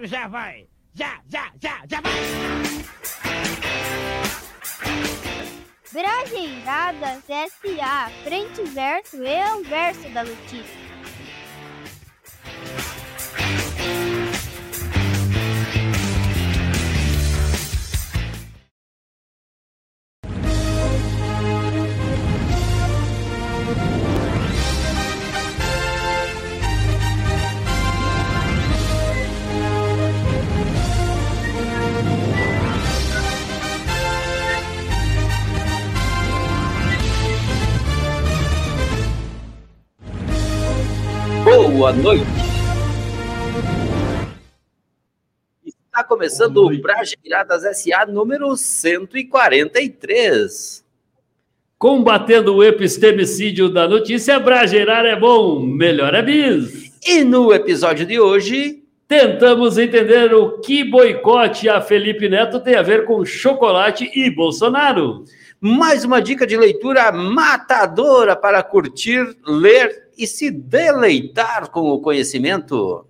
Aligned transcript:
Quatro 0.00 0.06
já 0.06 0.28
vai. 0.28 0.66
Já, 0.94 1.20
já, 1.28 1.52
já, 1.60 1.82
já 1.86 2.00
vai! 2.00 2.12
Brajeiradas 5.92 7.28
S.A. 7.28 8.10
Frente 8.24 8.62
e 8.62 8.64
verso 8.64 9.22
e 9.22 9.40
anverso 9.42 10.08
da 10.10 10.24
notícia. 10.24 10.89
Boa 41.92 42.02
noite. 42.14 42.24
Está 45.64 46.04
começando 46.04 46.58
o 46.58 46.80
Brajeiradas 46.80 47.64
SA 47.76 48.06
número 48.06 48.56
143. 48.56 50.84
Combatendo 51.76 52.54
o 52.56 52.62
epistemicídio 52.62 53.68
da 53.68 53.88
notícia, 53.88 54.38
Brageirar 54.38 55.04
é 55.04 55.18
bom, 55.18 55.58
melhor 55.60 56.14
é 56.14 56.22
bis. 56.22 56.92
E 57.04 57.24
no 57.24 57.52
episódio 57.52 58.06
de 58.06 58.20
hoje, 58.20 58.84
tentamos 59.10 59.76
entender 59.76 60.32
o 60.32 60.60
que 60.60 60.84
boicote 60.84 61.68
a 61.68 61.80
Felipe 61.80 62.28
Neto 62.28 62.60
tem 62.60 62.76
a 62.76 62.82
ver 62.82 63.04
com 63.06 63.24
chocolate 63.24 64.08
e 64.14 64.30
Bolsonaro. 64.30 65.24
Mais 65.60 66.04
uma 66.04 66.22
dica 66.22 66.46
de 66.46 66.56
leitura 66.56 67.10
matadora 67.10 68.36
para 68.36 68.62
curtir, 68.62 69.36
ler 69.44 70.10
e 70.16 70.28
se 70.28 70.48
deleitar 70.48 71.72
com 71.72 71.90
o 71.90 72.00
conhecimento. 72.00 73.04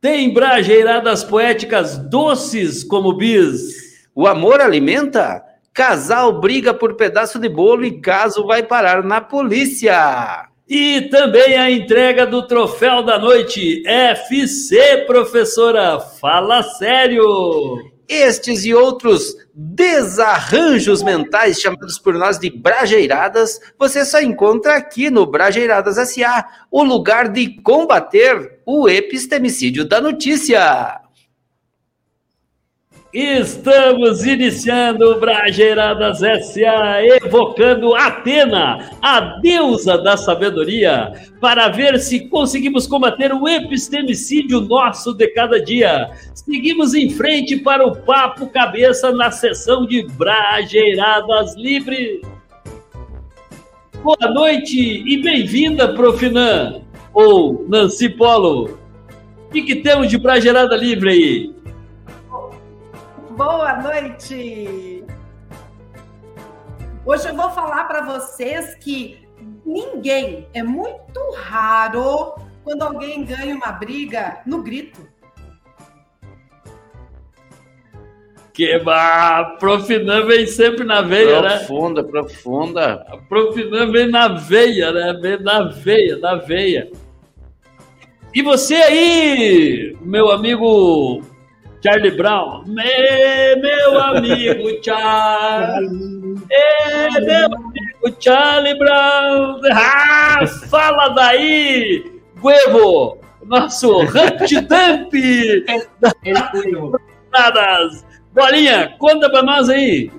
Tem 0.00 0.34
brajeiradas 0.34 1.22
poéticas 1.22 1.96
doces 1.96 2.82
como 2.82 3.16
bis. 3.16 4.08
O 4.16 4.26
amor 4.26 4.60
alimenta? 4.60 5.44
Casal 5.72 6.40
briga 6.40 6.74
por 6.74 6.96
pedaço 6.96 7.38
de 7.38 7.48
bolo 7.48 7.84
e 7.84 8.00
caso 8.00 8.44
vai 8.44 8.64
parar 8.64 9.04
na 9.04 9.20
polícia. 9.20 10.45
E 10.68 11.02
também 11.02 11.56
a 11.56 11.70
entrega 11.70 12.26
do 12.26 12.44
troféu 12.44 13.00
da 13.00 13.18
noite. 13.18 13.86
FC, 13.86 15.04
professora, 15.06 16.00
fala 16.00 16.60
sério. 16.62 17.22
Estes 18.08 18.64
e 18.64 18.74
outros 18.74 19.36
desarranjos 19.54 21.02
mentais 21.02 21.60
chamados 21.60 21.98
por 21.98 22.14
nós 22.14 22.38
de 22.38 22.50
brajeiradas, 22.50 23.60
você 23.78 24.04
só 24.04 24.20
encontra 24.20 24.76
aqui 24.76 25.10
no 25.10 25.26
Brajeiradas 25.26 25.96
SA, 26.10 26.46
o 26.70 26.84
lugar 26.84 27.28
de 27.28 27.60
combater 27.62 28.60
o 28.64 28.88
epistemicídio 28.88 29.84
da 29.84 30.00
notícia. 30.00 31.05
Estamos 33.18 34.26
iniciando 34.26 35.12
o 35.12 35.18
Brajeiradas 35.18 36.18
SA, 36.18 37.02
evocando 37.24 37.94
Atena, 37.94 38.90
a 39.00 39.38
deusa 39.40 39.96
da 39.96 40.18
sabedoria, 40.18 41.14
para 41.40 41.70
ver 41.70 41.98
se 41.98 42.28
conseguimos 42.28 42.86
combater 42.86 43.32
o 43.32 43.48
epistemicídio 43.48 44.60
nosso 44.60 45.14
de 45.14 45.28
cada 45.28 45.58
dia. 45.58 46.10
Seguimos 46.34 46.92
em 46.92 47.08
frente 47.08 47.56
para 47.56 47.86
o 47.86 47.96
Papo 47.96 48.48
Cabeça 48.48 49.10
na 49.12 49.30
sessão 49.30 49.86
de 49.86 50.06
Brajeiradas 50.08 51.56
Livre. 51.56 52.20
Boa 54.02 54.30
noite 54.30 54.78
e 54.78 55.22
bem-vinda, 55.22 55.94
Profinan, 55.94 56.82
ou 57.14 57.64
Nancy 57.66 58.10
Polo. 58.10 58.78
O 59.48 59.52
que, 59.52 59.62
que 59.62 59.76
temos 59.76 60.10
de 60.10 60.18
Brajeirada 60.18 60.76
Livre 60.76 61.08
aí? 61.08 61.55
Boa 63.36 63.82
noite! 63.82 65.04
Hoje 67.04 67.28
eu 67.28 67.36
vou 67.36 67.50
falar 67.50 67.84
para 67.84 68.00
vocês 68.00 68.74
que 68.76 69.28
ninguém, 69.62 70.48
é 70.54 70.62
muito 70.62 71.20
raro 71.34 72.34
quando 72.64 72.80
alguém 72.80 73.26
ganha 73.26 73.54
uma 73.54 73.72
briga 73.72 74.40
no 74.46 74.62
grito. 74.62 75.06
Que 78.54 78.72
a 78.72 79.56
Profinan 79.60 80.24
vem 80.24 80.46
sempre 80.46 80.84
na 80.84 81.02
veia, 81.02 81.42
profunda, 81.42 81.50
né? 81.50 81.58
Profunda, 81.58 82.04
profunda. 82.04 83.06
A 83.06 83.18
Profinan 83.18 83.92
vem 83.92 84.10
na 84.10 84.28
veia, 84.28 84.90
né? 84.92 85.12
Vem 85.20 85.42
na 85.42 85.64
veia, 85.64 86.16
na 86.16 86.36
veia. 86.36 86.90
E 88.32 88.40
você 88.40 88.76
aí, 88.76 89.94
meu 90.00 90.30
amigo 90.30 91.22
Charlie 91.86 92.16
Brown. 92.16 92.64
Me, 92.66 93.56
meu 93.62 94.00
amigo 94.00 94.84
Charlie. 94.84 95.88
Meu 95.88 97.46
amigo 97.46 98.16
Charlie 98.18 98.76
Brown. 98.76 99.60
Ah, 99.72 100.44
fala 100.68 101.10
daí, 101.10 102.20
Guevo. 102.42 103.20
Nosso 103.44 104.00
Hunt 104.00 104.50
Dump. 104.66 105.12
Bolinha, 108.32 108.96
conta 108.98 109.30
pra 109.30 109.44
nós 109.44 109.68
aí. 109.68 110.10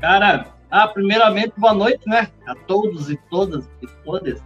Cara, 0.00 0.46
ah, 0.70 0.88
primeiramente, 0.88 1.52
boa 1.58 1.74
noite, 1.74 2.00
né? 2.06 2.26
A 2.46 2.54
todos 2.54 3.10
e 3.10 3.18
todas 3.28 3.68
e 3.82 3.86
todas. 4.02 4.42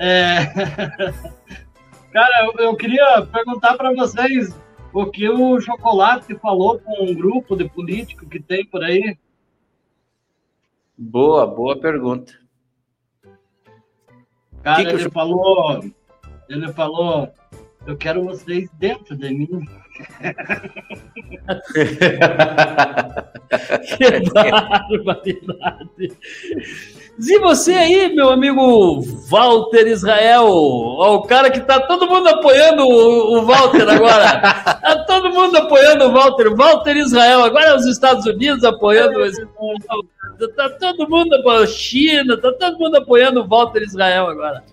É... 0.00 0.40
Cara, 2.12 2.46
eu, 2.46 2.64
eu 2.64 2.76
queria 2.76 3.22
perguntar 3.30 3.74
para 3.74 3.92
vocês 3.92 4.64
o 4.94 5.10
que 5.10 5.28
o 5.28 5.60
Chocolate 5.60 6.36
falou 6.36 6.78
com 6.78 7.04
um 7.04 7.12
grupo 7.12 7.56
de 7.56 7.68
político 7.68 8.28
que 8.28 8.40
tem 8.40 8.64
por 8.64 8.82
aí? 8.84 9.18
Boa, 10.96 11.44
boa 11.44 11.76
pergunta. 11.76 12.32
Cara, 14.62 14.76
que 14.76 14.88
que 14.88 14.94
ele 14.94 15.06
eu... 15.06 15.10
falou, 15.10 15.84
ele 16.48 16.72
falou, 16.72 17.28
eu 17.84 17.96
quero 17.96 18.24
vocês 18.24 18.70
dentro 18.78 19.16
de 19.16 19.34
mim. 19.34 19.66
Que 23.96 24.30
barbaridade. 24.32 26.12
E 27.16 27.38
você 27.38 27.72
aí, 27.74 28.12
meu 28.14 28.30
amigo 28.30 29.00
Walter 29.30 29.86
Israel, 29.86 30.46
ó, 30.46 31.14
o 31.14 31.22
cara 31.22 31.48
que 31.48 31.60
tá 31.60 31.78
todo 31.80 32.08
mundo 32.08 32.28
apoiando 32.28 32.82
o, 32.82 33.38
o 33.38 33.42
Walter 33.44 33.88
agora. 33.88 34.40
tá 34.40 35.04
todo 35.06 35.30
mundo 35.30 35.56
apoiando 35.56 36.06
o 36.06 36.12
Walter. 36.12 36.52
Walter 36.54 36.96
Israel, 36.96 37.44
agora 37.44 37.66
é 37.66 37.76
os 37.76 37.86
Estados 37.86 38.26
Unidos 38.26 38.64
apoiando 38.64 39.20
o 39.20 39.24
Tá 40.56 40.68
todo 40.70 41.08
mundo 41.08 41.32
apoiando 41.36 41.66
China, 41.68 42.36
tá 42.36 42.50
todo 42.52 42.78
mundo 42.78 42.96
apoiando 42.96 43.42
o 43.42 43.46
Walter 43.46 43.82
Israel 43.82 44.26
agora. 44.26 44.64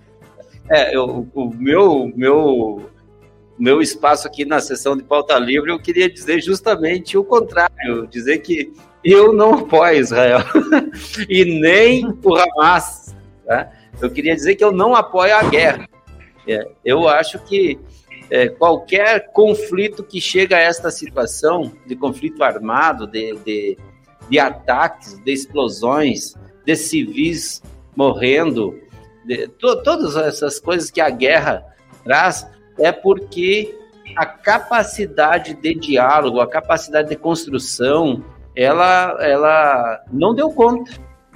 É, 0.70 0.96
eu, 0.96 1.28
o 1.36 1.54
meu, 1.54 2.12
meu, 2.16 2.90
meu 3.62 3.80
espaço 3.80 4.28
aqui 4.28 4.44
na 4.44 4.60
sessão 4.60 4.98
de 4.98 5.04
pauta 5.04 5.38
livre, 5.38 5.72
eu 5.72 5.80
queria 5.80 6.10
dizer 6.10 6.42
justamente 6.42 7.16
o 7.16 7.24
contrário, 7.24 8.08
dizer 8.08 8.40
que 8.40 8.74
eu 9.04 9.32
não 9.32 9.54
apoio 9.54 10.00
Israel 10.00 10.40
e 11.30 11.46
nem 11.46 12.08
o 12.08 12.36
Hamas. 12.36 13.16
Tá? 13.46 13.72
Eu 14.02 14.10
queria 14.10 14.34
dizer 14.34 14.56
que 14.56 14.64
eu 14.64 14.72
não 14.72 14.96
apoio 14.96 15.36
a 15.36 15.44
guerra. 15.44 15.88
É, 16.48 16.72
eu 16.84 17.08
acho 17.08 17.38
que 17.38 17.80
é, 18.32 18.50
qualquer 18.50 19.32
conflito 19.32 20.04
que 20.04 20.20
chega 20.20 20.58
a 20.58 20.62
esta 20.62 20.90
situação 20.90 21.72
de 21.86 21.96
conflito 21.96 22.44
armado, 22.44 23.06
de, 23.06 23.36
de, 23.46 23.78
de 24.28 24.40
ataques, 24.40 25.20
de 25.24 25.32
explosões, 25.32 26.34
de 26.66 26.76
civis 26.76 27.62
morrendo, 27.96 28.80
de, 29.24 29.48
to, 29.50 29.84
todas 29.84 30.16
essas 30.16 30.60
coisas 30.60 30.90
que 30.90 31.00
a 31.00 31.12
guerra 31.12 31.64
traz, 32.04 32.48
é 32.82 32.92
porque 32.92 33.78
a 34.16 34.26
capacidade 34.26 35.54
de 35.54 35.74
diálogo, 35.76 36.42
a 36.42 36.48
capacidade 36.48 37.10
de 37.10 37.16
construção, 37.16 38.24
ela, 38.56 39.18
ela 39.22 40.04
não 40.12 40.34
deu 40.34 40.50
conta 40.50 40.92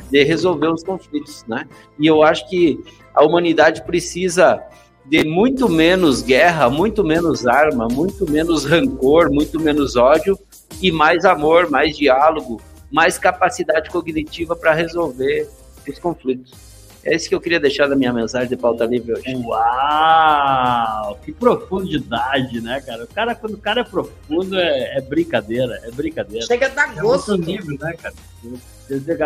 de 0.10 0.24
resolver 0.24 0.68
os 0.68 0.84
conflitos, 0.84 1.46
né? 1.48 1.66
E 2.00 2.08
eu 2.08 2.24
acho 2.24 2.50
que 2.50 2.80
a 3.14 3.24
humanidade 3.24 3.84
precisa 3.84 4.62
de 5.06 5.24
muito 5.24 5.70
menos 5.70 6.22
guerra, 6.22 6.70
muito 6.70 7.04
menos 7.04 7.46
arma, 7.46 7.88
muito 7.88 8.30
menos 8.30 8.66
rancor, 8.66 9.32
muito 9.32 9.60
menos 9.60 9.96
ódio 9.96 10.38
e 10.82 10.92
mais 10.92 11.26
amor, 11.26 11.70
mais 11.70 11.96
diálogo, 11.96 12.60
mais 12.92 13.18
capacidade 13.18 13.90
cognitiva 13.90 14.56
para 14.56 14.74
resolver 14.74 15.48
os 15.88 16.00
conflitos. 16.00 16.75
É 17.06 17.16
isso 17.16 17.30
que 17.30 17.36
eu 17.36 17.40
queria 17.40 17.60
deixar 17.60 17.88
da 17.88 17.96
minha 17.96 18.12
mensagem 18.12 18.50
de 18.50 18.58
pauta 18.58 18.84
livre 18.84 19.14
hoje. 19.14 19.36
Uau! 19.36 21.20
Que 21.24 21.32
profundidade, 21.32 22.60
né, 22.62 22.82
cara? 22.82 23.04
O 23.04 23.08
cara, 23.08 23.36
quando 23.36 23.54
o 23.54 23.58
cara 23.60 23.82
é 23.82 23.84
profundo, 23.84 24.58
é, 24.58 24.98
é 24.98 25.02
brincadeira, 25.02 25.80
é 25.84 25.92
brincadeira. 25.92 26.44
Chega 26.48 26.66
a 26.66 26.70
dar 26.70 26.98
É 26.98 27.02
gosto. 27.02 27.34
outro 27.34 27.46
nível, 27.46 27.78
né, 27.80 27.94
cara? 28.02 28.16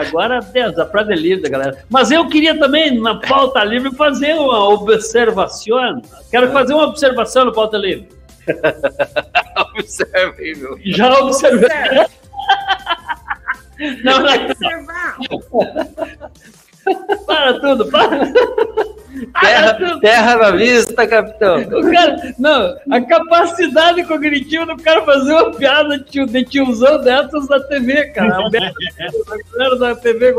Agora, 0.08 0.40
Deus, 0.40 0.78
a 0.78 0.86
praia 0.86 1.16
livre, 1.16 1.50
galera. 1.50 1.84
Mas 1.90 2.12
eu 2.12 2.28
queria 2.28 2.58
também, 2.60 3.00
na 3.00 3.16
pauta 3.16 3.64
livre, 3.64 3.96
fazer 3.96 4.34
uma 4.34 4.70
observação. 4.70 6.02
Quero 6.30 6.52
fazer 6.52 6.74
uma 6.74 6.86
observação 6.88 7.46
no 7.46 7.54
pauta 7.54 7.78
livre. 7.78 8.10
Observe, 9.78 10.56
meu. 10.56 10.78
Já 10.84 11.14
observei. 11.20 11.70
Não, 14.04 14.20
não, 14.20 14.46
Observar. 14.46 15.18
Para 17.26 17.60
tudo, 17.60 17.86
para. 17.88 18.32
Terra, 19.42 20.00
terra 20.00 20.36
na 20.38 20.52
vista, 20.52 21.08
capitão. 21.08 21.62
O 21.62 21.92
cara, 21.92 22.34
não, 22.38 22.78
a 22.90 23.02
capacidade 23.02 24.04
cognitiva 24.04 24.66
do 24.66 24.82
cara 24.82 25.04
fazer 25.04 25.34
uma 25.34 25.52
piada 25.52 25.98
de, 25.98 26.06
tio, 26.06 26.26
de 26.26 26.44
tiozão 26.46 27.02
dessas 27.02 27.48
na 27.50 27.60
TV, 27.60 28.06
cara. 28.10 28.38
A 28.38 28.50
galera 28.50 29.76
da 29.78 29.96
TV. 29.96 30.34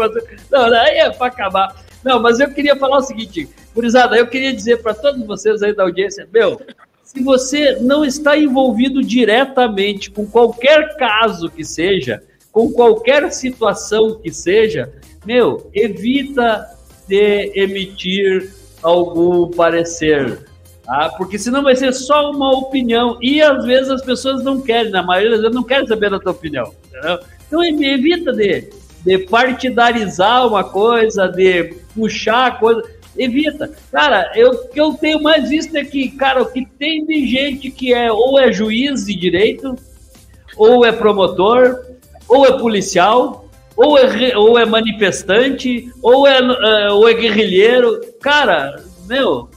Não, 0.51 0.65
aí 0.65 0.99
é 0.99 1.11
pra 1.11 1.27
acabar. 1.27 1.75
Não, 2.05 2.21
mas 2.21 2.41
eu 2.41 2.51
queria 2.51 2.77
falar 2.77 2.99
o 2.99 3.03
seguinte, 3.03 3.49
gurizada, 3.75 4.17
eu 4.17 4.27
queria 4.27 4.53
dizer 4.53 4.83
para 4.83 4.95
todos 4.95 5.27
vocês 5.27 5.63
aí 5.63 5.75
da 5.75 5.83
audiência, 5.83 6.27
meu, 6.33 6.61
se 7.03 7.23
você 7.23 7.77
não 7.81 8.05
está 8.05 8.39
envolvido 8.39 9.03
diretamente 9.03 10.11
com 10.11 10.25
qualquer 10.25 10.97
caso 10.97 11.51
que 11.51 11.65
seja, 11.65 12.23
com 12.51 12.73
qualquer 12.73 13.31
situação 13.33 14.19
que 14.19 14.33
seja, 14.33 14.93
meu, 15.25 15.71
evita 15.75 16.67
de 17.07 17.53
emitir 17.55 18.53
algum 18.83 19.51
parecer, 19.51 20.47
tá? 20.85 21.11
Porque 21.17 21.39
senão 21.39 21.63
vai 21.63 21.77
ser 21.77 21.93
só 21.93 22.31
uma 22.31 22.51
opinião 22.57 23.19
e 23.21 23.43
às 23.43 23.65
vezes 23.65 23.91
as 23.91 24.03
pessoas 24.03 24.43
não 24.43 24.61
querem, 24.61 24.91
na 24.91 25.03
maioria 25.03 25.31
das 25.33 25.41
vezes 25.41 25.55
não 25.55 25.65
querem 25.65 25.87
saber 25.87 26.11
da 26.11 26.19
tua 26.19 26.33
opinião, 26.33 26.73
entendeu? 26.89 27.19
Então 27.47 27.65
evita 27.65 28.33
de, 28.33 28.71
de 29.05 29.19
partidarizar 29.19 30.47
uma 30.47 30.65
coisa, 30.65 31.27
de 31.27 31.75
puxar 31.95 32.47
a 32.47 32.51
coisa, 32.53 32.83
evita. 33.17 33.71
Cara, 33.91 34.33
eu, 34.35 34.51
o 34.51 34.69
que 34.69 34.81
eu 34.81 34.95
tenho 34.95 35.23
mais 35.23 35.49
visto 35.49 35.75
é 35.77 35.85
que, 35.85 36.11
cara, 36.13 36.43
o 36.43 36.51
que 36.51 36.65
tem 36.65 37.05
de 37.05 37.27
gente 37.27 37.71
que 37.71 37.93
é 37.93 38.11
ou 38.11 38.39
é 38.39 38.53
juiz 38.53 39.05
de 39.05 39.15
direito, 39.15 39.77
ou 40.57 40.85
é 40.85 40.93
promotor, 40.93 41.85
ou 42.29 42.47
é 42.47 42.59
policial, 42.59 43.50
ou 43.81 43.97
é, 43.97 44.37
ou 44.37 44.59
é 44.59 44.67
manifestante, 44.67 45.91
ou 46.03 46.27
é, 46.27 46.39
eh, 46.39 46.93
ou 46.93 47.09
é 47.09 47.15
guerrilheiro. 47.15 47.99
Cara, 48.21 48.85
meu, 49.09 49.49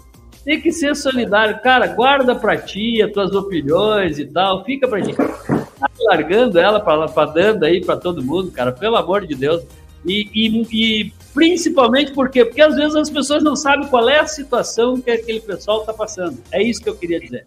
tem 0.46 0.62
que 0.62 0.72
ser 0.72 0.96
solidário. 0.96 1.60
Cara, 1.62 1.88
guarda 1.88 2.34
pra 2.34 2.56
ti 2.56 3.02
as 3.02 3.12
tuas 3.12 3.36
opiniões 3.36 4.18
e 4.20 4.26
tal, 4.26 4.64
fica 4.64 4.88
pra 4.88 5.02
ti. 5.02 5.14
Tá 5.14 5.90
largando 6.08 6.58
ela 6.58 6.80
pra, 6.80 7.06
pra 7.10 7.26
dando 7.26 7.66
aí 7.66 7.84
pra 7.84 7.98
todo 7.98 8.24
mundo, 8.24 8.50
cara, 8.50 8.72
pelo 8.72 8.96
amor 8.96 9.28
de 9.28 9.36
Deus. 9.36 9.62
E, 10.06 10.30
e, 10.34 10.68
e 10.72 11.14
principalmente 11.34 12.14
por 12.14 12.30
quê? 12.30 12.46
Porque 12.46 12.62
às 12.62 12.76
vezes 12.78 12.96
as 12.96 13.10
pessoas 13.10 13.44
não 13.44 13.58
sabem 13.58 13.90
qual 13.90 14.08
é 14.08 14.20
a 14.20 14.28
situação 14.28 15.02
que 15.02 15.12
aquele 15.12 15.42
pessoal 15.42 15.84
tá 15.84 15.92
passando. 15.92 16.38
É 16.50 16.64
isso 16.64 16.82
que 16.82 16.88
eu 16.88 16.96
queria 16.96 17.20
dizer. 17.20 17.46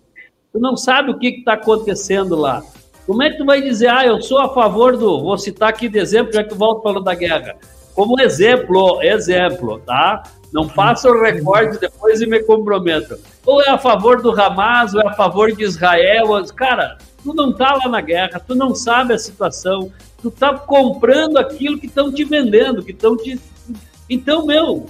Tu 0.52 0.61
não 0.61 0.76
sabe 0.76 1.11
o 1.11 1.19
que 1.19 1.28
está 1.28 1.55
acontecendo 1.55 2.37
lá. 2.37 2.62
Como 3.06 3.22
é 3.22 3.30
que 3.30 3.38
tu 3.38 3.44
vai 3.44 3.62
dizer, 3.62 3.88
ah, 3.88 4.04
eu 4.04 4.20
sou 4.20 4.38
a 4.38 4.52
favor 4.52 4.96
do. 4.96 5.22
Vou 5.22 5.38
citar 5.38 5.68
aqui 5.68 5.88
de 5.88 5.98
exemplo, 5.98 6.32
já 6.32 6.42
que 6.42 6.50
tu 6.50 6.56
volta 6.56 6.82
falando 6.82 7.04
da 7.04 7.14
guerra. 7.14 7.56
Como 7.94 8.20
exemplo, 8.20 9.00
exemplo, 9.00 9.78
tá? 9.78 10.24
Não 10.52 10.68
passa 10.68 11.08
o 11.08 11.22
recorde 11.22 11.78
depois 11.78 12.20
e 12.20 12.26
me 12.26 12.42
comprometo. 12.42 13.16
Ou 13.44 13.62
é 13.62 13.70
a 13.70 13.78
favor 13.78 14.20
do 14.20 14.30
Hamas, 14.30 14.92
ou 14.92 15.00
é 15.00 15.06
a 15.06 15.12
favor 15.12 15.52
de 15.52 15.62
Israel. 15.62 16.26
Cara, 16.54 16.98
tu 17.22 17.32
não 17.32 17.52
tá 17.52 17.74
lá 17.74 17.88
na 17.88 18.00
guerra, 18.00 18.40
tu 18.40 18.54
não 18.54 18.74
sabe 18.74 19.14
a 19.14 19.18
situação, 19.18 19.92
tu 20.20 20.30
tá 20.30 20.54
comprando 20.54 21.38
aquilo 21.38 21.78
que 21.78 21.86
estão 21.86 22.12
te 22.12 22.24
vendendo, 22.24 22.82
que 22.82 22.90
estão 22.90 23.16
te. 23.16 23.40
Então, 24.10 24.44
meu, 24.44 24.86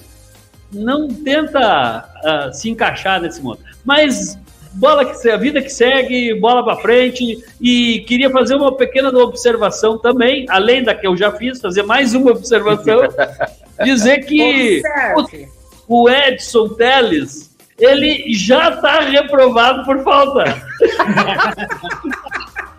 não 0.73 1.09
tenta 1.09 1.61
ah, 1.61 2.51
se 2.53 2.71
encaixar 2.71 3.21
nesse 3.21 3.43
mundo. 3.43 3.61
Mas 3.85 4.39
bola 4.77 5.05
que 5.05 5.29
a 5.29 5.37
vida 5.37 5.61
que 5.61 5.69
segue, 5.69 6.35
bola 6.35 6.65
para 6.65 6.77
frente. 6.77 7.45
E 7.61 8.01
queria 8.01 8.31
fazer 8.31 8.55
uma 8.55 8.77
pequena 8.77 9.09
observação 9.11 9.99
também, 9.99 10.47
além 10.49 10.83
da 10.83 10.95
que 10.95 11.07
eu 11.07 11.17
já 11.17 11.33
fiz, 11.33 11.61
fazer 11.61 11.83
mais 11.83 12.15
uma 12.15 12.31
observação, 12.31 13.03
dizer 13.83 14.25
que 14.25 14.83
Observe. 15.17 15.49
o 15.89 16.09
Edson 16.09 16.69
Teles 16.71 17.55
ele 17.79 18.33
já 18.33 18.71
está 18.71 19.01
reprovado 19.01 19.85
por 19.85 20.03
falta. 20.03 20.45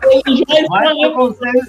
ele 0.02 0.44
já 0.48 0.60
está 0.60 0.92
reprovado. 0.92 1.14
conselho, 1.14 1.62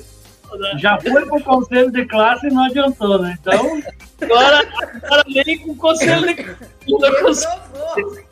já 0.79 0.99
foi 0.99 1.25
pro 1.27 1.43
conselho 1.43 1.91
de 1.91 2.05
classe 2.05 2.47
e 2.47 2.49
não 2.49 2.63
adiantou, 2.63 3.19
né? 3.19 3.37
Então, 3.39 3.79
Agora, 4.21 4.67
agora 5.03 5.23
vem 5.27 5.59
com 5.59 5.71
o 5.71 5.75
conselho 5.75 6.25
de-. 6.27 6.43
Provou. 6.85 8.28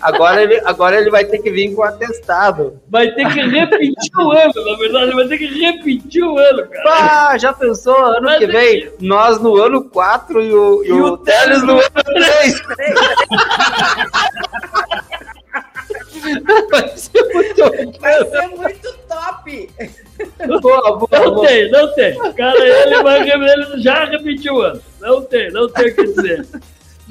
Agora 0.00 0.42
ele, 0.42 0.60
agora 0.64 1.00
ele 1.00 1.10
vai 1.10 1.24
ter 1.24 1.38
que 1.38 1.50
vir 1.50 1.74
com 1.74 1.82
atestado. 1.82 2.80
Vai 2.88 3.10
ter 3.12 3.26
que 3.32 3.40
repetir 3.40 4.16
o 4.18 4.30
ano, 4.32 4.52
na 4.70 4.76
verdade, 4.76 5.12
vai 5.12 5.28
ter 5.28 5.38
que 5.38 5.46
repetir 5.46 6.22
o 6.24 6.38
ano, 6.38 6.66
cara. 6.68 6.84
Ah, 7.30 7.38
já 7.38 7.52
pensou? 7.52 7.96
Ano 7.96 8.22
Mas 8.22 8.38
que 8.38 8.46
vem, 8.46 8.90
nós 9.00 9.40
no 9.40 9.56
ano 9.56 9.84
4 9.84 10.42
e 10.42 10.52
o, 10.52 10.84
e 10.84 10.88
E 10.88 10.92
o 10.92 11.04
o 11.06 11.16
Teles 11.18 11.62
no 11.62 11.72
ano 11.72 11.90
3. 12.04 12.62
Vai 16.70 16.88
ser 16.96 17.24
muito 17.32 18.00
Vai 18.00 18.24
ser 18.24 18.48
muito 18.48 18.94
top. 19.08 19.70
boa, 20.60 20.96
boa, 20.96 21.08
Não 21.12 21.34
boa. 21.34 21.46
tem, 21.46 21.70
não 21.70 21.94
tem. 21.94 22.16
Cara, 22.34 22.58
ele, 22.58 23.02
vai, 23.02 23.28
ele 23.28 23.82
já 23.82 24.04
repetiu 24.04 24.54
o 24.54 24.60
ano. 24.62 24.80
Não 25.00 25.22
tem, 25.22 25.50
não 25.50 25.68
tem 25.68 25.88
o 25.88 25.94
que 25.94 26.04
dizer. 26.04 26.46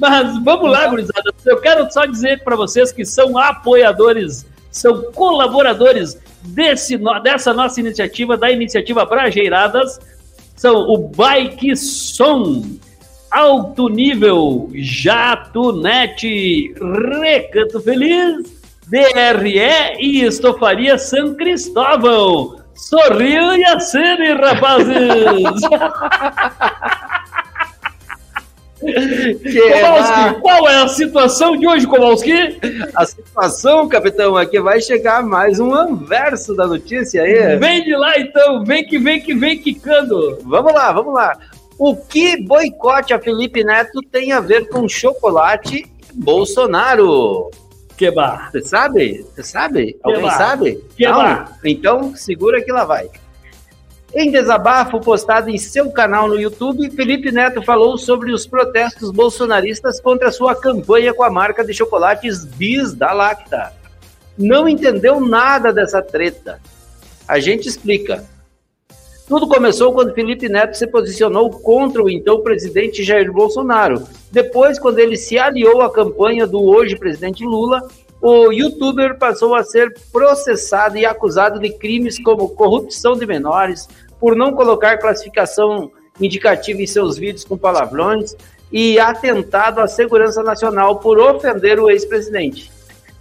Mas 0.02 0.44
vamos 0.44 0.72
lá, 0.72 0.88
gurizada. 0.88 1.32
Eu 1.46 1.62
quero 1.62 1.90
só 1.92 2.08
dizer 2.08 2.44
para 2.44 2.56
vocês 2.56 2.92
que 2.92 3.06
são 3.06 3.38
apoiadores, 3.38 4.48
são 4.72 5.12
colaboradores 5.12 6.20
desse, 6.42 6.98
dessa 7.24 7.54
nossa 7.54 7.80
iniciativa, 7.80 8.36
da 8.36 8.50
iniciativa 8.50 9.06
Brajeiradas. 9.06 10.00
São 10.56 10.90
o 10.90 10.98
Bike 10.98 11.78
Som, 11.78 12.64
Alto 13.30 13.90
Nível, 13.90 14.72
Jato 14.74 15.72
Net, 15.72 16.74
Recanto 17.22 17.80
Feliz, 17.80 18.60
DRE 18.88 20.00
e 20.00 20.24
Estofaria 20.24 20.98
São 20.98 21.36
Cristóvão. 21.36 22.60
Sorriu 22.74 23.56
e 23.56 23.64
acene, 23.66 24.34
rapazes! 24.34 25.62
Que 28.82 29.80
Kowalski, 29.80 30.42
qual 30.42 30.68
é 30.68 30.82
a 30.82 30.88
situação 30.88 31.56
de 31.56 31.68
hoje, 31.68 31.86
Kowalski? 31.86 32.60
a 32.96 33.06
situação, 33.06 33.88
capitão, 33.88 34.36
aqui 34.36 34.60
vai 34.60 34.82
chegar 34.82 35.22
mais 35.22 35.60
um 35.60 35.74
anverso 35.74 36.56
da 36.56 36.66
notícia 36.66 37.22
aí. 37.22 37.58
Vem 37.58 37.84
de 37.84 37.96
lá 37.96 38.18
então, 38.18 38.64
vem 38.66 38.84
que 38.84 38.98
vem 38.98 39.22
que 39.22 39.36
vem 39.36 39.60
quicando. 39.60 40.40
Vamos 40.44 40.74
lá, 40.74 40.92
vamos 40.92 41.14
lá. 41.14 41.38
O 41.78 41.96
que 41.96 42.42
boicote 42.44 43.14
a 43.14 43.20
Felipe 43.20 43.64
Neto 43.64 44.02
tem 44.12 44.32
a 44.32 44.40
ver 44.40 44.68
com 44.70 44.88
chocolate 44.88 45.78
e 45.78 46.14
Bolsonaro? 46.14 47.52
Quebar. 47.96 48.52
Você 48.52 48.62
sabe? 48.62 49.26
Você 49.36 49.44
sabe? 49.44 50.00
Alguém 50.04 50.30
sabe? 50.32 50.84
Que 50.98 51.06
lá. 51.06 51.56
Então 51.64 52.16
segura 52.16 52.64
que 52.64 52.72
lá 52.72 52.84
vai. 52.84 53.10
Em 54.14 54.30
desabafo 54.30 55.00
postado 55.00 55.50
em 55.50 55.58
seu 55.58 55.90
canal 55.90 56.28
no 56.28 56.38
YouTube, 56.38 56.90
Felipe 56.92 57.32
Neto 57.32 57.62
falou 57.62 57.98
sobre 57.98 58.34
os 58.34 58.46
protestos 58.46 59.10
bolsonaristas 59.10 60.02
contra 60.02 60.32
sua 60.32 60.54
campanha 60.54 61.14
com 61.14 61.24
a 61.24 61.30
marca 61.30 61.64
de 61.64 61.74
chocolates 61.74 62.44
Bis 62.44 62.94
da 62.94 63.14
Lacta. 63.14 63.72
Não 64.38 64.68
entendeu 64.68 65.22
nada 65.22 65.72
dessa 65.72 66.02
treta. 66.02 66.60
A 67.26 67.40
gente 67.40 67.70
explica. 67.70 68.26
Tudo 69.30 69.48
começou 69.48 69.94
quando 69.94 70.14
Felipe 70.14 70.50
Neto 70.50 70.76
se 70.76 70.86
posicionou 70.88 71.50
contra 71.50 72.04
o 72.04 72.10
então 72.10 72.42
presidente 72.42 73.04
Jair 73.04 73.32
Bolsonaro. 73.32 74.06
Depois, 74.30 74.78
quando 74.78 75.00
ele 75.00 75.16
se 75.16 75.40
aliou 75.40 75.82
à 75.82 75.90
campanha 75.90 76.46
do 76.46 76.62
hoje 76.62 76.98
presidente 76.98 77.46
Lula, 77.46 77.82
o 78.22 78.52
youtuber 78.52 79.18
passou 79.18 79.56
a 79.56 79.64
ser 79.64 79.94
processado 80.12 80.98
e 80.98 81.06
acusado 81.06 81.60
de 81.60 81.72
crimes 81.72 82.22
como 82.22 82.50
corrupção 82.50 83.14
de 83.14 83.26
menores, 83.26 83.90
por 84.20 84.36
não 84.36 84.54
colocar 84.54 85.00
classificação 85.00 85.92
indicativa 86.20 86.82
em 86.82 86.86
seus 86.86 87.18
vídeos 87.18 87.44
com 87.44 87.58
palavrões 87.58 88.36
e 88.72 89.00
atentado 89.00 89.82
à 89.82 89.88
segurança 89.88 90.44
nacional 90.44 91.00
por 91.00 91.18
ofender 91.20 91.80
o 91.80 91.90
ex-presidente. 91.90 92.72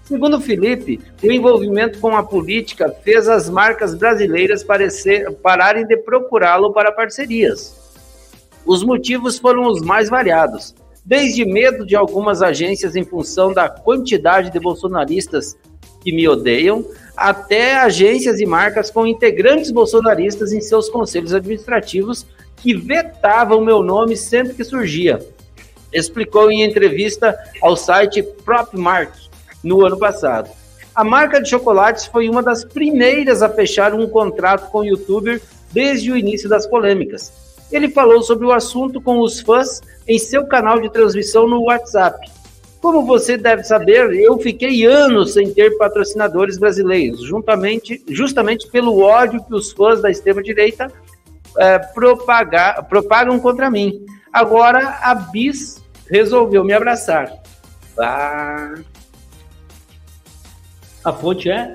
Segundo 0.04 0.40
Felipe, 0.40 1.00
o 1.23 1.30
envolvimento 1.30 1.99
com 1.99 2.14
a 2.16 2.23
política 2.23 2.95
fez 3.02 3.28
as 3.28 3.49
marcas 3.49 3.95
brasileiras 3.95 4.62
parecer, 4.62 5.30
pararem 5.37 5.87
de 5.87 5.97
procurá-lo 5.97 6.73
para 6.73 6.92
parcerias. 6.92 7.75
Os 8.66 8.83
motivos 8.83 9.38
foram 9.38 9.66
os 9.66 9.80
mais 9.80 10.11
variados. 10.11 10.75
Desde 11.04 11.45
medo 11.45 11.85
de 11.87 11.97
algumas 11.97 12.42
agências 12.42 12.97
em 12.97 13.04
função 13.04 13.52
da 13.52 13.69
quantidade 13.69 14.50
de 14.50 14.61
bolsonaristas 14.61 15.57
que 16.00 16.12
me 16.12 16.26
odeiam, 16.26 16.85
até 17.16 17.76
agências 17.76 18.40
e 18.40 18.47
marcas 18.47 18.90
com 18.90 19.07
integrantes 19.07 19.71
bolsonaristas 19.71 20.52
em 20.52 20.61
seus 20.61 20.88
conselhos 20.88 21.35
administrativos 21.35 22.26
que 22.57 22.75
vetavam 22.75 23.61
meu 23.61 23.83
nome 23.83 24.16
sempre 24.16 24.54
que 24.54 24.64
surgia. 24.64 25.19
Explicou 25.92 26.50
em 26.50 26.62
entrevista 26.62 27.38
ao 27.61 27.76
site 27.76 28.23
PropMark 28.23 29.12
no 29.62 29.85
ano 29.85 29.99
passado. 29.99 30.50
A 30.95 31.04
marca 31.04 31.40
de 31.40 31.49
chocolates 31.49 32.07
foi 32.07 32.28
uma 32.28 32.42
das 32.42 32.64
primeiras 32.64 33.42
a 33.42 33.49
fechar 33.49 33.95
um 33.95 34.09
contrato 34.09 34.71
com 34.71 34.78
o 34.78 34.85
youtuber 34.85 35.40
desde 35.73 36.11
o 36.11 36.16
início 36.16 36.49
das 36.49 36.66
polêmicas. 36.66 37.33
Ele 37.73 37.89
falou 37.89 38.23
sobre 38.23 38.47
o 38.47 38.53
assunto 38.53 39.00
com 39.00 39.21
os 39.21 39.41
fãs 39.41 39.81
em 40.07 40.19
seu 40.19 40.47
canal 40.47 40.81
de 40.81 40.91
transmissão 40.91 41.47
no 41.47 41.62
WhatsApp. 41.65 42.31
Como 42.81 43.05
você 43.05 43.37
deve 43.37 43.62
saber, 43.62 44.11
eu 44.15 44.39
fiquei 44.39 44.87
anos 44.87 45.35
sem 45.35 45.53
ter 45.53 45.77
patrocinadores 45.77 46.59
brasileiros, 46.59 47.23
juntamente, 47.23 48.03
justamente 48.09 48.69
pelo 48.69 49.00
ódio 49.00 49.45
que 49.45 49.55
os 49.55 49.71
fãs 49.73 50.00
da 50.00 50.11
extrema-direita 50.11 50.91
é, 51.59 51.79
propagam 51.79 53.39
contra 53.39 53.71
mim. 53.71 54.05
Agora 54.33 54.99
a 55.03 55.15
Bis 55.15 55.83
resolveu 56.09 56.65
me 56.65 56.73
abraçar. 56.73 57.33
Ah. 57.99 58.75
A 61.05 61.12
fonte 61.12 61.50
é? 61.50 61.75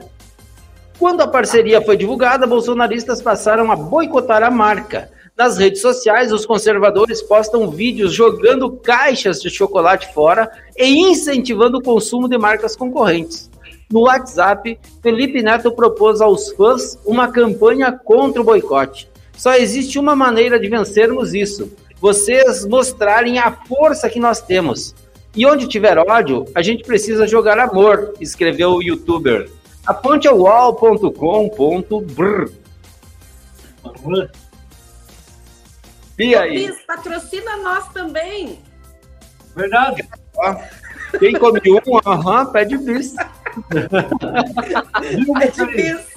Quando 0.98 1.22
a 1.22 1.28
parceria 1.28 1.82
foi 1.82 1.98
divulgada, 1.98 2.48
bolsonaristas 2.48 3.22
passaram 3.22 3.72
a 3.72 3.76
boicotar 3.76 4.44
a 4.44 4.50
marca. 4.50 5.12
Nas 5.38 5.58
redes 5.58 5.82
sociais, 5.82 6.32
os 6.32 6.46
conservadores 6.46 7.22
postam 7.22 7.70
vídeos 7.70 8.14
jogando 8.14 8.72
caixas 8.72 9.42
de 9.42 9.50
chocolate 9.50 10.14
fora 10.14 10.50
e 10.78 10.98
incentivando 10.98 11.80
o 11.80 11.84
consumo 11.84 12.30
de 12.30 12.38
marcas 12.38 12.74
concorrentes. 12.74 13.52
No 13.92 14.04
WhatsApp, 14.04 14.80
Felipe 15.04 15.44
Neto 15.44 15.74
propôs 15.74 16.22
aos 16.22 16.52
fãs 16.54 16.98
uma 17.06 17.28
campanha 17.28 17.92
contra 17.92 18.42
o 18.42 18.46
boicote. 18.46 19.10
Só 19.38 19.54
existe 19.56 20.00
uma 20.00 20.16
maneira 20.16 20.58
de 20.58 20.70
vencermos 20.70 21.34
isso: 21.34 21.70
vocês 22.00 22.66
mostrarem 22.66 23.38
a 23.38 23.52
força 23.52 24.10
que 24.10 24.20
nós 24.22 24.40
temos. 24.40 24.96
E 25.36 25.46
onde 25.46 25.68
tiver 25.68 25.98
ódio, 25.98 26.46
a 26.56 26.62
gente 26.62 26.86
precisa 26.86 27.28
jogar 27.28 27.60
amor, 27.60 28.14
escreveu 28.22 28.76
o 28.76 28.82
youtuber. 28.82 29.50
A 29.86 29.94
fonte 29.94 30.30
é 30.30 30.32
wall.com.br. 30.32 31.12
E 36.18 36.36
aí? 36.36 36.68
Bis, 36.68 36.82
patrocina 36.86 37.58
nós 37.58 37.88
também. 37.90 38.62
Verdade. 39.56 40.08
Quem 41.20 41.34
come 41.34 41.60
um, 41.88 42.00
aham, 42.06 42.46
-huh, 42.46 42.52
pede 42.52 42.78
bis. 42.78 43.16
pede 45.40 45.66
bis. 45.76 46.16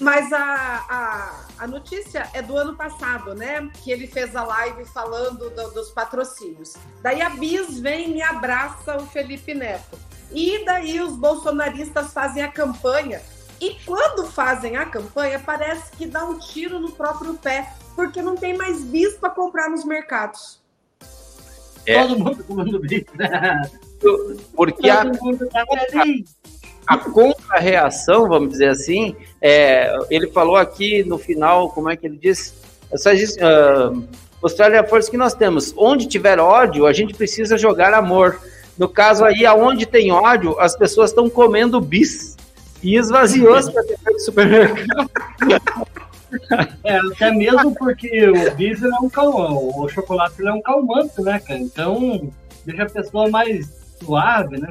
Mas 0.00 0.32
a, 0.32 0.84
a, 0.88 1.64
a, 1.64 1.66
notícia 1.66 2.28
é 2.32 2.40
do 2.40 2.56
ano 2.56 2.74
passado, 2.76 3.34
né? 3.34 3.68
Que 3.82 3.90
ele 3.90 4.06
fez 4.06 4.34
a 4.34 4.42
live 4.44 4.84
falando 4.86 5.50
do, 5.50 5.70
dos 5.70 5.90
patrocínios. 5.90 6.74
Daí 7.02 7.20
a 7.20 7.30
Bis 7.30 7.78
vem 7.78 8.10
e 8.10 8.14
me 8.14 8.22
abraça 8.22 8.96
o 8.96 9.06
Felipe 9.06 9.54
Neto. 9.54 9.98
E 10.32 10.64
daí 10.64 11.00
os 11.00 11.16
bolsonaristas 11.16 12.12
fazem 12.12 12.42
a 12.42 12.48
campanha. 12.48 13.20
E 13.60 13.74
quando 13.84 14.26
fazem 14.26 14.76
a 14.76 14.86
campanha, 14.86 15.40
parece 15.44 15.90
que 15.92 16.06
dá 16.06 16.24
um 16.24 16.38
tiro 16.38 16.78
no 16.78 16.92
próprio 16.92 17.34
pé, 17.34 17.72
porque 17.98 18.22
não 18.22 18.36
tem 18.36 18.56
mais 18.56 18.84
bis 18.84 19.14
para 19.14 19.28
comprar 19.28 19.68
nos 19.68 19.84
mercados. 19.84 20.60
É. 21.84 22.00
Todo 22.00 22.16
mundo 22.16 22.44
comendo 22.44 22.78
bis. 22.78 23.04
Porque 24.54 24.88
a... 24.88 25.04
tá 25.04 25.10
feliz 25.90 26.38
a 26.86 26.96
contra-reação, 26.96 28.28
vamos 28.28 28.50
dizer 28.50 28.68
assim, 28.68 29.14
é, 29.42 29.94
ele 30.08 30.28
falou 30.28 30.56
aqui 30.56 31.02
no 31.02 31.18
final, 31.18 31.68
como 31.70 31.90
é 31.90 31.96
que 31.96 32.06
ele 32.06 32.16
disse? 32.16 32.54
Só 32.94 33.12
disse 33.12 33.38
uh, 33.40 34.08
mostrar 34.40 34.72
a 34.74 34.84
força 34.84 35.10
que 35.10 35.16
nós 35.18 35.34
temos. 35.34 35.74
Onde 35.76 36.06
tiver 36.06 36.38
ódio, 36.38 36.86
a 36.86 36.92
gente 36.92 37.12
precisa 37.12 37.58
jogar 37.58 37.92
amor. 37.92 38.40
No 38.78 38.88
caso 38.88 39.24
aí, 39.24 39.44
aonde 39.44 39.84
tem 39.84 40.12
ódio, 40.12 40.58
as 40.60 40.76
pessoas 40.76 41.10
estão 41.10 41.28
comendo 41.28 41.80
bis. 41.80 42.36
E 42.80 42.96
esvaziou 42.96 43.54
as 43.54 43.66
do 43.66 44.20
supermercado. 44.20 45.10
É, 46.84 46.96
até 46.96 47.30
mesmo 47.30 47.74
porque 47.74 48.28
o 48.28 48.54
bis 48.54 48.82
é 48.82 48.88
um 49.02 49.08
calmante, 49.08 49.74
o 49.76 49.88
chocolate 49.88 50.46
é 50.46 50.52
um 50.52 50.62
calmante, 50.62 51.20
né, 51.20 51.38
cara? 51.38 51.58
Então, 51.58 52.30
deixa 52.64 52.84
a 52.84 52.90
pessoa 52.90 53.28
mais 53.28 53.78
suave, 54.00 54.58
né? 54.58 54.68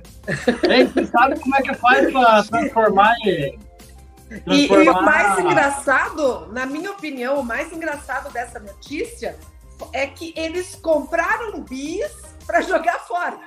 É, 0.70 0.86
você 0.86 1.06
sabe 1.06 1.40
como 1.40 1.56
é 1.56 1.62
que 1.62 1.74
faz 1.76 2.12
para 2.12 2.44
transformar 2.44 3.14
e, 3.26 3.58
e, 4.46 4.68
o 4.90 5.02
mais 5.02 5.40
engraçado, 5.40 6.48
na 6.52 6.66
minha 6.66 6.92
opinião, 6.92 7.40
o 7.40 7.44
mais 7.44 7.72
engraçado 7.72 8.32
dessa 8.32 8.60
notícia 8.60 9.36
é 9.94 10.08
que 10.08 10.34
eles 10.36 10.76
compraram 10.76 11.62
bis 11.62 12.12
para 12.46 12.62
jogar 12.62 13.00
fora. 13.00 13.38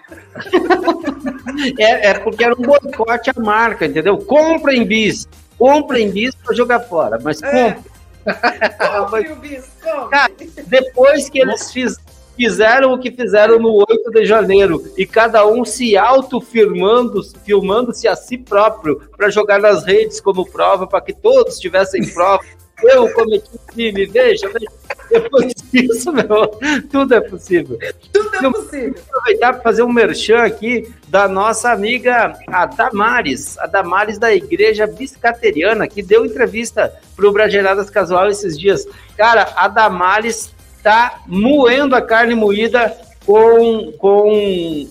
é, 1.79 2.09
é, 2.09 2.15
porque 2.19 2.45
era 2.45 2.55
um 2.55 2.63
boicote 2.63 3.31
à 3.31 3.41
marca, 3.41 3.87
entendeu? 3.87 4.19
Comprem 4.19 4.85
bis, 4.85 5.27
comprem 5.59 6.11
bis 6.11 6.35
para 6.35 6.55
jogar 6.55 6.81
fora, 6.81 7.19
mas 7.23 7.43
é. 7.43 7.73
comprem. 7.73 7.90
Compre 8.25 9.33
o 9.33 9.37
bis, 9.37 9.71
compre. 9.83 10.11
Cara, 10.11 10.33
depois 10.67 11.29
que 11.29 11.41
eles 11.41 11.73
fizeram 11.73 12.11
fizeram 12.41 12.95
o 12.95 12.99
que 12.99 13.11
fizeram 13.11 13.59
no 13.59 13.71
8 13.71 14.11
de 14.13 14.25
janeiro 14.25 14.83
e 14.97 15.05
cada 15.05 15.47
um 15.47 15.63
se 15.63 15.95
autofilmando, 15.95 17.23
filmando-se 17.45 18.09
a 18.09 18.17
si 18.17 18.39
próprio 18.39 18.99
para 19.15 19.29
jogar 19.29 19.61
nas 19.61 19.85
redes 19.85 20.23
como 20.23 20.51
prova, 20.51 20.87
para 20.87 21.03
que 21.03 21.13
todos 21.13 21.59
tivessem 21.59 22.03
prova. 22.15 22.43
Eu 22.83 23.13
cometi 23.13 23.51
crime, 23.67 24.07
veja, 24.07 24.49
veja. 24.49 24.81
Depois 25.11 25.53
disso, 25.73 26.13
meu, 26.13 26.47
tudo 26.91 27.15
é 27.15 27.21
possível. 27.21 27.79
Tudo 28.13 28.31
é 28.37 28.51
possível. 28.51 28.95
Vou 28.95 29.19
aproveitar 29.19 29.55
para 29.55 29.63
fazer 29.63 29.83
um 29.83 29.93
merchan 29.93 30.39
aqui 30.39 30.93
da 31.09 31.27
nossa 31.27 31.71
amiga 31.71 32.39
a 32.47 32.67
Damares, 32.67 33.59
a 33.59 33.67
Damares 33.67 34.19
da 34.19 34.33
Igreja 34.33 34.87
Biscateriana, 34.87 35.89
que 35.89 36.03
deu 36.03 36.25
entrevista 36.25 36.95
para 37.17 37.27
o 37.27 37.33
Brageradas 37.33 37.91
Casual 37.91 38.31
esses 38.31 38.59
dias. 38.59 38.87
Cara, 39.17 39.53
a 39.57 39.67
Damares 39.67 40.55
tá 40.83 41.23
moendo 41.27 41.97
a 41.97 42.03
carne 42.03 42.35
moída 42.35 42.97
com, 43.27 43.93
com 43.99 44.89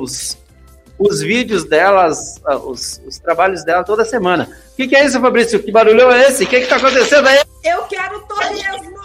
os, 0.00 0.38
os 0.98 1.20
vídeos 1.20 1.64
delas, 1.64 2.40
os, 2.64 3.00
os 3.06 3.18
trabalhos 3.18 3.64
dela 3.64 3.84
toda 3.84 4.04
semana. 4.04 4.48
O 4.72 4.76
que, 4.76 4.88
que, 4.88 4.96
é 4.96 5.04
isso, 5.04 5.20
Fabrício? 5.20 5.62
Que 5.62 5.70
barulho 5.70 6.10
é 6.10 6.28
esse? 6.28 6.44
O 6.44 6.46
que 6.46 6.56
está 6.56 6.76
acontecendo 6.76 7.26
aí? 7.26 7.40
Eu 7.64 7.82
quero 7.82 8.20
torresmo! 8.20 8.96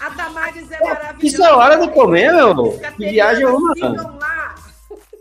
A 0.00 0.08
Damares 0.10 0.70
é 0.70 0.80
maravilhosa. 0.80 1.16
Isso 1.22 1.44
é 1.44 1.52
hora 1.52 1.76
de 1.76 1.88
comer, 1.92 2.32
meu. 2.32 2.80
Que 2.96 3.10
viagem 3.10 3.44
é 3.44 3.48
uma. 3.48 3.72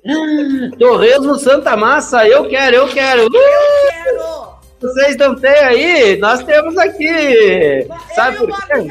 Torresmo 0.79 1.35
Santa 1.35 1.77
Massa, 1.77 2.27
eu 2.27 2.49
quero, 2.49 2.75
eu 2.75 2.87
quero. 2.87 3.21
Eu 3.21 3.29
quero! 3.29 4.51
Vocês 4.81 5.15
não 5.17 5.35
têm 5.35 5.51
aí? 5.51 6.17
Nós 6.17 6.43
temos 6.43 6.75
aqui. 6.77 7.87
Sabe 8.15 8.37
por 8.37 8.65
quê? 8.65 8.87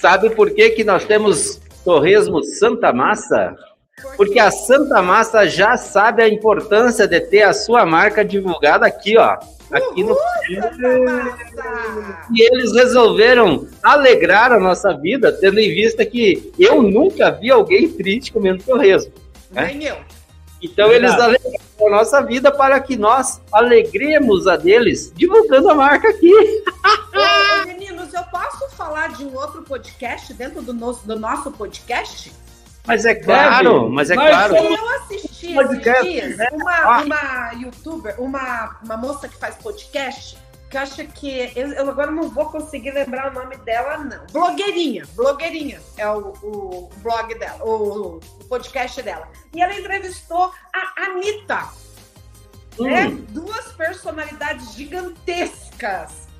Sabe 0.00 0.30
por 0.30 0.50
que, 0.50 0.70
que 0.70 0.82
nós 0.82 1.04
temos 1.04 1.60
torresmo 1.84 2.42
Santa 2.42 2.92
Massa? 2.92 3.54
Porque 4.16 4.38
a 4.38 4.50
Santa 4.50 5.02
Massa 5.02 5.46
já 5.46 5.76
sabe 5.76 6.22
a 6.22 6.28
importância 6.28 7.06
de 7.06 7.20
ter 7.20 7.42
a 7.42 7.52
sua 7.52 7.84
marca 7.86 8.24
divulgada 8.24 8.86
aqui, 8.86 9.16
ó. 9.16 9.38
Aqui 9.70 10.04
no. 10.04 10.16
E 12.34 12.42
eles 12.42 12.74
resolveram 12.74 13.66
alegrar 13.82 14.52
a 14.52 14.60
nossa 14.60 14.92
vida, 14.92 15.32
tendo 15.32 15.58
em 15.58 15.74
vista 15.74 16.04
que 16.04 16.52
eu 16.58 16.82
nunca 16.82 17.30
vi 17.30 17.50
alguém 17.50 17.88
triste 17.88 18.32
comendo 18.32 18.62
torresmo. 18.62 19.12
Né? 19.50 19.66
Nem 19.66 19.84
eu. 19.84 19.96
Então 20.62 20.92
eles 20.92 21.10
alegraram 21.12 21.86
a 21.86 21.90
nossa 21.90 22.20
vida 22.20 22.52
para 22.52 22.78
que 22.78 22.96
nós 22.96 23.40
alegremos 23.50 24.46
a 24.46 24.56
deles, 24.56 25.12
divulgando 25.14 25.70
a 25.70 25.74
marca 25.74 26.08
aqui. 26.08 26.32
Ô, 26.32 27.66
meninos, 27.66 28.14
eu 28.14 28.22
posso 28.24 28.70
falar 28.76 29.08
de 29.08 29.24
um 29.24 29.34
outro 29.34 29.62
podcast 29.62 30.32
dentro 30.34 30.62
do 30.62 30.72
nosso, 30.72 31.06
do 31.06 31.18
nosso 31.18 31.50
podcast? 31.50 32.32
Mas 32.86 33.04
é 33.04 33.14
claro, 33.14 33.88
mas 33.90 34.10
é 34.10 34.16
mas 34.16 34.28
claro. 34.28 34.56
Eu 34.56 34.88
assisti 34.96 35.56
esses 35.56 36.02
dias 36.02 36.36
né? 36.36 36.48
uma, 36.52 37.02
uma 37.02 37.52
youtuber, 37.52 38.20
uma, 38.20 38.76
uma 38.82 38.96
moça 38.96 39.28
que 39.28 39.36
faz 39.36 39.54
podcast, 39.56 40.36
que 40.68 40.76
acha 40.76 41.04
que. 41.04 41.52
Eu, 41.54 41.68
eu, 41.68 41.90
agora 41.90 42.10
não 42.10 42.28
vou 42.28 42.46
conseguir 42.46 42.90
lembrar 42.90 43.30
o 43.30 43.34
nome 43.34 43.56
dela, 43.58 43.98
não. 43.98 44.26
Blogueirinha, 44.32 45.04
blogueirinha 45.14 45.80
é 45.96 46.08
o, 46.08 46.32
o 46.42 46.90
blog 46.96 47.38
dela, 47.38 47.64
o, 47.64 48.16
o 48.16 48.44
podcast 48.48 49.00
dela. 49.00 49.28
E 49.54 49.62
ela 49.62 49.78
entrevistou 49.78 50.52
a 50.74 51.04
Anitta. 51.04 51.68
Né? 52.80 53.06
Hum. 53.06 53.10
Né? 53.10 53.24
Duas 53.28 53.72
personalidades 53.72 54.74
gigantescas 54.74 56.31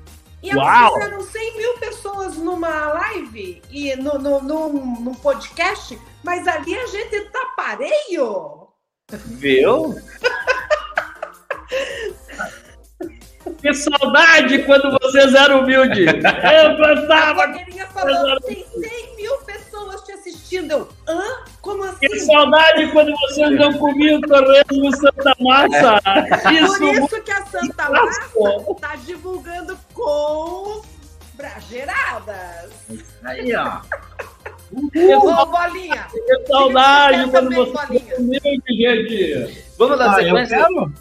E 0.42 0.50
fizeram 0.50 1.20
100 1.20 1.56
mil 1.56 1.78
pessoas 1.78 2.36
numa 2.36 2.88
live 2.88 3.62
e 3.70 3.94
no, 3.96 4.18
no, 4.18 4.42
num, 4.42 5.00
num 5.00 5.14
podcast, 5.14 5.98
mas 6.24 6.48
ali 6.48 6.76
a 6.76 6.86
gente 6.86 7.20
tá 7.30 7.46
pareio. 7.56 8.68
Viu? 9.10 9.94
Que 13.60 13.74
saudade 13.74 14.64
quando 14.64 14.98
vocês 15.00 15.34
eram 15.34 15.60
humildes. 15.60 16.06
Eu 16.06 16.76
gostava. 16.76 17.46
blogueirinha 17.46 17.86
falando, 17.88 18.40
tem 18.40 18.64
100 18.64 19.16
mil 19.16 19.36
assistindo. 20.52 20.72
Eu, 20.72 20.88
hã? 21.08 21.22
Como 21.60 21.84
assim? 21.84 21.98
Que 22.00 22.20
saudade 22.20 22.90
quando 22.92 23.12
vocês 23.12 23.50
não 23.58 23.72
comiam 23.74 24.20
torresmo 24.20 24.96
Santa 24.96 25.34
Massa. 25.40 26.00
Por 26.42 26.52
Isso, 26.52 26.84
isso 26.84 27.22
que 27.22 27.30
a 27.32 27.46
Santa 27.46 27.90
Massa 27.90 28.30
tá 28.80 28.96
divulgando 28.96 29.78
com 29.94 30.82
brageiradas. 31.34 32.70
Aí, 33.24 33.54
ó. 33.54 33.80
que 34.92 35.14
Ô, 35.14 35.46
Bolinha, 35.46 36.06
que 36.10 36.46
saudade 36.46 37.30
quando 37.30 37.54
vocês 37.54 37.72
Bolinha? 37.72 38.12
eram 38.12 38.24
humildes, 38.24 38.76
gente. 38.76 39.64
Vamos 39.78 39.98
dar 39.98 40.14
Ah, 40.14 40.22
eu 40.22 40.26
sequência? 40.28 40.56
quero 40.58 40.92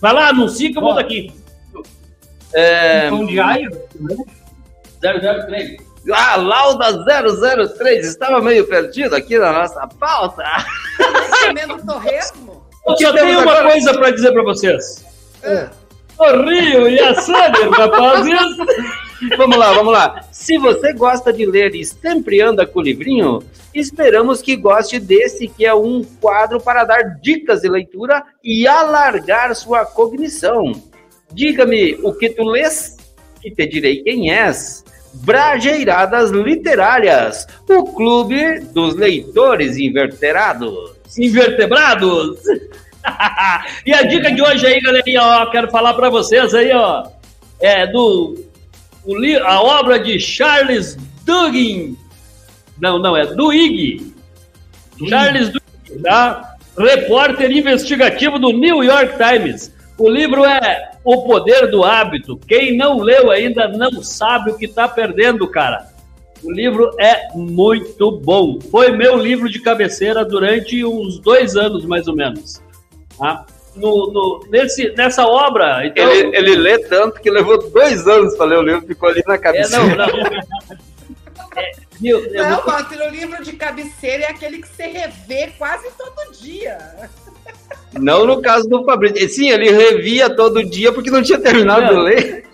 Vai 0.00 0.12
lá, 0.12 0.28
anuncia 0.28 0.70
que 0.70 0.78
eu 0.78 0.82
vou 0.82 0.94
daqui. 0.94 1.32
É, 2.54 3.10
pão 3.10 3.26
de 3.26 3.40
alho. 3.40 3.70
003. 5.00 5.87
A 6.12 6.36
Lauda 6.36 7.04
003 7.04 8.06
estava 8.06 8.40
meio 8.40 8.66
perdido 8.66 9.14
aqui 9.14 9.38
na 9.38 9.52
nossa 9.52 9.86
pauta. 9.86 10.44
comendo 11.46 11.84
torresmo? 11.84 12.66
Eu 12.86 12.96
só 12.96 13.12
tenho 13.12 13.40
uma 13.42 13.52
agora? 13.52 13.70
coisa 13.70 13.92
pra 13.94 14.10
dizer 14.10 14.32
pra 14.32 14.42
vocês. 14.42 15.04
Ah, 15.44 15.68
O 16.18 16.42
Rio 16.44 16.88
e 16.88 16.98
a 17.00 17.14
Sander, 17.14 17.68
rapazes. 17.70 18.56
Vamos 19.36 19.56
lá, 19.58 19.72
vamos 19.72 19.92
lá. 19.92 20.22
Se 20.32 20.56
você 20.58 20.92
gosta 20.92 21.32
de 21.32 21.44
ler 21.44 21.74
e 21.74 21.84
sempre 21.84 22.40
anda 22.40 22.64
com 22.64 22.78
o 22.78 22.82
livrinho, 22.82 23.42
esperamos 23.74 24.40
que 24.40 24.56
goste 24.56 24.98
desse 25.00 25.48
que 25.48 25.66
é 25.66 25.74
um 25.74 26.04
quadro 26.20 26.60
para 26.60 26.84
dar 26.84 27.02
dicas 27.20 27.60
de 27.62 27.68
leitura 27.68 28.22
e 28.42 28.66
alargar 28.66 29.54
sua 29.56 29.84
cognição. 29.84 30.72
Diga-me 31.32 31.98
o 32.02 32.12
que 32.14 32.30
tu 32.30 32.44
lês 32.44 32.96
e 33.44 33.50
te 33.50 33.66
direi 33.66 34.02
quem 34.02 34.32
és. 34.32 34.84
Brajeiradas 35.22 36.30
Literárias, 36.30 37.46
o 37.68 37.84
clube 37.92 38.60
dos 38.72 38.94
leitores 38.94 39.76
inverterados. 39.76 40.92
Invertebrados. 41.18 42.38
e 43.86 43.92
a 43.92 44.02
dica 44.02 44.30
de 44.32 44.42
hoje 44.42 44.66
aí, 44.66 44.80
galerinha, 44.80 45.22
ó, 45.22 45.46
quero 45.46 45.70
falar 45.70 45.94
pra 45.94 46.10
vocês 46.10 46.54
aí, 46.54 46.72
ó, 46.72 47.06
é 47.60 47.86
do 47.86 48.48
o 49.04 49.14
a 49.42 49.62
obra 49.62 49.98
de 49.98 50.20
Charles 50.20 50.96
Duhigg. 51.24 51.96
Não, 52.78 52.98
não, 52.98 53.16
é 53.16 53.26
Duhigg. 53.26 54.14
Charles 55.08 55.48
Duhigg, 55.48 56.02
tá? 56.02 56.56
Repórter 56.76 57.50
investigativo 57.50 58.38
do 58.38 58.52
New 58.52 58.84
York 58.84 59.14
Times. 59.16 59.74
O 59.96 60.10
livro 60.10 60.44
é 60.44 60.87
O 61.04 61.24
Poder 61.24 61.70
do 61.70 61.84
Hábito. 61.84 62.36
Quem 62.46 62.76
não 62.76 62.98
leu 62.98 63.30
ainda 63.30 63.66
não 63.68 64.02
sabe 64.02 64.50
o 64.50 64.56
que 64.58 64.66
está 64.66 64.86
perdendo, 64.88 65.48
cara. 65.48 65.86
O 66.42 66.52
livro 66.52 66.90
é 67.00 67.28
muito 67.34 68.12
bom. 68.12 68.60
Foi 68.70 68.92
meu 68.92 69.16
livro 69.16 69.48
de 69.48 69.60
cabeceira 69.60 70.24
durante 70.24 70.84
uns 70.84 71.18
dois 71.18 71.56
anos, 71.56 71.84
mais 71.84 72.06
ou 72.06 72.14
menos. 72.14 72.62
Tá? 73.18 73.44
No, 73.74 74.12
no- 74.12 74.46
nesse, 74.50 74.90
nessa 74.96 75.26
obra. 75.26 75.86
Então, 75.86 76.08
Ele, 76.10 76.36
ele 76.36 76.56
lê 76.56 76.78
tanto 76.80 77.20
que 77.20 77.30
levou 77.30 77.70
dois 77.70 78.06
anos 78.06 78.36
para 78.36 78.46
ler 78.46 78.58
o 78.58 78.62
livro, 78.62 78.86
ficou 78.86 79.08
ali 79.08 79.22
na 79.26 79.34
é, 79.34 79.38
cabeça. 79.38 79.78
não, 79.78 79.88
não. 79.96 80.06
É, 81.56 81.72
viu, 82.00 82.18
eu 82.26 82.44
Não, 82.44 82.56
vou- 82.62 82.66
Walter, 82.72 83.00
o 83.04 83.10
livro 83.10 83.42
de 83.42 83.52
cabeceira 83.54 84.24
é 84.24 84.30
aquele 84.30 84.58
que 84.62 84.68
você 84.68 84.86
revê 84.86 85.48
quase 85.58 85.88
todo 85.96 86.32
dia. 86.38 86.78
Não 87.94 88.26
no 88.26 88.42
caso 88.42 88.68
do 88.68 88.84
Fabrício. 88.84 89.28
Sim, 89.28 89.50
ele 89.50 89.70
revia 89.70 90.28
todo 90.28 90.64
dia 90.64 90.92
porque 90.92 91.10
não 91.10 91.22
tinha 91.22 91.38
terminado 91.38 91.82
Não. 91.82 91.94
de 91.94 92.00
ler. 92.00 92.44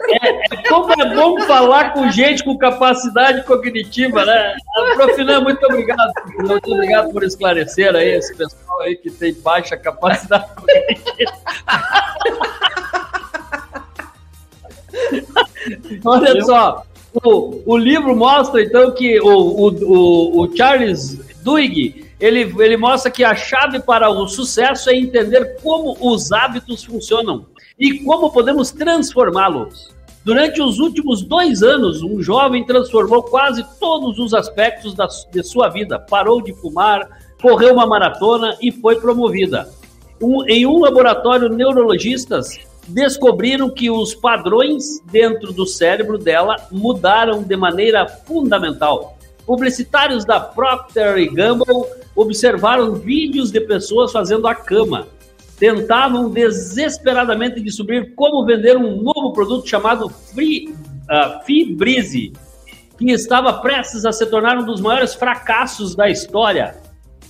Como 0.69 0.93
é 0.93 1.15
bom 1.15 1.41
falar 1.43 1.93
com 1.93 2.11
gente 2.11 2.45
com 2.45 2.57
capacidade 2.57 3.43
cognitiva, 3.45 4.25
né? 4.25 4.55
Profinan, 4.97 5.41
muito 5.41 5.65
obrigado. 5.65 6.13
Muito 6.39 6.73
obrigado 6.73 7.11
por 7.13 7.25
esclarecer 7.25 7.95
aí 7.95 8.11
esse 8.11 8.37
pessoal 8.37 8.81
aí 8.83 8.97
que 8.97 9.11
tem 9.11 9.35
baixa 9.35 9.77
capacidade 9.77 10.47
cognitiva. 10.55 11.33
Olha 16.05 16.45
só, 16.45 16.85
o, 17.25 17.63
o 17.65 17.77
livro 17.77 18.15
mostra 18.15 18.63
então 18.63 18.93
que 18.93 19.19
o, 19.21 19.27
o, 19.27 19.69
o, 19.69 20.43
o 20.43 20.57
Charles 20.57 21.19
Duhigg 21.43 22.04
ele, 22.21 22.55
ele 22.59 22.77
mostra 22.77 23.11
que 23.11 23.25
a 23.25 23.35
chave 23.35 23.81
para 23.81 24.09
o 24.09 24.27
sucesso 24.29 24.91
é 24.91 24.97
entender 24.97 25.57
como 25.63 25.97
os 26.01 26.33
hábitos 26.33 26.85
funcionam 26.85 27.47
e 27.79 28.01
como 28.05 28.31
podemos 28.31 28.71
transformá-los. 28.71 29.93
Durante 30.25 30.63
os 30.63 30.79
últimos 30.79 31.23
dois 31.23 31.63
anos, 31.63 32.03
um 32.03 32.23
jovem 32.23 32.65
transformou 32.65 33.23
quase 33.23 33.63
todos 33.79 34.19
os 34.19 34.33
aspectos 34.33 34.95
da, 34.95 35.07
de 35.31 35.43
sua 35.43 35.69
vida. 35.69 35.99
Parou 35.99 36.41
de 36.41 36.55
fumar, 36.55 37.07
correu 37.43 37.75
uma 37.75 37.87
maratona 37.87 38.57
e 38.63 38.73
foi 38.73 38.97
promovida. 38.97 39.69
Um- 40.23 40.49
em 40.49 40.65
um 40.65 40.79
laboratório, 40.79 41.51
neurologistas 41.51 42.59
descobriram 42.89 43.69
que 43.69 43.91
os 43.91 44.15
padrões 44.15 45.01
dentro 45.11 45.53
do 45.53 45.67
cérebro 45.67 46.17
dela 46.17 46.57
mudaram 46.71 47.43
de 47.43 47.57
maneira 47.57 48.07
fundamental. 48.07 49.14
Publicitários 49.47 50.25
da 50.25 50.41
Procter 50.41 51.33
Gamble 51.33 51.85
observaram 52.17 52.95
vídeos 52.95 53.51
de 53.51 53.61
pessoas 53.61 54.13
fazendo 54.13 54.47
a 54.47 54.55
cama. 54.55 55.07
Tentavam 55.59 56.31
desesperadamente 56.31 57.61
descobrir 57.61 58.15
como 58.15 58.45
vender 58.45 58.77
um 58.77 59.03
novo 59.03 59.33
produto 59.33 59.69
chamado 59.69 60.09
Free, 60.09 60.75
ah, 61.09 61.43
Fibrize, 61.45 62.33
que 62.99 63.11
estava 63.11 63.53
prestes 63.55 64.05
a 64.05 64.13
se 64.13 64.27
tornar 64.27 64.59
um 64.59 64.65
dos 64.65 64.81
maiores 64.81 65.15
fracassos 65.15 65.95
da 65.95 66.09
história 66.09 66.77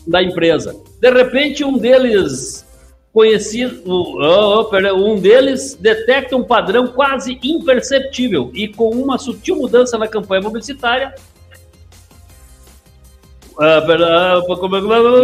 da 0.06 0.22
empresa. 0.22 0.74
De 1.00 1.10
repente, 1.10 1.64
um 1.64 1.76
deles 1.76 2.64
conhecido, 3.12 3.80
oh, 3.86 4.68
oh, 4.70 4.96
um 4.96 5.20
deles 5.20 5.76
detecta 5.80 6.36
um 6.36 6.42
padrão 6.42 6.88
quase 6.88 7.38
imperceptível 7.42 8.50
e 8.52 8.68
com 8.68 8.90
uma 8.90 9.18
sutil 9.18 9.56
mudança 9.56 9.96
na 9.96 10.08
campanha 10.08 10.42
publicitária. 10.42 11.14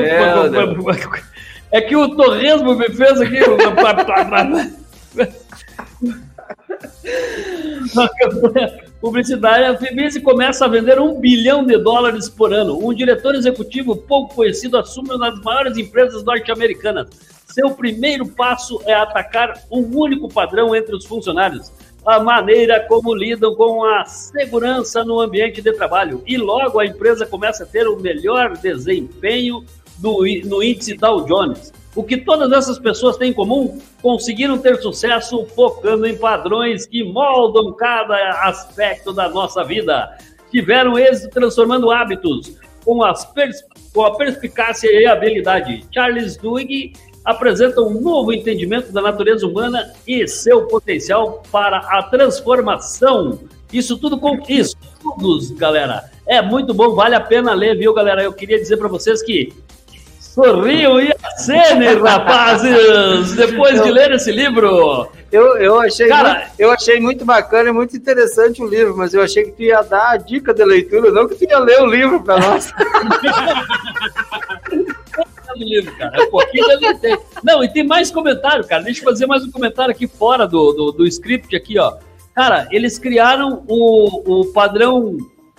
É- 0.00 0.18
é 1.72 1.80
que 1.80 1.96
o 1.96 2.16
Torresmo 2.16 2.74
me 2.74 2.88
fez 2.90 3.20
aqui. 3.20 3.38
Publicitária, 9.00 9.70
a 9.70 9.76
Fibrise 9.76 10.20
começa 10.20 10.64
a 10.64 10.68
vender 10.68 11.00
um 11.00 11.18
bilhão 11.18 11.64
de 11.64 11.78
dólares 11.78 12.28
por 12.28 12.52
ano. 12.52 12.78
Um 12.86 12.92
diretor 12.92 13.34
executivo 13.34 13.96
pouco 13.96 14.34
conhecido 14.34 14.76
assume 14.76 15.14
uma 15.14 15.30
das 15.30 15.40
maiores 15.40 15.76
empresas 15.78 16.22
norte-americanas. 16.22 17.08
Seu 17.46 17.70
primeiro 17.70 18.26
passo 18.28 18.80
é 18.86 18.94
atacar 18.94 19.54
um 19.70 19.80
único 19.96 20.28
padrão 20.28 20.74
entre 20.74 20.94
os 20.94 21.04
funcionários. 21.06 21.72
A 22.04 22.18
maneira 22.18 22.80
como 22.88 23.14
lidam 23.14 23.54
com 23.54 23.84
a 23.84 24.04
segurança 24.04 25.04
no 25.04 25.20
ambiente 25.20 25.60
de 25.60 25.72
trabalho. 25.72 26.22
E 26.26 26.36
logo 26.36 26.78
a 26.78 26.86
empresa 26.86 27.26
começa 27.26 27.64
a 27.64 27.66
ter 27.66 27.86
o 27.86 28.00
melhor 28.00 28.56
desempenho 28.56 29.64
do, 29.98 30.24
no 30.44 30.62
índice 30.62 30.96
Dow 30.96 31.24
Jones. 31.24 31.72
O 31.94 32.04
que 32.04 32.16
todas 32.16 32.52
essas 32.52 32.78
pessoas 32.78 33.16
têm 33.16 33.30
em 33.30 33.34
comum? 33.34 33.78
Conseguiram 34.00 34.56
ter 34.58 34.76
sucesso 34.80 35.44
focando 35.54 36.06
em 36.06 36.16
padrões 36.16 36.86
que 36.86 37.02
moldam 37.02 37.72
cada 37.72 38.44
aspecto 38.44 39.12
da 39.12 39.28
nossa 39.28 39.64
vida. 39.64 40.16
Tiveram 40.50 40.98
êxito 40.98 41.30
transformando 41.30 41.90
hábitos 41.90 42.56
com, 42.84 43.00
com 43.92 44.02
a 44.04 44.16
perspicácia 44.16 44.88
e 44.92 45.06
habilidade. 45.06 45.84
Charles 45.92 46.36
Duhigg 46.36 46.92
apresenta 47.30 47.80
um 47.80 48.00
novo 48.00 48.32
entendimento 48.32 48.92
da 48.92 49.00
natureza 49.00 49.46
humana 49.46 49.92
e 50.06 50.26
seu 50.26 50.66
potencial 50.66 51.42
para 51.50 51.78
a 51.78 52.02
transformação. 52.02 53.38
Isso 53.72 53.96
tudo 53.98 54.18
com 54.18 54.38
estudos, 54.48 55.50
galera. 55.52 56.10
É 56.26 56.42
muito 56.42 56.74
bom, 56.74 56.94
vale 56.94 57.14
a 57.14 57.20
pena 57.20 57.54
ler, 57.54 57.76
viu, 57.76 57.94
galera? 57.94 58.22
Eu 58.22 58.32
queria 58.32 58.58
dizer 58.58 58.76
para 58.76 58.88
vocês 58.88 59.22
que 59.22 59.52
sorriam 60.18 61.00
e 61.00 61.12
acenem, 61.22 61.98
rapazes, 62.02 63.34
depois 63.34 63.82
de 63.82 63.90
ler 63.90 64.12
esse 64.12 64.30
livro. 64.30 65.08
Eu, 65.30 65.56
eu, 65.58 65.80
achei 65.80 66.08
Cara- 66.08 66.34
muito, 66.34 66.50
eu 66.58 66.70
achei 66.72 67.00
muito 67.00 67.24
bacana 67.24 67.68
e 67.68 67.72
muito 67.72 67.96
interessante 67.96 68.62
o 68.62 68.66
livro, 68.66 68.96
mas 68.96 69.14
eu 69.14 69.22
achei 69.22 69.44
que 69.44 69.52
tu 69.52 69.62
ia 69.62 69.82
dar 69.82 70.10
a 70.10 70.16
dica 70.16 70.52
de 70.52 70.64
leitura, 70.64 71.10
não 71.10 71.28
que 71.28 71.36
tu 71.36 71.44
ia 71.44 71.58
ler 71.58 71.80
o 71.80 71.86
livro 71.86 72.22
para 72.22 72.40
nós. 72.40 72.72
livro, 75.56 75.96
cara. 75.96 76.16
É 76.16 76.22
um 76.22 76.30
pouquinho 76.30 76.98
tem. 77.00 77.18
Não, 77.42 77.62
e 77.62 77.68
tem 77.68 77.84
mais 77.84 78.10
comentário, 78.10 78.66
cara. 78.66 78.82
Deixa 78.82 79.00
eu 79.00 79.04
fazer 79.04 79.26
mais 79.26 79.44
um 79.44 79.50
comentário 79.50 79.92
aqui 79.92 80.06
fora 80.06 80.46
do, 80.46 80.72
do, 80.72 80.92
do 80.92 81.06
script 81.06 81.54
aqui, 81.54 81.78
ó. 81.78 81.96
Cara, 82.34 82.68
eles 82.70 82.98
criaram 82.98 83.64
o, 83.68 84.40
o 84.40 84.52
padrão 84.52 85.16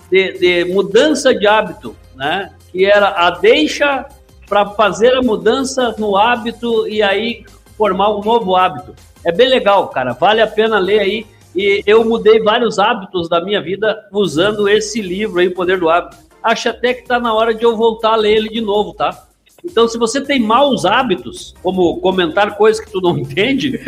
de, 0.10 0.34
de 0.34 0.66
mudança 0.66 1.34
de 1.34 1.48
hábito, 1.48 1.96
né? 2.16 2.52
Que 2.72 2.86
era 2.86 3.10
a 3.10 3.32
deixa 3.32 4.06
para 4.48 4.66
fazer 4.72 5.16
a 5.16 5.22
mudança 5.22 5.96
no 5.98 6.18
hábito 6.18 6.88
e 6.88 7.02
aí 7.02 7.46
formar 7.78 8.16
um 8.16 8.22
novo 8.22 8.56
hábito. 8.56 8.94
É 9.24 9.32
bem 9.32 9.48
legal, 9.48 9.88
cara. 9.90 10.14
Vale 10.14 10.42
a 10.42 10.48
pena 10.48 10.78
ler 10.80 11.00
aí. 11.00 11.26
E 11.56 11.84
eu 11.86 12.04
mudei 12.06 12.40
vários 12.42 12.80
hábitos 12.80 13.28
da 13.28 13.42
minha 13.42 13.62
vida 13.62 14.08
usando 14.12 14.70
esse 14.70 15.02
livro 15.02 15.40
aí, 15.40 15.48
O 15.48 15.54
Poder 15.54 15.80
do 15.80 15.90
Hábito. 15.90 16.18
Acho 16.42 16.70
até 16.70 16.94
que 16.94 17.02
está 17.02 17.20
na 17.20 17.34
hora 17.34 17.54
de 17.54 17.64
eu 17.64 17.76
voltar 17.76 18.14
a 18.14 18.16
ler 18.16 18.38
ele 18.38 18.50
de 18.50 18.62
novo, 18.62 18.94
tá? 18.94 19.28
Então, 19.64 19.88
se 19.88 19.98
você 19.98 20.22
tem 20.22 20.40
maus 20.40 20.86
hábitos, 20.86 21.54
como 21.62 22.00
comentar 22.00 22.58
coisas 22.58 22.84
que 22.84 22.92
tu 22.92 23.00
não 23.00 23.18
entende, 23.18 23.80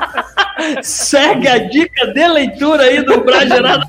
segue 0.82 1.48
a 1.48 1.58
dica 1.58 2.06
de 2.06 2.28
leitura 2.28 2.84
aí 2.84 3.02
do 3.02 3.22
Bragerado. 3.22 3.84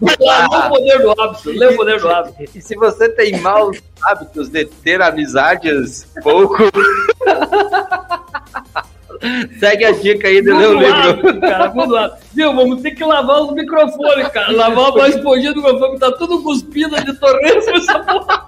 Vai 0.00 0.16
lá, 0.20 0.48
lê 0.48 0.56
o 0.56 0.68
poder 0.68 1.02
do 1.02 1.20
hábito, 1.20 1.50
lê 1.50 1.66
o 1.66 1.76
poder 1.76 2.00
do 2.00 2.08
hábito. 2.08 2.50
E 2.54 2.60
se 2.60 2.76
você 2.76 3.08
tem 3.08 3.40
maus 3.40 3.80
hábitos 4.02 4.48
de 4.48 4.64
ter 4.64 5.00
amizades 5.00 6.12
pouco. 6.22 6.56
Segue 9.58 9.84
a 9.84 9.92
dica 9.92 10.28
aí 10.28 10.42
de 10.42 10.52
ler 10.52 10.68
o 10.68 10.78
livro. 10.78 11.40
Cara, 11.40 11.72
o 11.74 11.96
hábito. 11.96 12.26
Viu, 12.34 12.54
vamos 12.54 12.82
ter 12.82 12.90
que 12.92 13.04
lavar 13.04 13.42
os 13.42 13.52
microfones, 13.52 14.28
cara. 14.28 14.52
Lavar 14.52 15.04
a 15.04 15.08
esponjinha 15.08 15.52
do 15.52 15.62
microfone, 15.62 15.98
tá 15.98 16.12
tudo 16.12 16.42
cuspido 16.42 16.96
de 17.04 17.12
torresmo 17.18 17.76
essa 17.76 17.98
porra. 18.00 18.46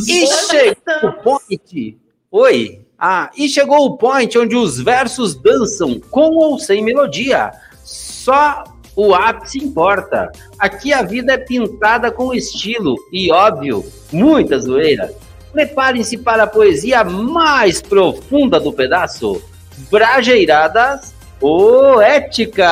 E 0.09 0.27
chegou 0.27 1.11
o 1.11 1.13
point. 1.13 1.99
Oi. 2.31 2.81
Ah, 3.05 3.33
e 3.37 3.49
chegou 3.49 3.85
o 3.85 3.97
point 3.97 4.39
onde 4.39 4.55
os 4.55 4.79
versos 4.81 5.35
dançam 5.35 5.99
com 6.09 6.37
ou 6.37 6.57
sem 6.57 6.85
melodia. 6.85 7.51
Só 7.83 8.63
o 8.95 9.13
ápice 9.13 9.59
importa. 9.59 10.31
Aqui 10.57 10.93
a 10.93 11.03
vida 11.03 11.33
é 11.33 11.37
pintada 11.37 12.13
com 12.13 12.33
estilo 12.33 12.95
e, 13.13 13.33
óbvio, 13.33 13.85
muita 14.13 14.57
zoeira. 14.61 15.13
Preparem-se 15.53 16.17
para 16.17 16.45
a 16.45 16.47
poesia 16.47 17.03
mais 17.03 17.83
profunda 17.83 18.61
do 18.61 18.73
pedaço. 18.73 19.43
Brajeiradas 19.91 21.13
poéticas. 21.41 22.69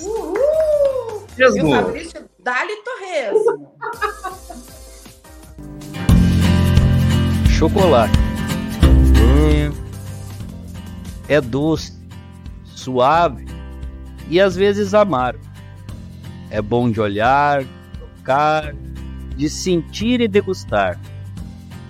Uhul! 0.00 1.26
E 1.36 1.44
o 1.44 1.70
Fabrício 1.70 2.24
Dali 2.38 2.76
Torresmo. 2.84 3.74
Chocolate. 7.50 8.33
Hum, 9.44 9.72
é 11.28 11.38
doce, 11.38 11.92
suave 12.64 13.44
e 14.28 14.40
às 14.40 14.56
vezes 14.56 14.94
amargo. 14.94 15.44
É 16.50 16.62
bom 16.62 16.90
de 16.90 17.00
olhar, 17.00 17.62
tocar, 17.98 18.74
de 19.36 19.50
sentir 19.50 20.20
e 20.22 20.28
degustar. 20.28 20.98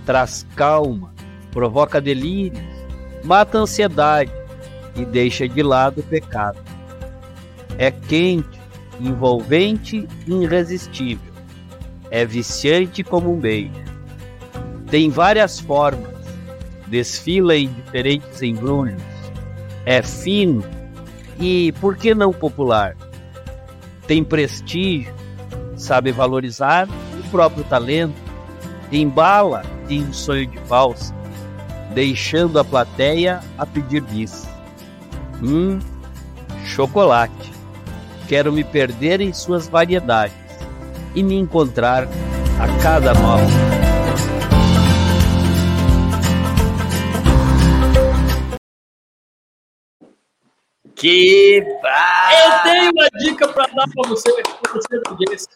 Traz 0.04 0.44
calma, 0.56 1.14
provoca 1.52 2.00
delírios, 2.00 2.60
mata 3.22 3.58
ansiedade 3.58 4.32
e 4.96 5.04
deixa 5.04 5.48
de 5.48 5.62
lado 5.62 6.00
o 6.00 6.04
pecado. 6.04 6.58
É 7.78 7.90
quente, 7.90 8.60
envolvente 9.00 10.08
e 10.26 10.32
irresistível. 10.32 11.32
É 12.10 12.24
viciante 12.24 13.02
como 13.04 13.32
um 13.32 13.38
beijo. 13.38 13.72
Tem 14.88 15.10
várias 15.10 15.58
formas, 15.58 16.13
desfila 16.94 17.56
em 17.56 17.66
diferentes 17.66 18.40
embrulhos, 18.40 19.02
é 19.84 20.00
fino 20.00 20.62
e, 21.40 21.72
por 21.80 21.96
que 21.96 22.14
não 22.14 22.32
popular? 22.32 22.96
Tem 24.06 24.22
prestígio, 24.22 25.12
sabe 25.76 26.12
valorizar 26.12 26.88
o 27.18 27.30
próprio 27.32 27.64
talento, 27.64 28.14
embala 28.92 29.64
em 29.90 30.04
um 30.04 30.12
sonho 30.12 30.46
de 30.46 30.58
valsa, 30.60 31.12
deixando 31.92 32.60
a 32.60 32.64
plateia 32.64 33.40
a 33.58 33.66
pedir 33.66 34.02
bis. 34.02 34.46
Hum, 35.42 35.80
chocolate. 36.64 37.52
Quero 38.28 38.52
me 38.52 38.62
perder 38.62 39.20
em 39.20 39.32
suas 39.32 39.66
variedades 39.66 40.36
e 41.12 41.24
me 41.24 41.34
encontrar 41.34 42.04
a 42.60 42.68
cada 42.80 43.12
nova. 43.14 43.63
Que 51.04 51.58
Eu 51.58 52.62
tenho 52.62 52.92
uma 52.92 53.08
dica 53.18 53.46
para 53.48 53.66
dar 53.66 53.84
para 53.94 54.08
você, 54.08 54.32
pra 54.62 54.72
você 54.72 55.46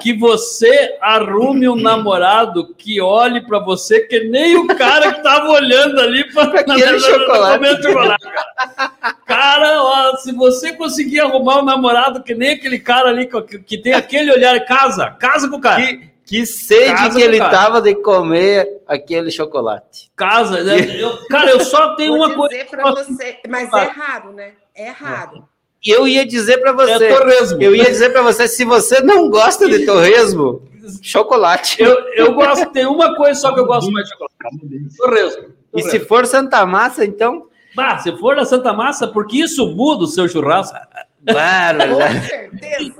que 0.00 0.12
você 0.16 0.96
arrume 1.02 1.68
um 1.68 1.74
namorado 1.74 2.72
que 2.74 3.00
olhe 3.00 3.44
para 3.44 3.58
você 3.58 4.02
que 4.02 4.20
nem 4.20 4.56
o 4.56 4.66
cara 4.68 5.12
que 5.12 5.22
tava 5.22 5.48
olhando 5.50 6.00
ali 6.00 6.32
para 6.32 6.60
aquele 6.60 7.00
chocolate. 7.00 7.82
chocolate. 7.82 8.22
Cara, 8.22 9.14
Cara, 9.26 9.82
ó, 9.82 10.16
se 10.18 10.32
você 10.32 10.72
conseguir 10.72 11.20
arrumar 11.20 11.58
um 11.58 11.64
namorado 11.64 12.22
que 12.22 12.32
nem 12.32 12.50
aquele 12.54 12.78
cara 12.78 13.08
ali 13.08 13.26
que, 13.26 13.58
que 13.58 13.76
tem 13.76 13.92
aquele 13.92 14.32
olhar, 14.32 14.64
casa, 14.64 15.10
casa 15.10 15.48
com 15.50 15.56
o 15.56 15.60
cara. 15.60 15.82
Que, 15.84 16.13
que 16.26 16.46
sede 16.46 16.92
Casa 16.92 17.16
que 17.16 17.22
ele 17.22 17.38
cara. 17.38 17.50
tava 17.50 17.82
de 17.82 17.94
comer 17.96 18.80
aquele 18.86 19.30
chocolate. 19.30 20.10
Casa, 20.16 20.62
né? 20.64 20.76
Eu- 21.00 21.18
cara, 21.28 21.50
eu 21.50 21.60
só 21.60 21.94
tenho 21.96 22.16
Vou 22.16 22.26
uma 22.26 22.34
coisa. 22.34 22.54
dizer 22.56 22.70
para 22.70 22.90
você, 22.92 23.38
mas 23.48 23.72
é 23.72 23.84
raro, 23.84 24.32
né? 24.32 24.52
É 24.74 24.90
raro. 24.90 25.44
E 25.84 25.90
eu 25.90 26.08
ia 26.08 26.24
dizer 26.26 26.58
para 26.58 26.72
você, 26.72 27.04
É 27.04 27.14
torresmo. 27.14 27.62
eu 27.62 27.76
ia 27.76 27.84
dizer 27.84 28.10
para 28.10 28.22
você, 28.22 28.48
se 28.48 28.64
você 28.64 29.00
não 29.02 29.28
gosta 29.28 29.68
de 29.68 29.84
torresmo, 29.84 30.62
chocolate. 31.02 31.82
Eu, 31.82 31.94
eu 32.14 32.32
gosto, 32.32 32.70
tem 32.72 32.86
uma 32.86 33.14
coisa 33.14 33.38
só 33.38 33.52
que 33.52 33.60
eu 33.60 33.66
gosto 33.66 33.90
mais 33.92 34.06
de 34.06 34.12
chocolate. 34.12 34.96
Torresmo. 34.96 35.44
E 35.74 35.82
se 35.82 36.00
for 36.00 36.24
Santa 36.26 36.64
Massa, 36.64 37.04
então, 37.04 37.48
Bah, 37.74 37.98
se 37.98 38.16
for 38.18 38.36
da 38.36 38.44
Santa 38.44 38.72
Massa, 38.72 39.08
porque 39.08 39.38
isso 39.38 39.66
muda 39.74 40.04
o 40.04 40.06
seu 40.06 40.28
churrasco. 40.28 40.76
barbaridade. 41.22 42.20
Com 42.20 42.26
certeza. 42.26 42.94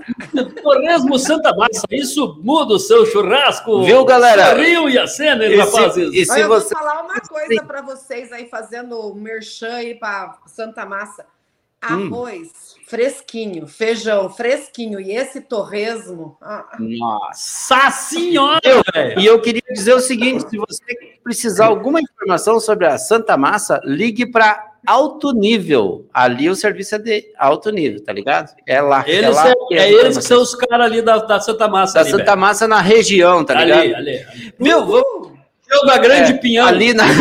Torresmo 0.62 1.18
Santa 1.18 1.54
Massa, 1.54 1.82
isso 1.90 2.40
muda 2.42 2.74
o 2.74 2.78
seu 2.78 3.04
churrasco. 3.06 3.82
Viu, 3.84 4.04
galera? 4.04 4.54
Rio 4.54 4.88
e 4.88 4.98
a 4.98 5.06
cena, 5.06 5.44
E 5.44 5.50
se- 5.50 5.56
rapazes. 5.56 6.10
e 6.14 6.24
se 6.24 6.32
Olha, 6.32 6.40
eu 6.42 6.48
você- 6.48 6.74
vou 6.74 6.82
falar 6.82 7.02
uma 7.02 7.20
coisa 7.20 7.62
para 7.64 7.82
vocês 7.82 8.32
aí, 8.32 8.46
fazendo 8.48 9.14
merchan 9.14 9.74
aí 9.74 9.94
para 9.94 10.38
Santa 10.46 10.86
Massa. 10.86 11.26
Hum. 11.90 12.06
Arroz 12.06 12.64
fresquinho, 12.86 13.66
feijão 13.66 14.28
fresquinho 14.30 15.00
e 15.00 15.10
esse 15.16 15.40
torresmo. 15.40 16.36
ah, 16.40 16.64
Nossa. 16.78 17.90
Senhora, 17.90 18.60
Eu-. 18.62 18.82
E 19.18 19.26
eu 19.26 19.40
queria 19.40 19.62
dizer 19.72 19.94
o 19.94 20.00
seguinte: 20.00 20.48
se 20.48 20.56
você 20.58 20.94
precisar 21.22 21.66
alguma 21.66 22.00
informação 22.00 22.60
sobre 22.60 22.86
a 22.86 22.96
Santa 22.98 23.36
Massa, 23.36 23.80
ligue 23.84 24.26
para 24.30 24.72
alto 24.86 25.32
nível. 25.32 26.06
Ali 26.12 26.48
o 26.50 26.54
serviço 26.54 26.94
é 26.96 26.98
de 26.98 27.24
alto 27.38 27.70
nível, 27.70 28.04
tá 28.04 28.12
ligado? 28.12 28.54
É 28.66 28.80
lá. 28.82 29.02
é, 29.06 29.10
Eles, 29.12 29.34
lá 29.34 29.48
é, 29.48 29.54
que 29.68 29.74
é 29.74 29.78
a 29.80 29.88
eles 29.88 29.94
que 29.96 30.06
informação. 30.08 30.22
são 30.22 30.42
os 30.42 30.54
caras 30.54 30.86
ali 30.86 31.00
da, 31.02 31.16
da 31.18 31.40
Santa 31.40 31.66
Massa. 31.66 31.94
da 31.94 32.00
ali, 32.00 32.10
Santa 32.10 32.24
velho. 32.24 32.38
Massa 32.38 32.68
na 32.68 32.80
região, 32.82 33.42
tá 33.44 33.54
ligado? 33.54 33.80
ali, 33.80 33.94
ali, 33.94 34.16
ali. 34.18 34.54
Viu? 34.60 34.84
Vamos- 34.86 35.32
Eu 35.70 35.86
da 35.86 35.96
Grande 35.98 36.32
é, 36.32 36.36
Pinhão. 36.36 36.66
Ali 36.66 36.92
na. 36.92 37.04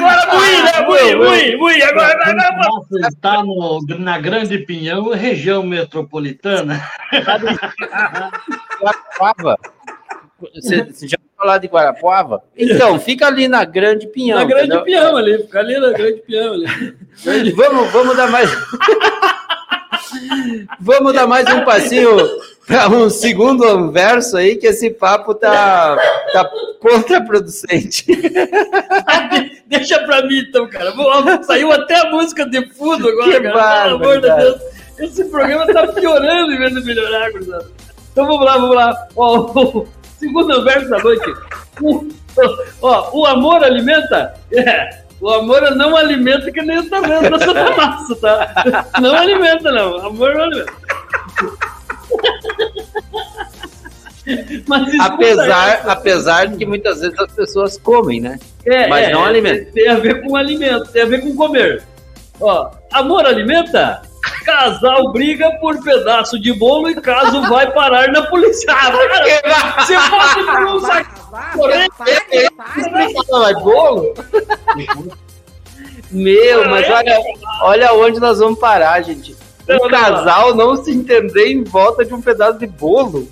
Agora, 0.00 0.34
Mui, 0.34 0.62
né? 0.62 0.80
Mui, 0.86 1.14
Mui, 1.14 1.56
Mui. 1.56 1.82
Agora, 1.82 2.12
agora, 2.12 2.48
agora. 2.48 2.68
Você 2.88 3.06
está 3.06 3.42
no, 3.42 3.80
na 3.98 4.18
Grande 4.18 4.58
Pinhão, 4.58 5.10
região 5.10 5.62
metropolitana. 5.62 6.82
Guarapuava. 8.80 9.58
Você, 10.54 10.84
você 10.84 11.06
já 11.06 11.18
ouviu 11.18 11.30
falar 11.36 11.58
de 11.58 11.68
Guarapuava? 11.68 12.42
Então, 12.56 12.98
fica 12.98 13.26
ali 13.26 13.46
na 13.46 13.64
Grande 13.64 14.06
Pinhão. 14.06 14.38
Na 14.38 14.44
Grande 14.44 14.66
entendeu? 14.66 14.84
Pinhão 14.84 15.16
ali. 15.16 15.38
Fica 15.38 15.58
ali 15.60 15.78
na 15.78 15.92
Grande 15.92 16.22
Pinhão 16.22 16.54
ali. 16.54 16.66
Vamos, 17.52 17.90
vamos 17.90 18.16
dar 18.16 18.30
mais. 18.30 18.50
Vamos 20.80 21.12
dar 21.12 21.26
mais 21.26 21.46
um 21.52 21.64
passinho 21.64 22.16
para 22.66 22.88
um 22.88 23.10
segundo 23.10 23.90
verso 23.90 24.36
aí, 24.36 24.56
que 24.56 24.66
esse 24.66 24.90
papo 24.90 25.34
tá, 25.34 25.96
tá 26.32 26.50
contraproducente. 26.80 28.04
De- 28.06 29.62
Deixa 29.66 29.98
pra 30.00 30.22
mim, 30.26 30.38
então, 30.48 30.68
cara. 30.68 30.92
Saiu 31.44 31.70
até 31.72 31.96
a 32.00 32.10
música 32.10 32.44
de 32.48 32.66
fundo 32.74 33.08
agora, 33.08 33.40
Que 33.40 33.40
cara. 33.52 33.82
Pelo 33.84 33.94
amor 33.96 34.20
de. 34.20 34.28
Deus. 34.34 34.60
Esse 34.98 35.24
programa 35.26 35.66
tá 35.72 35.86
piorando 35.88 36.52
em 36.52 36.58
vez 36.58 36.74
de 36.74 36.82
melhorar, 36.84 37.30
gurizada. 37.30 37.66
Então 38.12 38.26
vamos 38.26 38.44
lá, 38.44 38.58
vamos 38.58 38.76
lá. 38.76 39.08
Ó, 39.16 39.38
o 39.38 39.88
segundo 40.18 40.62
verso 40.64 40.90
da 40.90 40.98
noite. 40.98 41.32
O, 41.80 42.06
ó, 42.82 43.10
o 43.18 43.26
amor 43.26 43.62
alimenta? 43.64 44.34
É. 44.52 45.00
O 45.20 45.28
amor 45.28 45.76
não 45.76 45.96
alimenta 45.96 46.50
que 46.50 46.62
nem 46.62 46.78
o 46.78 46.88
torresmo 46.88 47.30
da 47.30 47.38
Santa 47.38 47.70
Massa, 47.76 48.16
tá? 48.16 48.86
Não 49.00 49.14
alimenta, 49.14 49.70
não. 49.70 50.06
Amor 50.06 50.34
não 50.34 50.44
alimenta. 50.44 50.72
Mas 54.66 55.00
apesar, 55.00 55.88
apesar 55.88 56.46
de 56.46 56.56
que 56.56 56.66
muitas 56.66 57.00
vezes 57.00 57.18
as 57.18 57.32
pessoas 57.32 57.78
comem, 57.78 58.20
né? 58.20 58.38
É, 58.64 58.86
Mas 58.86 59.08
é, 59.08 59.12
não 59.12 59.24
é, 59.24 59.28
alimenta. 59.28 59.72
Tem 59.72 59.88
a 59.88 59.96
ver 59.96 60.22
com 60.22 60.36
alimento, 60.36 60.90
tem 60.92 61.02
a 61.02 61.06
ver 61.06 61.22
com 61.22 61.34
comer. 61.34 61.82
Ó, 62.40 62.70
amor 62.92 63.26
alimenta? 63.26 64.02
Casal 64.44 65.12
briga 65.12 65.50
por 65.60 65.82
pedaço 65.82 66.38
de 66.38 66.52
bolo 66.52 66.90
e 66.90 67.00
caso 67.00 67.42
vai 67.48 67.70
parar 67.72 68.08
na 68.12 68.22
polícia. 68.22 68.72
Ah, 68.72 68.90
cara, 68.90 69.84
Você 69.84 69.94
pode 70.10 70.44
por 70.46 70.66
um 70.76 70.80
saco. 70.80 71.30
mas 73.30 73.62
bolo? 73.62 74.14
Meu, 76.10 76.68
mas 76.68 76.90
olha, 76.90 77.18
olha 77.62 77.92
onde 77.94 78.18
nós 78.18 78.38
vamos 78.38 78.58
parar, 78.58 79.00
gente. 79.02 79.36
Um 79.68 79.88
casal 79.88 80.54
não 80.54 80.82
se 80.82 80.90
entender 80.90 81.46
em 81.46 81.62
volta 81.62 82.04
de 82.04 82.12
um 82.12 82.20
pedaço 82.20 82.58
de 82.58 82.66
bolo. 82.66 83.28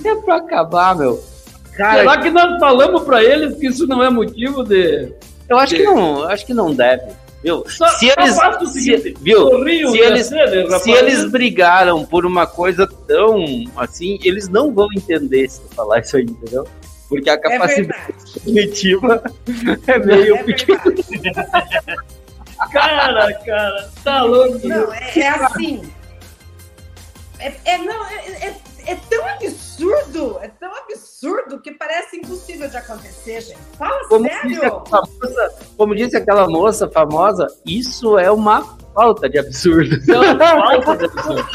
É 0.05 0.14
pra 0.24 0.37
acabar, 0.37 0.96
meu. 0.96 1.22
Cara, 1.77 1.98
Será 2.01 2.18
que 2.18 2.31
nós 2.31 2.59
falamos 2.59 3.05
pra 3.05 3.22
eles 3.22 3.55
que 3.57 3.68
isso 3.68 3.87
não 3.87 4.03
é 4.03 4.11
motivo 4.11 4.64
de. 4.64 5.12
eu 5.48 5.57
acho 5.59 5.77
que 5.77 5.85
não, 5.85 6.18
eu 6.22 6.29
acho 6.29 6.44
que 6.44 6.53
não 6.55 6.74
deve. 6.74 7.05
Viu? 7.42 7.64
Só, 7.68 7.87
se 7.90 8.07
eles, 8.09 8.35
se- 8.35 8.98
seguinte, 8.98 9.16
viu? 9.20 9.40
sorriam 9.48 9.92
Se 9.92 9.98
eles, 9.98 10.27
se 10.83 10.90
eles 10.90 11.24
brigaram 11.31 12.05
por 12.05 12.27
uma 12.27 12.46
coisa 12.46 12.87
tão 13.07 13.44
assim, 13.77 14.18
eles 14.24 14.48
não 14.48 14.72
vão 14.74 14.88
entender 14.96 15.48
se 15.48 15.61
eu 15.62 15.68
falar 15.68 16.01
isso 16.01 16.16
aí, 16.16 16.24
entendeu? 16.24 16.66
Porque 17.09 17.31
a 17.31 17.35
É 17.35 17.38
capacidade 17.38 17.87
verdade. 17.87 18.40
cognitiva 18.44 19.22
é 19.87 19.98
meio 20.01 20.37
É 20.37 20.42
verdade. 20.42 21.05
Cara, 22.72 23.33
cara, 23.44 23.90
tá 24.03 24.22
louco. 24.24 24.66
Não, 24.66 24.92
é, 24.92 25.12
é 25.20 25.29
assim. 25.29 25.83
É, 27.38 27.53
é- 27.64 27.79
não, 27.79 28.05
é, 28.07 28.53
é- 28.88 28.92
é 28.92 28.96
tão 29.11 29.27
absurdo, 29.29 30.38
é 30.40 30.48
tão 30.48 30.70
absurdo 30.74 31.61
que 31.61 31.72
parece 31.72 32.16
impossível 32.16 32.68
de 32.68 32.77
acontecer, 32.77 33.40
gente. 33.42 33.59
Fala 33.79 34.09
Como 34.09 34.24
disse, 34.29 34.55
sério. 34.55 34.77
aquela 34.77 35.03
moça, 35.03 35.55
como 35.77 35.94
disse 35.94 36.16
aquela 36.16 36.48
moça 36.48 36.88
famosa, 36.88 37.46
isso 37.66 38.18
é 38.18 38.31
uma 38.31 38.77
falta 38.94 39.29
de 39.29 39.38
absurdo. 39.38 39.96
Isso 39.96 40.12
é 40.12 40.18
uma 40.18 40.83
falta 40.85 40.96
de 40.96 41.05
absurdo. 41.05 41.48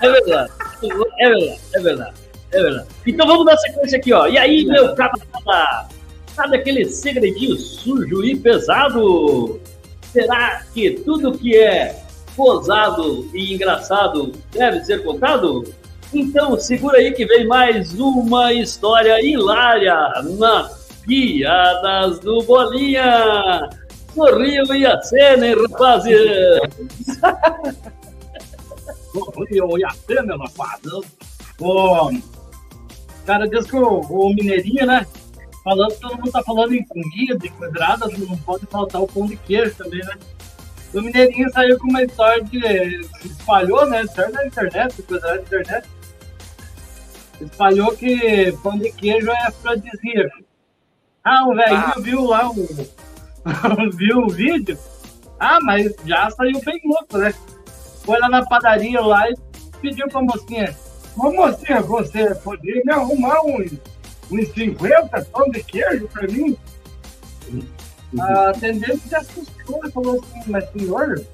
É 0.00 0.10
verdade. 0.10 0.52
É 0.82 0.88
verdade, 0.88 1.60
é 1.74 1.80
verdade. 1.80 2.14
É 2.52 2.62
verdade. 2.62 2.88
Então 3.06 3.26
vamos 3.26 3.44
dar 3.46 3.56
sequência 3.58 3.98
aqui, 3.98 4.12
ó. 4.12 4.26
E 4.26 4.38
aí, 4.38 4.64
meu 4.64 4.94
camarada? 4.94 5.88
Sabe 6.34 6.56
aquele 6.56 6.84
segredinho 6.86 7.56
sujo 7.56 8.24
e 8.24 8.34
pesado? 8.36 9.60
Será 10.12 10.62
que 10.72 10.90
tudo 11.00 11.36
que 11.36 11.56
é 11.56 12.02
posado 12.36 13.28
e 13.34 13.54
engraçado 13.54 14.32
deve 14.52 14.82
ser 14.84 15.04
contado? 15.04 15.64
Então 16.12 16.58
segura 16.58 16.98
aí 16.98 17.12
que 17.12 17.24
vem 17.24 17.46
mais 17.46 17.94
uma 17.98 18.52
história 18.52 19.22
hilária 19.24 19.96
nas 20.38 20.90
piadas 21.06 22.18
do 22.20 22.42
Bolinha. 22.42 23.70
Sorriam 24.12 24.74
e 24.74 24.84
acenem, 24.84 25.54
rapazes! 25.54 26.18
Oi, 29.12 29.60
oi, 29.60 29.84
a 29.84 29.90
cena, 29.90 30.36
rapaz. 30.36 30.80
O 31.60 32.10
cara 33.26 33.48
diz 33.48 33.66
que 33.68 33.76
o, 33.76 34.00
o 34.00 34.34
Mineirinho, 34.34 34.86
né? 34.86 35.04
Falando, 35.64 35.92
todo 35.98 36.16
mundo 36.16 36.30
tá 36.30 36.42
falando 36.42 36.74
em 36.74 36.84
comida, 36.84 37.44
em 37.44 37.50
quadradas, 37.50 38.16
não 38.18 38.36
pode 38.38 38.66
faltar 38.66 39.02
o 39.02 39.08
pão 39.08 39.26
de 39.26 39.36
queijo 39.36 39.74
também, 39.74 40.00
né? 40.00 40.14
O 40.94 41.00
Mineirinho 41.00 41.50
saiu 41.52 41.76
com 41.78 41.88
uma 41.88 42.02
história 42.02 42.42
de. 42.44 43.04
se 43.20 43.28
espalhou, 43.28 43.84
né? 43.86 44.06
Saiu 44.06 44.32
na 44.32 44.46
internet, 44.46 45.02
coisa 45.02 45.26
da 45.26 45.36
internet. 45.36 45.88
Espalhou 47.40 47.96
que 47.96 48.52
pão 48.62 48.78
de 48.78 48.92
queijo 48.92 49.30
é 49.30 49.46
afrodisíaco. 49.46 50.44
Ah, 51.24 51.46
o 51.48 51.54
velhinho 51.54 51.92
Ah. 51.96 52.00
viu 52.00 52.24
lá 52.24 52.50
o. 52.50 52.54
viu 53.96 54.18
o 54.18 54.28
vídeo. 54.28 54.78
Ah, 55.38 55.58
mas 55.62 55.92
já 56.04 56.30
saiu 56.30 56.60
bem 56.64 56.80
louco, 56.84 57.16
né? 57.18 57.32
Foi 58.04 58.18
lá 58.18 58.28
na 58.28 58.44
padaria 58.44 59.00
lá 59.00 59.28
e 59.30 59.34
pediu 59.80 60.06
pra 60.08 60.20
mocinha. 60.22 60.76
Ô 61.16 61.32
mocinha, 61.32 61.80
você 61.80 62.34
poderia 62.36 62.82
me 62.84 62.92
arrumar 62.92 63.40
uns, 63.44 63.72
uns 64.30 64.48
50 64.52 65.24
pão 65.26 65.50
de 65.50 65.62
queijo 65.62 66.08
pra 66.08 66.26
mim? 66.28 66.56
A 68.18 68.50
atendente 68.50 68.98
se 69.08 69.14
assustou 69.14 69.80
e 69.84 69.90
falou 69.90 70.20
assim, 70.20 70.50
mas 70.50 70.70
senhor, 70.72 71.24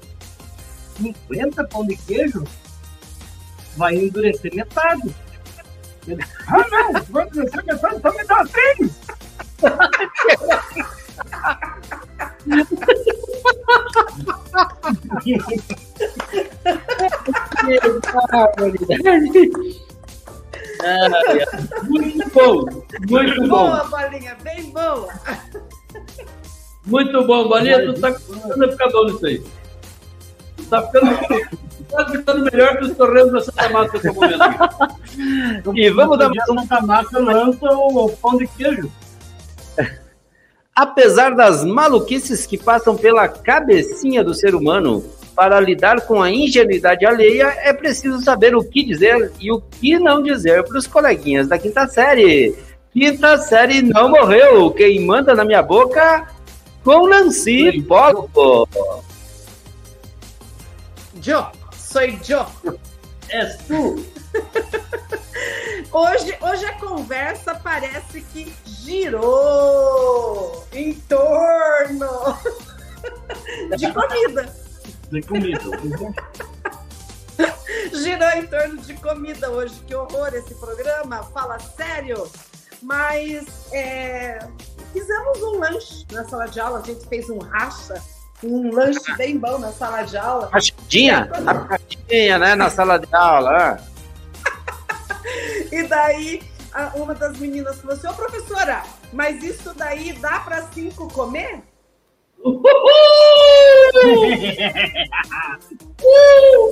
50 1.01 1.63
pão 1.67 1.85
de 1.85 1.97
queijo? 1.97 2.43
Vai 3.75 3.95
endurecer 3.95 4.53
metade. 4.55 5.13
Ele, 6.07 6.23
ah 6.47 6.65
não, 6.69 7.03
vai 7.09 7.27
endurecer 7.27 7.65
metade, 7.65 8.01
só 8.01 8.11
me 8.11 8.23
dá 8.25 8.45
três. 8.45 8.91
Muito 21.87 22.29
bom, 22.33 22.65
muito 23.09 23.41
bom, 23.41 23.47
Boa, 23.47 23.83
bolinha, 23.85 24.35
bem 24.43 24.71
boa. 24.71 25.09
muito 26.85 27.25
bom. 27.25 27.47
Bolinha, 27.47 27.85
tu 27.93 27.99
tá 27.99 28.13
começando 28.13 28.63
a 28.63 28.71
ficar 28.71 28.89
bom 28.89 29.05
nisso 29.05 29.25
aí. 29.25 29.43
Tu 30.57 30.63
tá 30.65 30.81
ficando, 30.83 31.17
tá 31.89 32.09
ficando 32.09 32.43
melhor 32.43 32.77
que 32.77 32.85
os 32.85 32.97
torreios 32.97 33.31
da 33.31 33.41
Santa 33.41 33.69
Massa 33.69 33.91
nesse 33.93 34.11
momento. 34.11 34.37
E 35.73 35.89
vamos 35.89 36.17
dar 36.17 36.29
Dia 36.29 36.43
Santa 36.45 36.81
Massa 36.81 37.19
lança 37.19 37.65
o 37.71 38.09
pão 38.21 38.37
de 38.37 38.47
queijo. 38.47 38.91
Apesar 40.75 41.31
das 41.35 41.65
maluquices 41.65 42.45
que 42.45 42.57
passam 42.57 42.95
pela 42.95 43.27
cabecinha 43.27 44.23
do 44.23 44.33
ser 44.33 44.53
humano, 44.53 45.03
para 45.37 45.59
lidar 45.59 46.01
com 46.01 46.19
a 46.19 46.31
ingenuidade 46.31 47.05
alheia, 47.05 47.55
é 47.59 47.71
preciso 47.71 48.19
saber 48.21 48.55
o 48.55 48.63
que 48.63 48.83
dizer 48.83 49.31
e 49.39 49.51
o 49.51 49.61
que 49.61 49.99
não 49.99 50.23
dizer 50.23 50.63
para 50.63 50.79
os 50.79 50.87
coleguinhas 50.87 51.47
da 51.47 51.59
quinta 51.59 51.87
série. 51.87 52.55
Quinta 52.91 53.37
série 53.37 53.83
não 53.83 54.09
morreu. 54.09 54.71
Quem 54.71 55.05
manda 55.05 55.35
na 55.35 55.45
minha 55.45 55.61
boca 55.61 56.27
com 56.83 57.07
Nancy 57.07 57.83
Polo. 57.83 58.67
Joe, 61.21 61.45
sou 61.87 62.01
Joe. 62.23 62.45
És 63.29 63.57
tu. 63.67 64.05
Hoje, 65.91 66.37
hoje 66.41 66.65
a 66.65 66.79
conversa 66.79 67.55
parece 67.55 68.21
que 68.21 68.53
girou 68.65 70.65
em 70.73 70.93
torno 70.93 72.37
de 73.77 73.93
comida. 73.93 74.55
De 75.09 75.21
comida. 75.21 75.61
Girou 77.93 78.29
em 78.29 78.47
torno 78.47 78.77
de 78.77 78.93
comida 78.95 79.49
hoje. 79.49 79.75
Que 79.87 79.95
horror 79.95 80.33
esse 80.33 80.53
programa. 80.55 81.23
Fala 81.23 81.57
sério. 81.59 82.29
Mas 82.81 83.45
é, 83.71 84.39
fizemos 84.91 85.41
um 85.41 85.59
lanche 85.59 86.05
na 86.11 86.27
sala 86.27 86.47
de 86.47 86.59
aula. 86.59 86.79
A 86.79 86.83
gente 86.83 87.07
fez 87.07 87.29
um 87.29 87.39
racha. 87.39 88.01
Um 88.43 88.71
lanche 88.71 89.15
bem 89.17 89.37
bom 89.37 89.57
na 89.57 89.71
sala 89.71 90.03
de 90.03 90.15
aula. 90.17 90.49
Rachadinha? 90.51 91.29
A 91.33 91.51
rachadinha, 91.53 92.37
né? 92.37 92.55
Na 92.55 92.69
sala 92.69 92.97
de 92.99 93.13
aula. 93.15 93.79
E 95.71 95.83
daí 95.83 96.41
a- 96.73 96.91
uma 96.95 97.13
das 97.13 97.37
meninas 97.37 97.81
falou 97.81 97.95
assim: 97.97 98.07
Ô 98.07 98.13
professora, 98.13 98.83
mas 99.11 99.43
isso 99.43 99.73
daí 99.73 100.13
dá 100.13 100.39
para 100.39 100.61
cinco 100.67 101.11
comer? 101.11 101.61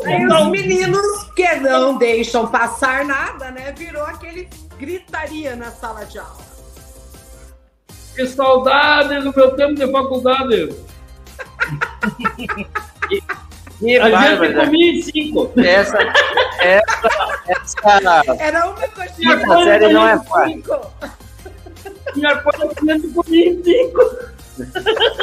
Aí 0.05 0.25
os 0.27 0.47
meninos 0.49 1.23
que 1.35 1.55
não 1.55 1.97
deixam 1.97 2.47
passar 2.47 3.03
nada, 3.05 3.51
né? 3.51 3.71
Virou 3.73 4.03
aquele 4.03 4.47
gritaria 4.77 5.55
na 5.55 5.71
sala 5.71 6.05
de 6.05 6.19
aula. 6.19 6.45
Que 8.15 8.25
saudade 8.27 9.19
do 9.19 9.33
meu 9.35 9.55
tempo 9.55 9.75
de 9.75 9.91
faculdade. 9.91 10.73
Que 13.79 13.97
A 13.97 14.03
gente 14.05 14.11
bárbara. 14.11 14.65
comia 14.65 14.91
em 14.93 15.01
cinco. 15.01 15.51
Essa, 15.57 15.97
essa, 16.61 17.09
essa, 17.47 18.33
Era 18.39 18.67
uma 18.69 18.87
coxinha 18.87 19.37
Quinta 19.37 19.63
série 19.65 19.93
não 19.93 20.07
é 20.07 20.17
fácil. 20.23 20.53
cinco. 20.55 20.93
Tinha 22.13 22.35
coisa 22.37 22.67
que 22.75 23.07
comia 23.13 23.47
em 23.49 23.63
cinco. 23.63 24.01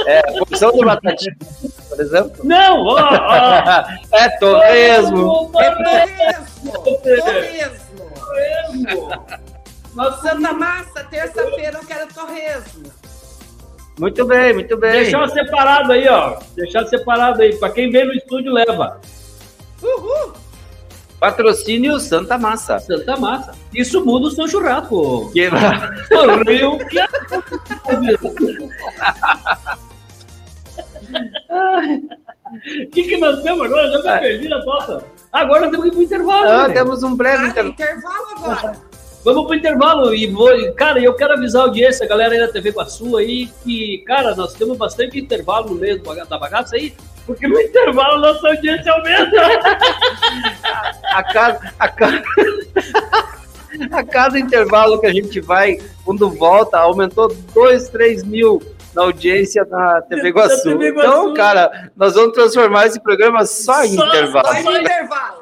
é, 0.06 0.18
a 0.18 0.44
porção 0.44 0.70
de 0.72 0.84
batatinha, 0.84 1.36
por 1.88 2.00
exemplo. 2.00 2.44
Não, 2.44 2.84
ó, 2.84 2.96
ó. 3.00 4.16
É 4.16 4.28
torresmo. 4.38 5.50
É 5.58 5.70
torresmo! 5.70 6.72
Torresmo! 6.72 8.10
Torresmo. 8.20 9.24
Santa 10.22 10.52
Massa, 10.52 11.04
terça-feira 11.04 11.78
eu 11.78 11.86
quero 11.86 12.12
torresmo. 12.12 12.82
Muito 13.99 14.26
bem, 14.26 14.55
muito 14.55 14.76
bem. 14.76 14.93
Deixar 14.93 15.28
separado 15.28 15.93
aí, 15.93 16.09
ó. 16.09 16.38
Deixar 16.57 16.86
separado 16.86 17.43
aí. 17.43 17.55
Pra 17.57 17.70
quem 17.70 17.90
vem 17.90 18.07
no 18.07 18.12
estúdio, 18.12 18.53
leva. 18.53 19.01
Uhul! 19.82 20.32
Patrocínio 21.20 22.01
Santa 22.01 22.36
Massa. 22.36 22.78
Santa 22.80 23.16
Massa. 23.16 23.53
Isso 23.72 24.05
muda 24.05 24.26
o 24.26 24.30
seu 24.30 24.49
churrasco. 24.49 25.30
Que... 25.32 25.49
Sorriu 26.09 26.78
que. 26.78 26.99
O 32.84 32.90
que, 32.90 33.03
que 33.05 33.16
nós 33.18 33.43
temos 33.43 33.62
agora? 33.66 33.90
Já 33.90 34.14
me 34.14 34.20
perdi 34.20 34.49
na 34.49 34.62
pauta. 34.64 35.05
Agora 35.32 35.70
temos 35.70 35.82
que 35.84 35.88
ir 35.88 35.93
pro 35.93 36.03
intervalo. 36.03 36.49
Ah, 36.51 36.68
né? 36.68 36.74
temos 36.74 37.03
um 37.03 37.14
breve 37.16 37.45
Ah, 37.45 37.49
intervalo. 37.49 37.72
intervalo 37.72 38.26
agora. 38.36 38.76
Vamos 39.24 39.46
pro 39.46 39.54
intervalo 39.54 40.12
e 40.14 40.26
vou. 40.26 40.50
Cara, 40.74 40.98
eu 41.00 41.14
quero 41.14 41.34
avisar 41.34 41.62
a 41.62 41.64
audiência, 41.66 42.04
a 42.04 42.08
galera 42.08 42.34
aí 42.34 42.40
da 42.40 42.48
TV 42.48 42.70
Guaçu 42.70 43.16
aí, 43.16 43.48
que, 43.62 43.98
cara, 44.06 44.34
nós 44.34 44.54
temos 44.54 44.76
bastante 44.76 45.18
intervalo 45.18 45.70
no 45.70 45.76
meio 45.76 46.02
da 46.28 46.38
bagaça 46.38 46.74
aí, 46.74 46.92
porque 47.24 47.46
no 47.46 47.60
intervalo 47.60 48.20
nossa 48.20 48.48
audiência 48.48 48.90
aumenta. 48.92 49.40
A 51.14 51.22
casa, 51.22 51.60
a 51.78 51.88
casa, 51.88 52.22
a 53.92 54.02
cada 54.04 54.38
intervalo 54.38 55.00
que 55.00 55.06
a 55.06 55.12
gente 55.12 55.40
vai, 55.40 55.78
quando 56.04 56.28
volta, 56.30 56.78
aumentou 56.78 57.32
2, 57.54 57.88
3 57.90 58.24
mil 58.24 58.60
na 58.94 59.02
audiência 59.02 59.64
na 59.70 60.02
TV 60.02 60.28
Iguaçu. 60.28 60.62
TV 60.64 60.88
Iguaçu. 60.88 61.08
Então, 61.08 61.34
cara, 61.34 61.90
nós 61.96 62.14
vamos 62.14 62.32
transformar 62.32 62.86
esse 62.86 63.00
programa 63.00 63.46
só 63.46 63.84
em 63.84 63.94
Só- 63.94 64.06
intervalo. 64.08 64.48
Vai 64.48 64.62
no 64.62 64.78
intervalo. 64.78 65.41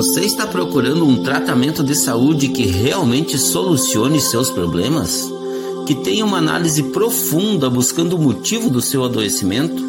Você 0.00 0.22
está 0.22 0.46
procurando 0.46 1.04
um 1.04 1.22
tratamento 1.22 1.84
de 1.84 1.94
saúde 1.94 2.48
que 2.48 2.64
realmente 2.64 3.36
solucione 3.36 4.18
seus 4.18 4.48
problemas? 4.48 5.30
Que 5.86 5.94
tenha 5.94 6.24
uma 6.24 6.38
análise 6.38 6.84
profunda 6.84 7.68
buscando 7.68 8.16
o 8.16 8.18
motivo 8.18 8.70
do 8.70 8.80
seu 8.80 9.04
adoecimento? 9.04 9.84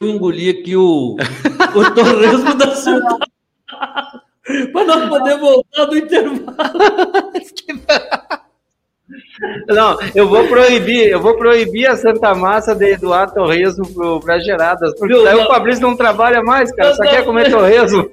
Eu 0.00 0.08
engoli 0.08 0.48
aqui 0.50 0.76
o, 0.76 1.16
o 1.74 1.90
torresmo 1.94 2.54
da 2.54 2.74
Santa. 2.74 3.18
Para 4.72 4.84
nós 4.84 5.08
poder 5.08 5.38
voltar 5.38 5.84
do 5.86 5.96
intervalo. 5.98 6.56
Não, 9.68 9.96
eu 10.14 10.28
vou 10.28 10.46
proibir, 10.48 11.08
eu 11.08 11.20
vou 11.20 11.36
proibir 11.36 11.86
a 11.86 11.96
Santa 11.96 12.34
Massa 12.34 12.74
de 12.74 12.96
doar 12.96 13.32
torresmo 13.32 13.84
para 14.20 14.38
geradas, 14.38 14.92
porque 14.98 15.14
não. 15.14 15.44
o 15.44 15.46
Fabrício 15.46 15.82
não 15.82 15.96
trabalha 15.96 16.42
mais, 16.42 16.70
cara, 16.74 16.90
Não, 16.90 16.96
só 16.96 17.04
não. 17.04 17.10
quer 17.10 17.24
comer 17.24 17.50
torresmo. 17.50 18.10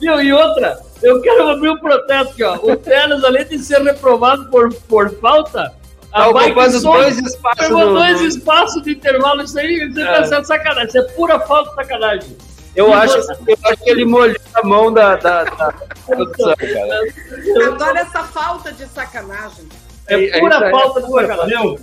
Viu? 0.00 0.20
E 0.20 0.32
outra, 0.32 0.78
eu 1.02 1.20
quero 1.20 1.48
abrir 1.48 1.70
um 1.70 1.78
protesto 1.78 2.32
aqui, 2.32 2.42
ó. 2.42 2.56
O 2.56 2.76
Teles, 2.76 3.22
além 3.24 3.46
de 3.46 3.58
ser 3.58 3.80
reprovado 3.82 4.50
por, 4.50 4.72
por 4.88 5.10
falta, 5.20 5.72
Tá 6.12 6.24
a 6.24 6.32
Bike 6.32 6.50
ocupando 6.50 6.80
dois 6.82 7.18
espaços 7.18 7.58
pegou 7.66 7.86
do- 7.86 7.94
dois 7.94 8.18
do- 8.20 8.26
espaços 8.26 8.82
de 8.82 8.92
intervalo. 8.92 9.42
Isso 9.42 9.58
aí 9.58 9.92
você 9.92 10.02
É. 10.02 10.06
tá 10.06 10.24
sendo 10.24 10.44
sacanagem. 10.44 10.88
Isso 10.88 10.98
é 10.98 11.02
pura 11.12 11.38
falta 11.40 11.70
de 11.70 11.76
sacanagem. 11.76 12.36
Eu 12.74 12.88
E 12.88 12.92
acho, 12.92 13.16
você- 13.16 13.32
eu 13.46 13.56
acho 13.64 13.76
que 13.82 13.90
ele 13.90 14.04
molhou 14.04 14.36
a 14.54 14.62
mão 14.66 14.92
da, 14.92 15.16
da, 15.16 15.44
da 15.44 15.72
produção, 16.06 16.54
cara. 16.56 17.66
Adoro 17.74 17.98
essa 17.98 18.24
falta 18.24 18.72
de 18.72 18.86
sacanagem. 18.86 19.68
É 20.08 20.38
pura 20.40 20.70
falta 20.70 21.00
de 21.02 21.10
sacanagem. 21.12 21.78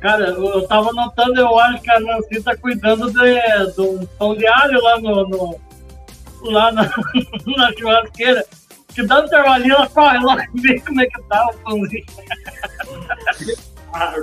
Cara, 0.00 0.28
eu 0.30 0.66
tava 0.66 0.92
notando, 0.92 1.38
eu 1.38 1.58
acho 1.58 1.82
que 1.82 1.90
a 1.90 2.00
Nancy 2.00 2.42
tá 2.42 2.56
cuidando 2.56 3.10
de, 3.12 3.72
de 3.74 3.80
um 3.82 4.06
pão 4.18 4.34
de 4.34 4.46
alho 4.46 4.82
lá 4.82 4.98
no. 5.00 5.28
no- 5.28 5.60
lá 6.42 6.72
na, 6.72 6.82
na 7.56 7.72
churrasqueira. 7.76 8.44
Que 8.94 9.02
dá 9.06 9.20
um 9.20 9.24
intervalinho, 9.24 9.74
ela 9.74 9.88
corre 9.88 10.18
lá 10.24 10.36
e 10.54 10.60
vê 10.60 10.80
como 10.80 11.00
é 11.00 11.06
que 11.06 11.22
tá 11.28 11.46
o 11.48 11.58
pãozinho. 11.58 12.04
Ah. 13.92 14.14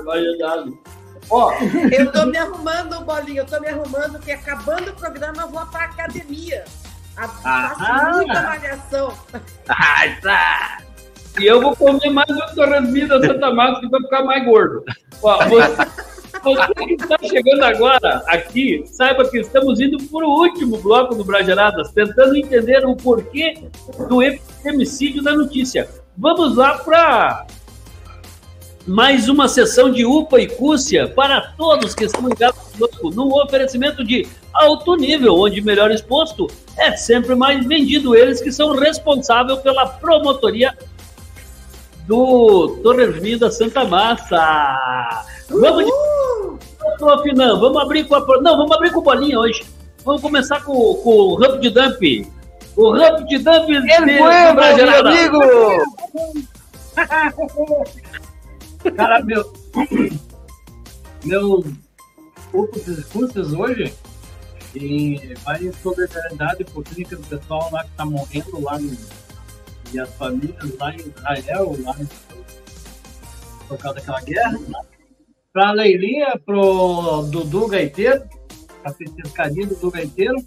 Ó, 1.29 1.51
Eu 1.91 2.11
tô 2.11 2.25
me 2.25 2.37
arrumando, 2.37 3.01
Bolinha, 3.03 3.41
eu 3.41 3.45
tô 3.45 3.59
me 3.59 3.67
arrumando, 3.67 4.19
que 4.19 4.31
acabando 4.31 4.91
o 4.91 4.95
programa 4.95 5.41
eu 5.43 5.49
vou 5.49 5.65
pra 5.65 5.83
academia. 5.85 6.63
A- 7.17 7.27
Faço 7.27 7.81
Ah. 7.83 8.11
muita 8.15 8.41
malhação. 8.43 9.13
Tá. 10.21 10.77
E 11.39 11.45
eu 11.45 11.61
vou 11.61 11.75
comer 11.75 12.09
mais 12.11 12.29
um 12.29 12.55
torresminho 12.55 13.07
da 13.09 13.19
Santa 13.21 13.53
Massa 13.53 13.81
que 13.81 13.89
vai 13.89 14.01
ficar 14.01 14.23
mais 14.23 14.45
gordo. 14.45 14.83
Ó, 15.21 15.37
você, 15.45 15.75
você 16.43 16.73
que 16.85 16.93
está 16.93 17.17
chegando 17.21 17.63
agora 17.63 18.23
aqui, 18.27 18.83
saiba 18.87 19.27
que 19.29 19.39
estamos 19.39 19.79
indo 19.79 19.97
para 20.05 20.25
o 20.25 20.31
último 20.31 20.77
bloco 20.77 21.13
do 21.15 21.23
Brageradas, 21.25 21.91
tentando 21.91 22.35
entender 22.37 22.85
o 22.85 22.95
porquê 22.95 23.67
do 24.09 24.19
femicídio 24.63 25.21
da 25.21 25.33
notícia. 25.35 25.87
Vamos 26.17 26.55
lá 26.55 26.77
para 26.79 27.45
mais 28.87 29.27
uma 29.27 29.47
sessão 29.49 29.91
de 29.91 30.05
UPA 30.05 30.39
e 30.41 30.47
Cúcia 30.47 31.07
para 31.09 31.41
todos 31.57 31.93
que 31.93 32.05
estão 32.05 32.27
ligados 32.27 32.57
conosco 32.71 33.09
num 33.11 33.33
oferecimento 33.33 34.03
de 34.03 34.25
alto 34.53 34.95
nível, 34.95 35.35
onde 35.35 35.59
melhor 35.61 35.91
exposto 35.91 36.47
é 36.77 36.95
sempre 36.95 37.35
mais 37.35 37.65
vendido. 37.65 38.15
Eles 38.15 38.39
que 38.41 38.51
são 38.51 38.75
responsáveis 38.75 39.59
pela 39.59 39.85
promotoria 39.85 40.75
do 42.07 42.79
Torresminho 42.81 43.37
da 43.39 43.51
Santa 43.51 43.83
Massa. 43.83 45.25
Vamos 45.49 45.85
de... 45.85 45.91
Tô 46.97 47.09
afinando, 47.09 47.59
vamos 47.59 47.81
abrir 47.81 48.05
com 48.05 48.15
a... 48.15 48.19
Não, 48.41 48.55
vamos 48.57 48.71
abrir 48.71 48.91
com 48.91 49.01
bolinha 49.01 49.37
hoje. 49.37 49.65
Vamos 50.05 50.21
começar 50.21 50.63
com, 50.63 50.73
com 50.73 51.09
o 51.09 51.35
Rapid 51.35 51.73
Dump. 51.73 52.27
O 52.77 52.91
Rapid 52.91 53.43
Dump 53.43 53.69
Ele 53.69 53.81
de- 53.81 54.17
foi, 54.17 54.53
meu 54.53 54.99
amigo! 54.99 55.39
Cara, 58.95 59.21
meu. 59.23 59.53
Meus 61.23 61.65
poucos 62.51 62.85
discursos 62.85 63.53
hoje 63.53 63.93
e 64.75 65.33
vai 65.43 65.63
em 65.63 65.71
solidariedade 65.73 66.63
por 66.65 66.83
clínica 66.83 67.15
do 67.15 67.23
pessoal 67.23 67.69
lá 67.71 67.83
que 67.83 67.91
tá 67.91 68.05
morrendo 68.05 68.61
lá 68.61 68.77
no, 68.79 68.95
e 69.91 69.99
as 69.99 70.09
famílias 70.15 70.77
lá 70.77 70.93
em 70.93 70.99
Israel, 70.99 71.75
lá 71.83 71.95
em- 71.99 72.07
por 73.67 73.77
causa 73.77 73.99
daquela 73.99 74.21
guerra. 74.21 74.59
Pra 75.51 75.71
Leilinha, 75.71 76.39
pro 76.45 77.23
Dudu 77.23 77.67
Gaiteiro, 77.67 78.23
a 78.85 78.91
petiscaria 78.93 79.65
do 79.67 79.75
Dudu 79.75 79.91
Gaiteiro. 79.91 80.37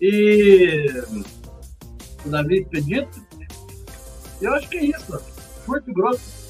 E 0.00 0.86
o 2.24 2.28
Davi 2.30 2.60
Expedito. 2.60 3.24
Eu 4.40 4.54
acho 4.54 4.68
que 4.68 4.78
é 4.78 4.84
isso. 4.86 5.20
Curto 5.66 5.90
e 5.90 5.94
grosso. 5.94 6.41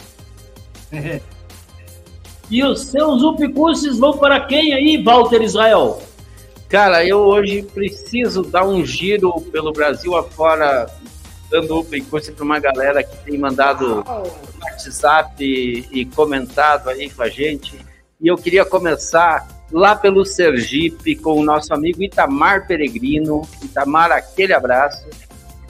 E 2.51 2.63
os 2.63 2.81
seus 2.83 3.23
upicursos 3.23 3.99
vão 3.99 4.19
para 4.19 4.41
quem 4.41 4.75
aí, 4.75 5.03
Walter 5.03 5.43
Israel? 5.43 6.03
Cara, 6.69 7.05
eu 7.05 7.19
hoje 7.19 7.63
preciso 7.63 8.43
dar 8.43 8.67
um 8.67 8.85
giro 8.85 9.41
pelo 9.53 9.73
Brasil 9.73 10.17
afora, 10.17 10.87
dando 11.51 11.81
upicurso 11.81 12.33
para 12.33 12.45
uma 12.45 12.59
galera 12.59 13.03
que 13.03 13.17
tem 13.25 13.39
mandado 13.39 14.05
WhatsApp 14.61 15.43
e, 15.43 15.87
e 15.93 16.05
comentado 16.07 16.89
aí 16.89 17.11
com 17.11 17.23
a 17.23 17.29
gente. 17.29 17.79
E 18.21 18.29
eu 18.29 18.37
queria 18.37 18.65
começar 18.65 19.47
lá 19.71 19.97
pelo 19.97 20.25
Sergipe 20.25 21.17
com 21.17 21.41
o 21.41 21.45
nosso 21.45 21.73
amigo 21.75 22.03
Itamar 22.03 22.67
Peregrino. 22.67 23.43
Itamar, 23.63 24.13
aquele 24.13 24.53
abraço. 24.53 25.07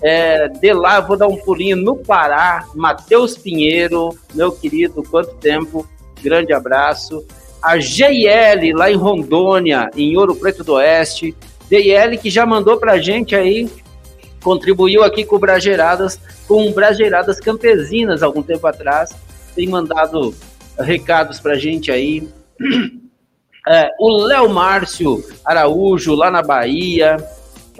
É, 0.03 0.48
de 0.48 0.72
lá 0.72 1.00
vou 1.00 1.16
dar 1.16 1.28
um 1.28 1.36
pulinho 1.36 1.76
no 1.76 1.96
Pará, 1.96 2.66
Matheus 2.74 3.38
Pinheiro, 3.38 4.11
meu 4.34 4.50
querido, 4.50 5.03
quanto 5.05 5.34
tempo, 5.36 5.88
grande 6.20 6.53
abraço. 6.53 7.24
A 7.62 7.78
GL 7.78 8.72
lá 8.74 8.90
em 8.90 8.96
Rondônia, 8.96 9.88
em 9.96 10.16
Ouro 10.16 10.34
Preto 10.34 10.64
do 10.64 10.74
Oeste, 10.74 11.36
GL 11.70 12.18
que 12.18 12.30
já 12.30 12.44
mandou 12.44 12.78
pra 12.78 12.98
gente 12.98 13.36
aí, 13.36 13.70
contribuiu 14.42 15.05
aqui 15.05 15.24
com 15.24 15.36
o 15.36 15.40
com 16.48 16.66
o 16.66 17.40
Campesinas 17.44 18.22
algum 18.24 18.42
tempo 18.42 18.66
atrás, 18.66 19.14
tem 19.55 19.68
mandado 19.68 20.34
recados 20.78 21.38
pra 21.38 21.55
gente 21.55 21.90
aí. 21.92 22.28
É, 23.64 23.90
o 24.00 24.11
Léo 24.24 24.48
Márcio 24.48 25.22
Araújo, 25.44 26.16
lá 26.16 26.32
na 26.32 26.42
Bahia, 26.42 27.16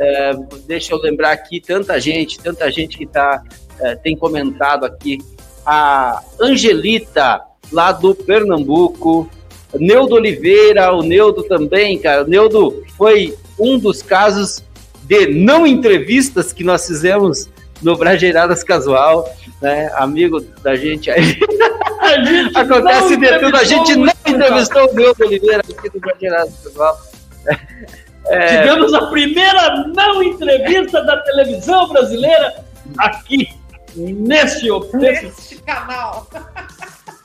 é, 0.03 0.35
deixa 0.67 0.93
eu 0.93 0.99
lembrar 0.99 1.31
aqui, 1.31 1.61
tanta 1.61 1.99
gente, 2.01 2.41
tanta 2.41 2.71
gente 2.73 2.99
que 2.99 3.07
tá, 3.07 3.41
é, 3.81 3.95
tem 3.95 4.17
comentado 4.17 4.85
aqui. 4.85 5.19
A 5.65 6.21
Angelita, 6.41 7.41
lá 7.71 7.93
do 7.93 8.15
Pernambuco. 8.15 9.31
Neudo 9.75 10.17
Oliveira, 10.17 10.93
o 10.93 11.03
Neudo 11.03 11.45
também, 11.45 11.99
cara. 11.99 12.25
O 12.25 12.27
Neudo 12.29 12.83
foi 12.99 13.35
um 13.59 13.79
dos 13.79 14.03
casos 14.03 14.63
de 15.05 15.29
não 15.29 15.67
entrevistas 15.67 16.53
que 16.53 16.65
nós 16.65 16.87
fizemos 16.87 17.49
no 17.81 17.97
Brageiradas 17.97 18.63
Casual, 18.65 19.33
né? 19.61 19.91
Amigo 19.95 20.41
da 20.63 20.75
gente 20.75 21.11
aí. 21.11 21.39
Acontece 22.55 23.17
de 23.17 23.39
tudo, 23.39 23.57
a 23.57 23.65
gente 23.65 23.95
não 23.97 24.13
entrevistou 24.27 24.91
o 24.91 24.95
Neudo 24.95 25.25
Oliveira 25.25 25.61
aqui 25.61 25.89
do 25.89 26.01
Brageiradas 26.01 26.55
Casual. 26.65 26.99
É... 28.27 28.47
Tivemos 28.47 28.95
a 28.95 29.07
primeira 29.07 29.85
não 29.89 30.23
entrevista 30.23 31.03
da 31.03 31.17
televisão 31.19 31.89
brasileira 31.89 32.65
aqui, 32.99 33.49
neste, 33.97 34.69
neste 34.95 35.57
canal. 35.63 36.27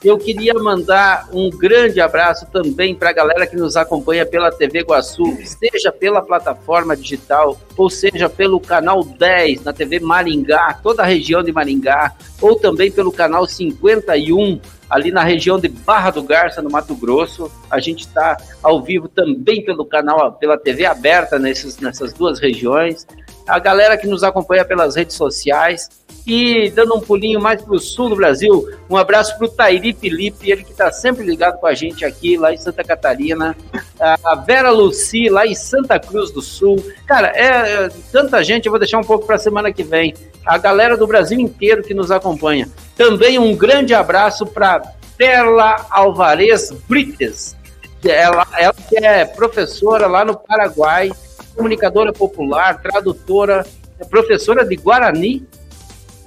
Eu 0.02 0.16
queria 0.16 0.54
mandar 0.54 1.28
um 1.32 1.50
grande 1.50 2.00
abraço 2.00 2.46
também 2.52 2.94
para 2.94 3.10
a 3.10 3.12
galera 3.12 3.46
que 3.48 3.56
nos 3.56 3.76
acompanha 3.76 4.24
pela 4.24 4.52
TV 4.52 4.82
Guaçu, 4.82 5.36
seja 5.44 5.90
pela 5.90 6.22
plataforma 6.22 6.96
digital, 6.96 7.58
ou 7.76 7.90
seja 7.90 8.28
pelo 8.28 8.60
canal 8.60 9.02
10 9.02 9.64
na 9.64 9.72
TV 9.72 9.98
Maringá, 9.98 10.78
toda 10.82 11.02
a 11.02 11.06
região 11.06 11.42
de 11.42 11.50
Maringá, 11.50 12.14
ou 12.40 12.54
também 12.54 12.92
pelo 12.92 13.10
canal 13.10 13.44
51 13.44 14.60
ali 14.88 15.10
na 15.10 15.22
região 15.22 15.58
de 15.58 15.68
Barra 15.68 16.10
do 16.10 16.22
Garça, 16.22 16.62
no 16.62 16.70
Mato 16.70 16.94
Grosso. 16.94 17.50
A 17.70 17.78
gente 17.78 18.00
está 18.00 18.36
ao 18.62 18.82
vivo 18.82 19.08
também 19.08 19.64
pelo 19.64 19.84
canal, 19.84 20.32
pela 20.32 20.58
TV 20.58 20.86
aberta 20.86 21.38
nesses, 21.38 21.78
nessas 21.78 22.12
duas 22.12 22.38
regiões. 22.38 23.06
A 23.46 23.58
galera 23.58 23.96
que 23.96 24.06
nos 24.06 24.22
acompanha 24.22 24.64
pelas 24.64 24.96
redes 24.96 25.16
sociais. 25.16 25.88
E 26.28 26.68
dando 26.68 26.94
um 26.94 27.00
pulinho 27.00 27.40
mais 27.40 27.62
para 27.62 27.74
o 27.74 27.78
sul 27.78 28.10
do 28.10 28.16
Brasil, 28.16 28.68
um 28.90 28.98
abraço 28.98 29.34
para 29.38 29.46
o 29.46 29.50
Tairi 29.50 29.94
Felipe, 29.94 30.50
ele 30.50 30.62
que 30.62 30.72
está 30.72 30.92
sempre 30.92 31.24
ligado 31.24 31.58
com 31.58 31.66
a 31.66 31.72
gente 31.72 32.04
aqui, 32.04 32.36
lá 32.36 32.52
em 32.52 32.58
Santa 32.58 32.84
Catarina. 32.84 33.56
A 33.98 34.34
Vera 34.34 34.70
Luci, 34.70 35.30
lá 35.30 35.46
em 35.46 35.54
Santa 35.54 35.98
Cruz 35.98 36.30
do 36.30 36.42
Sul. 36.42 36.84
Cara, 37.06 37.32
é, 37.34 37.86
é 37.86 37.88
tanta 38.12 38.44
gente, 38.44 38.66
eu 38.66 38.70
vou 38.70 38.78
deixar 38.78 38.98
um 38.98 39.04
pouco 39.04 39.24
para 39.24 39.36
a 39.36 39.38
semana 39.38 39.72
que 39.72 39.82
vem. 39.82 40.12
A 40.44 40.58
galera 40.58 40.98
do 40.98 41.06
Brasil 41.06 41.40
inteiro 41.40 41.82
que 41.82 41.94
nos 41.94 42.10
acompanha. 42.10 42.68
Também 42.94 43.38
um 43.38 43.56
grande 43.56 43.94
abraço 43.94 44.44
para 44.44 44.82
Perla 45.16 45.86
Alvarez 45.88 46.70
Brites. 46.86 47.56
Ela, 48.04 48.46
ela 48.58 48.74
que 48.74 48.98
é 48.98 49.24
professora 49.24 50.06
lá 50.06 50.26
no 50.26 50.38
Paraguai, 50.38 51.10
comunicadora 51.56 52.12
popular, 52.12 52.82
tradutora, 52.82 53.66
professora 54.10 54.62
de 54.62 54.76
Guarani 54.76 55.48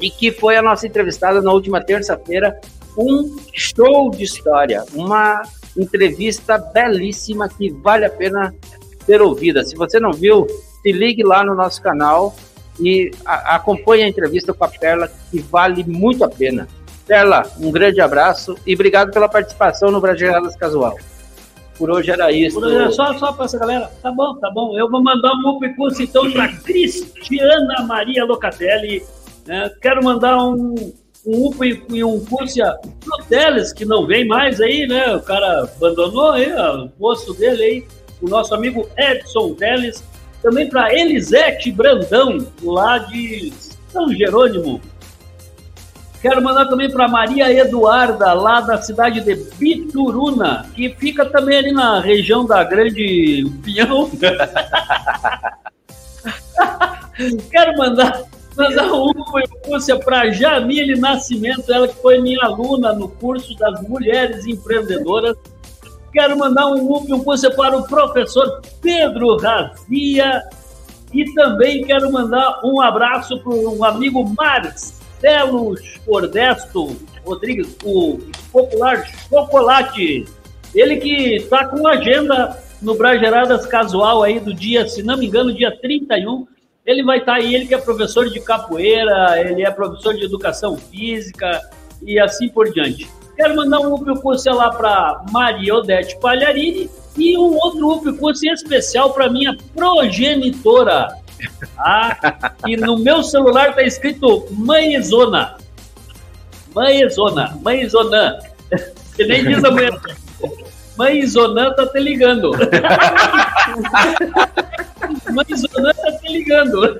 e 0.01 0.09
que 0.09 0.31
foi 0.31 0.57
a 0.57 0.61
nossa 0.61 0.87
entrevistada 0.87 1.41
na 1.41 1.51
última 1.51 1.81
terça-feira. 1.81 2.59
Um 2.97 3.37
show 3.53 4.11
de 4.11 4.23
história, 4.23 4.83
uma 4.93 5.43
entrevista 5.77 6.57
belíssima 6.57 7.47
que 7.47 7.69
vale 7.69 8.05
a 8.05 8.09
pena 8.09 8.53
ser 9.05 9.21
ouvida. 9.21 9.63
Se 9.63 9.75
você 9.75 9.99
não 9.99 10.11
viu, 10.11 10.45
se 10.81 10.91
ligue 10.91 11.23
lá 11.23 11.43
no 11.43 11.55
nosso 11.55 11.81
canal 11.81 12.35
e 12.79 13.11
acompanhe 13.25 14.03
a 14.03 14.07
entrevista 14.09 14.53
com 14.53 14.65
a 14.65 14.67
Perla, 14.67 15.09
que 15.29 15.39
vale 15.39 15.83
muito 15.85 16.23
a 16.23 16.29
pena. 16.29 16.67
Perla, 17.07 17.43
um 17.59 17.71
grande 17.71 18.01
abraço 18.01 18.55
e 18.65 18.73
obrigado 18.73 19.11
pela 19.11 19.29
participação 19.29 19.91
no 19.91 20.01
Brasileiras 20.01 20.55
Casual. 20.55 20.97
Por 21.77 21.89
hoje 21.89 22.11
era 22.11 22.31
isso. 22.31 22.59
Hoje 22.59 22.93
só, 22.93 23.13
só 23.17 23.31
para 23.31 23.45
essa 23.45 23.57
galera. 23.57 23.91
Tá 24.03 24.11
bom, 24.11 24.35
tá 24.35 24.51
bom. 24.51 24.77
Eu 24.77 24.89
vou 24.89 25.01
mandar 25.01 25.31
um 25.33 25.49
upcurso 25.49 26.03
então 26.03 26.29
para 26.31 26.47
Cristiana 26.49 27.85
Maria 27.87 28.23
Locatelli 28.23 29.01
é, 29.47 29.69
quero 29.81 30.03
mandar 30.03 30.37
um, 30.37 30.93
um 31.25 31.47
UPA 31.47 31.65
e 31.65 32.03
um 32.03 32.23
Cúrcia 32.25 32.75
pro 32.99 33.25
Teles, 33.25 33.73
que 33.73 33.85
não 33.85 34.05
vem 34.05 34.27
mais 34.27 34.59
aí, 34.61 34.87
né? 34.87 35.15
O 35.15 35.21
cara 35.21 35.63
abandonou 35.63 36.31
aí 36.31 36.53
ó, 36.53 36.85
o 36.85 36.89
posto 36.89 37.33
dele 37.33 37.63
aí. 37.63 37.87
O 38.21 38.29
nosso 38.29 38.53
amigo 38.53 38.87
Edson 38.97 39.53
Teles. 39.55 40.03
Também 40.41 40.67
para 40.67 40.93
Elisete 40.93 41.71
Brandão, 41.71 42.47
lá 42.63 42.97
de 42.97 43.53
São 43.91 44.11
Jerônimo. 44.11 44.81
Quero 46.19 46.41
mandar 46.43 46.65
também 46.65 46.89
para 46.89 47.07
Maria 47.07 47.51
Eduarda, 47.51 48.33
lá 48.33 48.61
da 48.61 48.79
cidade 48.81 49.21
de 49.21 49.35
Bituruna, 49.35 50.67
que 50.75 50.89
fica 50.89 51.25
também 51.25 51.57
ali 51.57 51.71
na 51.71 51.99
região 51.99 52.45
da 52.45 52.63
Grande 52.63 53.51
Pinhão. 53.63 54.09
Quero 57.51 57.77
mandar 57.77 58.23
Mandar 58.61 58.93
um 58.93 59.11
Lúcia 59.67 59.97
para 59.97 60.29
Jamile 60.29 60.99
Nascimento, 60.99 61.73
ela 61.73 61.87
que 61.87 61.99
foi 61.99 62.21
minha 62.21 62.45
aluna 62.45 62.93
no 62.93 63.09
curso 63.09 63.57
das 63.57 63.81
Mulheres 63.81 64.45
Empreendedoras. 64.45 65.35
Quero 66.13 66.37
mandar 66.37 66.67
um 66.67 66.91
UP, 66.91 67.09
curso 67.23 67.49
para 67.55 67.75
o 67.75 67.87
professor 67.87 68.61
Pedro 68.79 69.37
Razia. 69.37 70.43
E 71.11 71.25
também 71.33 71.83
quero 71.83 72.11
mandar 72.11 72.61
um 72.63 72.79
abraço 72.79 73.39
para 73.39 73.51
um 73.51 73.83
amigo 73.83 74.23
Marcelo 74.37 75.75
Cordesto 76.05 76.95
Rodrigues, 77.25 77.75
o 77.83 78.19
popular 78.51 79.07
Chocolate. 79.27 80.25
Ele 80.75 80.97
que 80.97 81.35
está 81.37 81.65
com 81.65 81.87
agenda 81.87 82.61
no 82.79 82.93
Brageradas 82.93 83.65
Casual 83.65 84.21
aí 84.21 84.39
do 84.39 84.53
dia, 84.53 84.87
se 84.87 85.01
não 85.01 85.17
me 85.17 85.25
engano, 85.25 85.51
dia 85.51 85.75
31 85.81 86.45
ele 86.85 87.03
vai 87.03 87.19
estar 87.19 87.33
tá 87.33 87.37
aí, 87.37 87.55
ele 87.55 87.67
que 87.67 87.73
é 87.73 87.77
professor 87.77 88.29
de 88.29 88.39
capoeira, 88.39 89.39
ele 89.39 89.63
é 89.63 89.71
professor 89.71 90.13
de 90.13 90.25
educação 90.25 90.77
física 90.77 91.61
e 92.01 92.19
assim 92.19 92.49
por 92.49 92.71
diante. 92.71 93.09
Quero 93.35 93.55
mandar 93.55 93.79
um 93.79 93.93
upcurso 93.93 94.49
lá 94.51 94.69
para 94.71 95.23
Maria 95.31 95.75
Odete 95.75 96.17
Palharini 96.19 96.89
e 97.17 97.37
um 97.37 97.55
outro 97.55 97.89
upcurso 97.93 98.45
especial 98.47 99.13
para 99.13 99.29
minha 99.29 99.57
progenitora. 99.75 101.15
Ah, 101.77 102.53
e 102.67 102.77
no 102.77 102.97
meu 102.97 103.23
celular 103.23 103.69
está 103.69 103.81
escrito 103.81 104.47
Mãezona. 104.51 105.57
Mãezona, 106.73 107.57
Mãezona. 107.61 108.39
Que 109.15 109.25
nem 109.25 109.43
diz 109.45 109.63
a 109.63 109.71
mulher. 109.71 109.91
Mãe 110.97 111.25
Zonan 111.25 111.73
tá 111.73 111.87
te 111.87 111.99
ligando. 111.99 112.51
Mãe 115.31 115.45
Zonan 115.55 115.93
tá 115.93 116.11
te 116.13 116.31
ligando. 116.31 116.99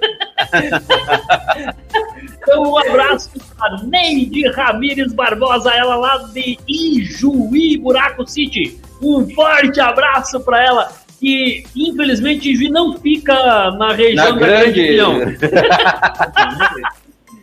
Então, 2.43 2.63
um 2.63 2.77
abraço 2.77 3.29
para 3.57 3.83
Neide 3.83 4.47
Ramires 4.49 5.13
Barbosa, 5.13 5.69
ela 5.71 5.95
lá 5.95 6.17
de 6.33 6.57
Ijuí, 6.67 7.77
Buraco 7.77 8.27
City. 8.27 8.79
Um 9.01 9.29
forte 9.29 9.79
abraço 9.79 10.39
para 10.39 10.63
ela 10.63 10.91
que 11.19 11.63
infelizmente 11.75 12.51
Ijuí 12.51 12.69
não 12.69 12.97
fica 12.97 13.71
na 13.71 13.93
região 13.93 14.25
na 14.25 14.31
da 14.31 14.39
grande. 14.39 14.95
grande 14.95 15.37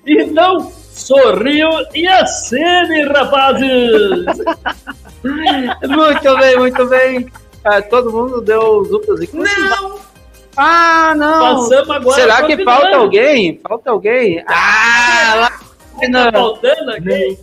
então, 0.06 0.72
sorriu 0.92 1.68
e 1.94 2.06
acene, 2.06 3.02
rapazes! 3.04 4.26
muito 5.22 6.38
bem, 6.38 6.58
muito 6.58 6.86
bem. 6.86 7.28
Ah, 7.64 7.82
todo 7.82 8.10
mundo 8.10 8.40
deu 8.40 8.84
duplas 8.84 9.20
e 9.20 9.28
Não! 9.36 10.07
Ah, 10.60 11.14
não! 11.16 11.68
Passamos 11.68 11.90
agora 11.90 12.20
Será 12.20 12.42
que 12.42 12.64
falta 12.64 12.96
alguém? 12.96 13.60
Falta 13.62 13.90
alguém? 13.90 14.44
Ah, 14.48 15.34
lá 15.36 15.60
Tá 16.10 16.32
faltando 16.32 16.90
aqui? 16.90 17.38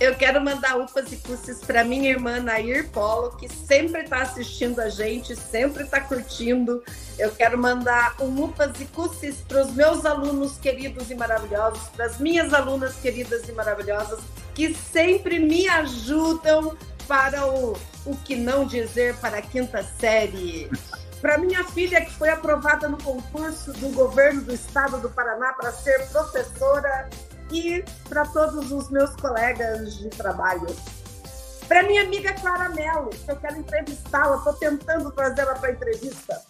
Eu 0.00 0.14
quero 0.14 0.40
mandar 0.42 0.78
upas 0.78 1.12
e 1.12 1.16
cusses 1.16 1.60
para 1.60 1.84
minha 1.84 2.10
irmã 2.10 2.40
Nair 2.40 2.88
Polo, 2.88 3.36
que 3.36 3.48
sempre 3.48 4.02
está 4.02 4.22
assistindo 4.22 4.80
a 4.80 4.88
gente, 4.88 5.36
sempre 5.36 5.84
está 5.84 6.00
curtindo. 6.00 6.82
Eu 7.18 7.30
quero 7.30 7.58
mandar 7.58 8.16
um 8.20 8.44
upas 8.44 8.80
e 8.80 8.86
cusses 8.86 9.36
para 9.46 9.62
os 9.62 9.72
meus 9.72 10.04
alunos 10.06 10.56
queridos 10.58 11.10
e 11.10 11.14
maravilhosos, 11.14 11.88
para 11.90 12.06
as 12.06 12.18
minhas 12.18 12.52
alunas 12.54 12.96
queridas 12.96 13.48
e 13.48 13.52
maravilhosas, 13.52 14.20
que 14.54 14.74
sempre 14.74 15.38
me 15.38 15.68
ajudam 15.68 16.76
para 17.06 17.46
o, 17.46 17.76
o 18.06 18.16
que 18.24 18.36
não 18.36 18.66
dizer 18.66 19.14
para 19.16 19.38
a 19.38 19.42
quinta 19.42 19.82
série. 19.82 20.70
Para 21.22 21.38
minha 21.38 21.64
filha, 21.64 22.04
que 22.04 22.12
foi 22.12 22.28
aprovada 22.28 22.86
no 22.86 22.98
concurso 22.98 23.72
do 23.72 23.88
governo 23.94 24.42
do 24.42 24.52
estado 24.52 24.98
do 24.98 25.08
Paraná 25.08 25.54
para 25.54 25.72
ser 25.72 26.06
professora, 26.10 27.08
e 27.52 27.84
para 28.08 28.24
todos 28.24 28.72
os 28.72 28.90
meus 28.90 29.14
colegas 29.16 29.98
de 29.98 30.08
trabalho. 30.08 30.66
Para 31.68 31.82
minha 31.84 32.02
amiga 32.02 32.32
Clara 32.34 32.70
Mello, 32.70 33.10
que 33.10 33.30
eu 33.30 33.36
quero 33.36 33.58
entrevistá-la, 33.58 34.36
estou 34.36 34.54
tentando 34.54 35.10
trazê-la 35.12 35.54
para 35.54 35.68
a 35.68 35.72
entrevista. 35.72 36.40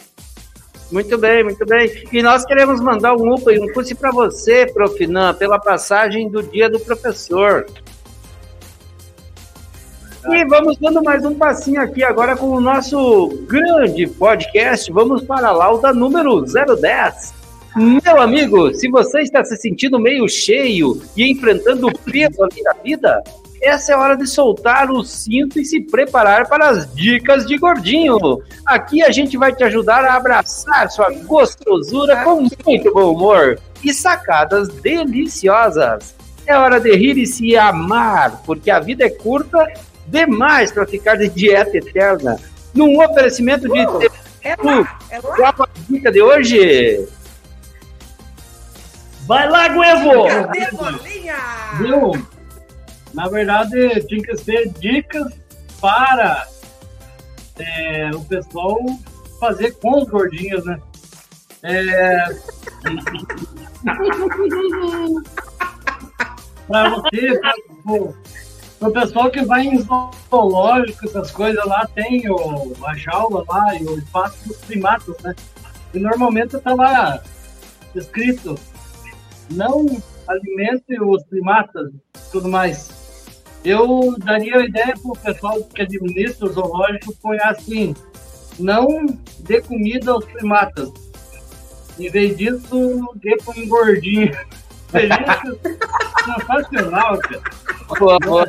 Muito 0.90 1.16
bem, 1.18 1.44
muito 1.44 1.64
bem. 1.64 2.06
E 2.12 2.22
nós 2.22 2.44
queremos 2.44 2.80
mandar 2.80 3.14
um 3.14 3.32
UPA 3.32 3.52
e 3.52 3.58
um 3.58 3.72
curso 3.72 3.94
para 3.96 4.10
você, 4.10 4.66
Profinan, 4.66 5.34
pela 5.34 5.58
passagem 5.58 6.28
do 6.28 6.42
Dia 6.42 6.68
do 6.68 6.78
Professor. 6.80 7.66
E 10.30 10.44
vamos 10.44 10.78
dando 10.78 11.02
mais 11.02 11.24
um 11.24 11.34
passinho 11.34 11.80
aqui 11.80 12.04
agora 12.04 12.36
com 12.36 12.46
o 12.50 12.60
nosso 12.60 13.28
grande 13.48 14.06
podcast. 14.06 14.90
Vamos 14.92 15.24
para 15.24 15.48
a 15.48 15.52
lauda 15.52 15.92
número 15.92 16.40
010. 16.42 17.34
Meu 17.76 18.20
amigo, 18.20 18.72
se 18.72 18.88
você 18.88 19.22
está 19.22 19.44
se 19.44 19.56
sentindo 19.56 19.98
meio 19.98 20.28
cheio 20.28 21.02
e 21.16 21.28
enfrentando 21.28 21.88
o 21.88 21.98
peso 21.98 22.40
ali 22.44 22.62
da 22.62 22.72
vida, 22.84 23.22
essa 23.60 23.92
é 23.92 23.94
a 23.96 23.98
hora 23.98 24.16
de 24.16 24.26
soltar 24.28 24.92
o 24.92 25.02
cinto 25.02 25.58
e 25.58 25.64
se 25.64 25.80
preparar 25.80 26.48
para 26.48 26.68
as 26.68 26.94
dicas 26.94 27.44
de 27.44 27.58
gordinho. 27.58 28.18
Aqui 28.64 29.02
a 29.02 29.10
gente 29.10 29.36
vai 29.36 29.52
te 29.52 29.64
ajudar 29.64 30.04
a 30.04 30.14
abraçar 30.14 30.88
sua 30.90 31.10
gostosura 31.24 32.22
com 32.22 32.42
muito 32.64 32.92
bom 32.92 33.12
humor 33.12 33.58
e 33.82 33.92
sacadas 33.92 34.68
deliciosas. 34.68 36.14
É 36.46 36.56
hora 36.56 36.78
de 36.78 36.94
rir 36.94 37.18
e 37.18 37.26
se 37.26 37.56
amar, 37.56 38.42
porque 38.44 38.70
a 38.70 38.78
vida 38.78 39.04
é 39.04 39.10
curta 39.10 39.66
demais 40.12 40.70
para 40.70 40.86
ficar 40.86 41.16
de 41.16 41.28
dieta 41.28 41.76
eterna. 41.78 42.38
Num 42.74 43.02
oferecimento 43.02 43.68
de. 43.68 43.84
Uh, 43.86 44.10
é 44.42 44.54
lá, 44.56 44.98
é 45.10 45.18
lá. 45.18 45.52
Qual 45.52 45.68
a 45.68 45.68
dica 45.88 46.12
de 46.12 46.22
hoje? 46.22 47.08
Vai 49.26 49.48
lá, 49.48 49.68
Guevo! 49.68 50.24
Viu? 51.78 52.12
Na 53.14 53.28
verdade, 53.28 54.04
tinha 54.06 54.22
que 54.22 54.36
ser 54.36 54.68
dicas 54.78 55.32
para 55.80 56.46
é, 57.58 58.10
o 58.14 58.24
pessoal 58.24 58.78
fazer 59.38 59.72
com 59.72 60.02
os 60.02 60.08
gordinhos, 60.08 60.64
né? 60.64 60.78
É... 61.62 62.24
para 66.66 66.88
você, 66.90 67.38
para 67.38 67.54
o 68.88 68.92
pessoal 68.92 69.30
que 69.30 69.44
vai 69.44 69.66
em 69.66 69.78
zoológico, 69.78 71.06
essas 71.06 71.30
coisas 71.30 71.64
lá, 71.64 71.86
tem 71.94 72.28
o, 72.30 72.74
a 72.84 72.94
jaula 72.94 73.44
lá 73.48 73.74
e 73.76 73.84
o 73.84 73.98
espaço 73.98 74.48
dos 74.48 74.56
primatas, 74.58 75.16
né? 75.22 75.34
E 75.94 75.98
normalmente 75.98 76.58
tá 76.58 76.74
lá 76.74 77.22
escrito 77.94 78.58
não 79.50 79.86
alimente 80.26 81.00
os 81.00 81.22
primatas 81.24 81.90
tudo 82.30 82.48
mais. 82.48 82.90
Eu 83.64 84.16
daria 84.18 84.56
a 84.56 84.64
ideia 84.64 84.94
para 85.00 85.10
o 85.10 85.18
pessoal 85.18 85.62
que 85.62 85.82
administra 85.82 86.46
o 86.46 86.52
zoológico 86.52 87.14
põe 87.22 87.38
assim, 87.38 87.94
não 88.58 89.06
dê 89.40 89.60
comida 89.60 90.10
aos 90.10 90.24
primatas. 90.24 90.90
Em 91.98 92.10
vez 92.10 92.36
disso, 92.36 93.14
dê 93.16 93.36
para 93.36 93.60
um 93.60 93.68
gordinho. 93.68 94.32
Sensacional, 96.24 97.18
cara. 97.18 97.42
Boa, 97.98 98.18
boa. 98.20 98.46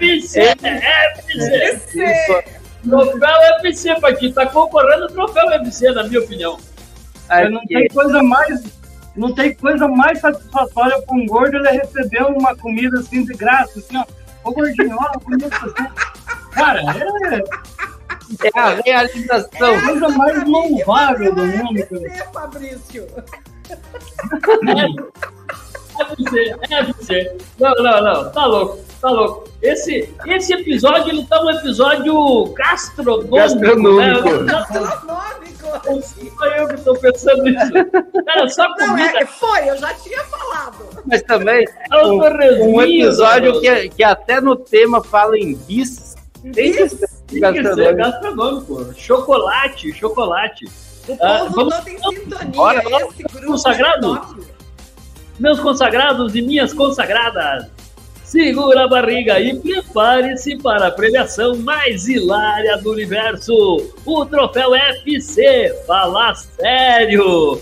FC! 0.00 0.40
FC! 0.40 0.54
FC! 1.40 2.58
Troféu 2.82 3.36
FC, 3.60 4.00
Paquinho. 4.00 4.34
Tá 4.34 4.46
concorrendo 4.46 5.04
ao 5.04 5.10
troféu 5.10 5.50
FC, 5.52 5.90
na 5.92 6.04
minha 6.04 6.20
opinião. 6.20 6.58
Aí 7.28 7.48
não 7.48 7.64
tem 7.66 7.88
coisa 7.88 8.22
mais. 8.22 8.78
Não 9.16 9.34
tem 9.34 9.54
coisa 9.54 9.88
mais 9.88 10.20
satisfatória 10.20 11.02
para 11.02 11.16
um 11.16 11.26
gordo 11.26 11.56
ele 11.56 11.70
receber 11.70 12.22
uma 12.22 12.54
comida 12.54 13.00
assim 13.00 13.24
de 13.24 13.34
graça, 13.34 13.80
assim, 13.80 13.96
ó. 13.96 14.04
Ô 14.44 14.52
gordinho, 14.52 14.96
ó, 14.96 15.18
comida 15.18 15.48
assim. 15.48 15.74
Cara, 16.52 16.80
é. 16.80 17.42
É 18.42 18.60
a 18.60 18.74
realização. 18.84 19.68
É 19.68 19.76
a 19.76 19.82
coisa 19.82 20.08
mais 20.10 20.44
louvável 20.46 21.34
do 21.34 21.46
mundo. 21.46 22.06
É, 22.06 22.24
Fabrício. 22.32 23.06
É 25.98 26.02
FC, 26.02 26.56
é 26.70 26.74
FC. 26.74 27.36
Não, 27.58 27.74
não, 27.74 28.02
não. 28.02 28.30
Tá 28.30 28.46
louco, 28.46 28.78
tá 29.00 29.10
louco. 29.10 29.48
Esse, 29.60 30.14
esse 30.26 30.52
episódio, 30.52 31.08
ele 31.12 31.26
tá 31.26 31.42
um 31.42 31.50
episódio 31.50 32.44
gastronômico. 32.54 33.34
Gastronômico. 33.34 34.28
Né? 34.30 34.52
Gastronômico. 34.52 35.48
Só 36.38 36.46
eu 36.46 36.68
que 36.68 36.80
tô 36.82 36.94
pensando 36.94 37.42
nisso. 37.42 37.72
Cara, 38.24 38.48
só 38.48 38.68
Não, 38.68 38.76
comida. 38.76 39.18
é, 39.18 39.26
foi, 39.26 39.68
eu 39.68 39.76
já 39.76 39.92
tinha 39.94 40.22
falado. 40.24 41.02
Mas 41.04 41.22
também 41.22 41.66
um, 41.90 41.94
Altorrezinho, 41.94 42.68
um 42.70 42.82
episódio 42.82 43.50
mano. 43.50 43.60
que, 43.60 43.88
que 43.90 44.04
até 44.04 44.40
no 44.40 44.56
tema 44.56 45.02
fala 45.02 45.36
em 45.36 45.54
bis. 45.54 46.16
Tem 46.54 46.72
que 46.72 46.88
que 47.28 47.38
ser 47.74 47.94
gastronômico. 47.94 47.96
gastronômico. 48.74 48.94
Chocolate, 48.96 49.92
chocolate. 49.92 50.64
O 51.08 51.16
Ah, 51.20 51.38
povo 51.40 51.54
vamos- 51.54 51.74
todo 51.76 51.88
em 51.88 51.98
sintonia. 51.98 53.08
Esse 53.08 53.22
grupo 53.22 53.46
Consagrado? 53.46 54.16
é. 54.16 54.58
Meus 55.38 55.60
consagrados 55.60 56.34
e 56.34 56.42
minhas 56.42 56.72
consagradas, 56.74 57.66
segura 58.24 58.84
a 58.84 58.88
barriga 58.88 59.38
e 59.38 59.56
prepare-se 59.56 60.56
para 60.58 60.88
a 60.88 60.90
premiação 60.90 61.56
mais 61.58 62.08
hilária 62.08 62.76
do 62.78 62.90
universo, 62.90 63.54
o 64.04 64.26
troféu 64.26 64.74
FC. 64.74 65.72
Fala 65.86 66.34
sério! 66.34 67.60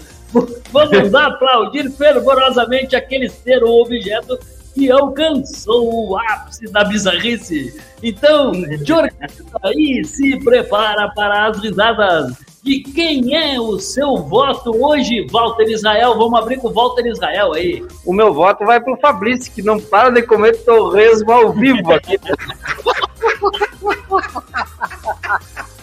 Vamos 0.72 1.14
aplaudir 1.14 1.90
fervorosamente 1.92 2.96
aquele 2.96 3.28
ser 3.28 3.62
ou 3.62 3.82
objeto 3.82 4.38
que 4.76 4.90
alcançou 4.90 6.10
o 6.10 6.18
ápice 6.18 6.66
da 6.66 6.84
bizarrice. 6.84 7.74
Então, 8.02 8.50
organiza 8.50 9.58
aí 9.64 10.02
e 10.02 10.04
se 10.04 10.38
prepara 10.44 11.08
para 11.14 11.46
as 11.46 11.58
risadas. 11.62 12.36
E 12.62 12.82
quem 12.82 13.34
é 13.34 13.58
o 13.58 13.78
seu 13.78 14.18
voto 14.18 14.70
hoje, 14.84 15.26
Walter 15.30 15.70
Israel? 15.70 16.18
Vamos 16.18 16.38
abrir 16.38 16.58
com 16.58 16.68
o 16.68 16.74
Walter 16.74 17.06
Israel 17.06 17.54
aí. 17.54 17.82
O 18.04 18.12
meu 18.12 18.34
voto 18.34 18.66
vai 18.66 18.78
pro 18.78 18.98
Fabrício, 18.98 19.50
que 19.50 19.62
não 19.62 19.80
para 19.80 20.10
de 20.10 20.22
comer 20.22 20.62
torresmo 20.62 21.32
ao 21.32 21.52
vivo 21.54 21.92
aqui. 21.92 22.18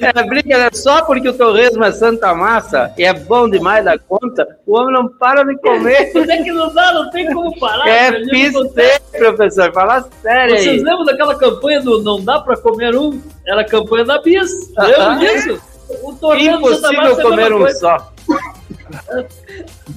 É 0.00 0.12
brincadeira, 0.24 0.70
só 0.72 1.02
porque 1.04 1.28
o 1.28 1.32
torresmo 1.36 1.84
é 1.84 1.92
Santa 1.92 2.34
Massa 2.34 2.92
e 2.96 3.04
é 3.04 3.12
bom 3.12 3.48
demais 3.48 3.84
da 3.84 3.98
conta, 3.98 4.46
o 4.66 4.76
homem 4.76 4.92
não 4.94 5.08
para 5.08 5.44
de 5.44 5.56
comer. 5.58 6.10
Mas 6.14 6.28
é 6.28 6.42
que 6.42 6.52
não 6.52 6.72
dá, 6.72 6.92
não 6.92 7.10
tem 7.10 7.32
como 7.32 7.58
parar. 7.58 7.88
É 7.88 8.10
não 8.18 8.28
PC, 8.28 9.00
professor, 9.18 9.72
fala 9.72 10.08
sério 10.22 10.56
Vocês 10.56 10.68
aí. 10.68 10.78
lembram 10.84 11.04
daquela 11.04 11.34
campanha 11.38 11.80
do 11.80 12.02
Não 12.02 12.22
Dá 12.24 12.40
Pra 12.40 12.56
Comer 12.56 12.94
Um? 12.96 13.20
Era 13.46 13.62
a 13.62 13.64
campanha 13.64 14.04
da 14.04 14.20
Bis. 14.20 14.50
Lembram 14.76 15.10
Ah, 15.10 15.14
disso? 15.16 15.62
O 16.02 16.12
Massa 16.12 16.36
Impossível 16.36 17.18
é 17.18 17.22
comer 17.22 17.52
um 17.52 17.58
coisa. 17.58 17.78
só. 17.78 18.12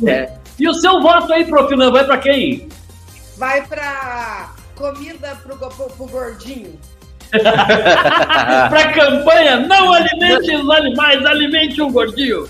É. 0.07 0.32
E 0.60 0.68
o 0.68 0.74
seu 0.74 1.01
voto 1.01 1.32
aí, 1.32 1.45
Profinan, 1.45 1.91
vai 1.91 2.03
pra 2.05 2.18
quem? 2.18 2.68
Vai 3.38 3.66
pra 3.66 4.51
comida 4.76 5.38
pro, 5.43 5.55
pro, 5.57 5.70
pro 5.70 6.05
gordinho. 6.07 6.78
pra 8.70 8.94
campanha 8.94 9.60
Não 9.68 9.94
alimente 9.94 10.56
os 10.56 10.70
animais, 10.70 11.26
alimente 11.26 11.82
um 11.82 11.92
gordinho. 11.92 12.48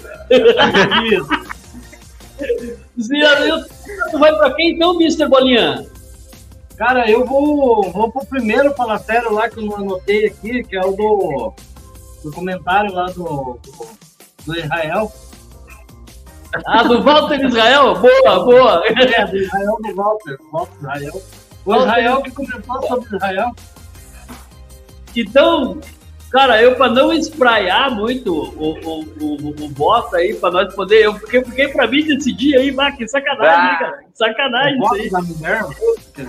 Se 2.97 3.15
a- 3.23 3.65
vai 4.17 4.35
pra 4.35 4.53
quem 4.53 4.71
então, 4.75 4.95
Mr. 4.99 5.27
Bolinha? 5.27 5.85
Cara, 6.77 7.09
eu 7.09 7.25
vou, 7.25 7.83
vou 7.91 8.09
pro 8.11 8.25
primeiro 8.25 8.73
falatório 8.73 9.33
lá 9.33 9.49
que 9.49 9.59
eu 9.59 9.65
não 9.65 9.75
anotei 9.75 10.27
aqui, 10.27 10.63
que 10.63 10.77
é 10.77 10.81
o 10.81 10.91
do, 10.91 11.53
do 12.23 12.31
comentário 12.31 12.93
lá 12.93 13.07
do, 13.07 13.59
do, 13.61 13.87
do 14.45 14.57
Israel. 14.57 15.11
Ah, 16.65 16.83
do 16.83 17.03
Walter 17.03 17.43
Israel? 17.45 17.95
Boa, 17.95 18.45
boa. 18.45 18.83
É, 18.87 19.25
do 19.25 19.37
Israel 19.37 19.77
do 19.83 19.95
Walter, 19.95 20.37
do 20.37 20.51
Walter 20.51 20.75
Israel. 20.79 21.21
O 21.65 21.75
Israel 21.75 22.21
que 22.21 22.31
comentou 22.31 22.87
sobre 22.87 23.15
Israel. 23.15 23.51
Então, 25.15 25.79
Cara, 26.31 26.61
eu 26.61 26.75
para 26.75 26.91
não 26.91 27.11
espraiar 27.11 27.89
muito 27.89 28.31
o, 28.31 28.77
o, 28.85 29.03
o, 29.19 29.65
o 29.65 29.69
voto 29.69 30.15
aí, 30.15 30.35
para 30.35 30.51
nós 30.51 30.75
poder. 30.75 31.05
Eu 31.05 31.15
fiquei, 31.15 31.43
fiquei 31.43 31.67
para 31.69 31.87
mim 31.87 32.05
decidir 32.05 32.55
aí, 32.55 32.71
mas 32.71 32.95
que 32.95 33.07
sacanagem, 33.07 33.51
Ah. 33.51 33.71
hein, 33.71 33.77
cara. 33.79 33.99
Sacanagem 34.13 34.77
isso 34.77 34.93
aí. 34.93 35.09
da 35.09 35.21
Minerva? 35.23 35.69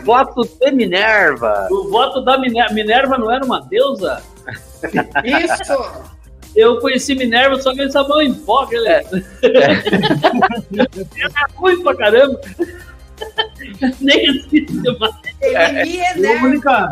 Voto 0.03 0.49
de 0.59 0.71
Minerva. 0.73 1.69
O 1.71 1.91
voto 1.91 2.23
da 2.23 2.39
Minerva, 2.39 2.73
Minerva 2.73 3.19
não 3.19 3.31
era 3.31 3.45
uma 3.45 3.61
deusa? 3.61 4.23
Isso! 5.23 5.93
Eu 6.57 6.81
conheci 6.81 7.15
Minerva 7.15 7.61
só 7.61 7.75
que 7.75 7.83
ele 7.83 7.93
sabão 7.93 8.23
em 8.23 8.33
pó, 8.33 8.63
aquele. 8.63 8.89
É. 8.89 9.05
Era 11.21 11.47
ruim 11.55 11.83
pra 11.83 11.95
caramba. 11.95 12.41
Nem 14.01 14.31
existe 14.31 14.99
mais. 14.99 15.15
Ele 15.43 15.99
Eu, 15.99 16.23
né? 16.23 16.41
única, 16.43 16.91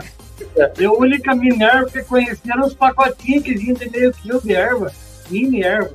eu, 0.78 0.94
a 0.94 0.98
única 0.98 1.34
Minerva 1.34 1.90
que 1.90 2.02
conhecia 2.04 2.52
eram 2.52 2.66
os 2.66 2.74
pacotinhos 2.74 3.42
que 3.44 3.54
vinham 3.54 3.74
de 3.74 3.88
meio 3.90 4.12
quilo 4.12 4.40
de 4.40 4.54
erva. 4.54 4.90
Mini 5.30 5.62
erva. 5.62 5.90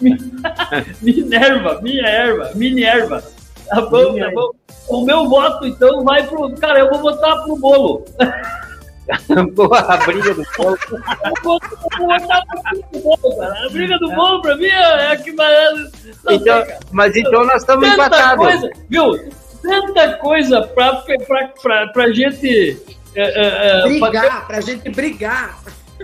Minerva, 1.00 1.80
minha 1.82 2.06
erva, 2.06 2.50
mini 2.54 2.82
erva. 2.82 3.22
Tá 3.68 3.80
bom, 3.82 4.12
Mini 4.12 4.20
tá 4.20 4.26
erva. 4.26 4.34
bom. 4.40 4.50
O 4.88 5.04
meu 5.04 5.28
voto, 5.28 5.66
então, 5.66 6.04
vai 6.04 6.26
pro. 6.26 6.54
Cara, 6.56 6.80
eu 6.80 6.90
vou 6.90 7.00
votar 7.00 7.42
pro 7.42 7.56
bolo. 7.56 8.04
Boa, 9.54 9.78
a 9.80 9.96
briga 9.98 10.32
do. 10.34 10.42
Eu 10.42 10.76
vou, 11.42 11.58
eu 11.62 11.98
vou 11.98 12.08
votar 12.18 12.42
pro 12.90 13.00
bolo, 13.00 13.36
cara. 13.38 13.66
A 13.66 13.70
briga 13.70 13.98
do 13.98 14.10
bolo, 14.14 14.40
pra 14.42 14.56
mim, 14.56 14.66
é 14.66 15.12
a 15.12 15.16
que 15.16 15.32
mais. 15.32 15.78
Não 15.80 15.90
sei, 16.26 16.36
Então, 16.36 16.64
mas 16.90 17.14
então 17.16 17.44
nós 17.44 17.56
estamos 17.62 17.86
Tanta 17.88 18.06
empatados. 18.06 18.44
coisa, 18.46 18.70
viu? 18.88 19.30
Tanta 19.62 20.12
coisa 20.18 20.62
pra, 20.68 20.94
pra, 20.96 21.48
pra, 21.62 21.86
pra 21.88 22.12
gente. 22.12 22.78
É, 23.14 23.22
é, 23.22 23.46
é, 23.46 23.98
pra, 23.98 24.10
Brigar, 24.10 24.46
pra 24.46 24.60
gente 24.60 24.90
brigar. 24.90 25.58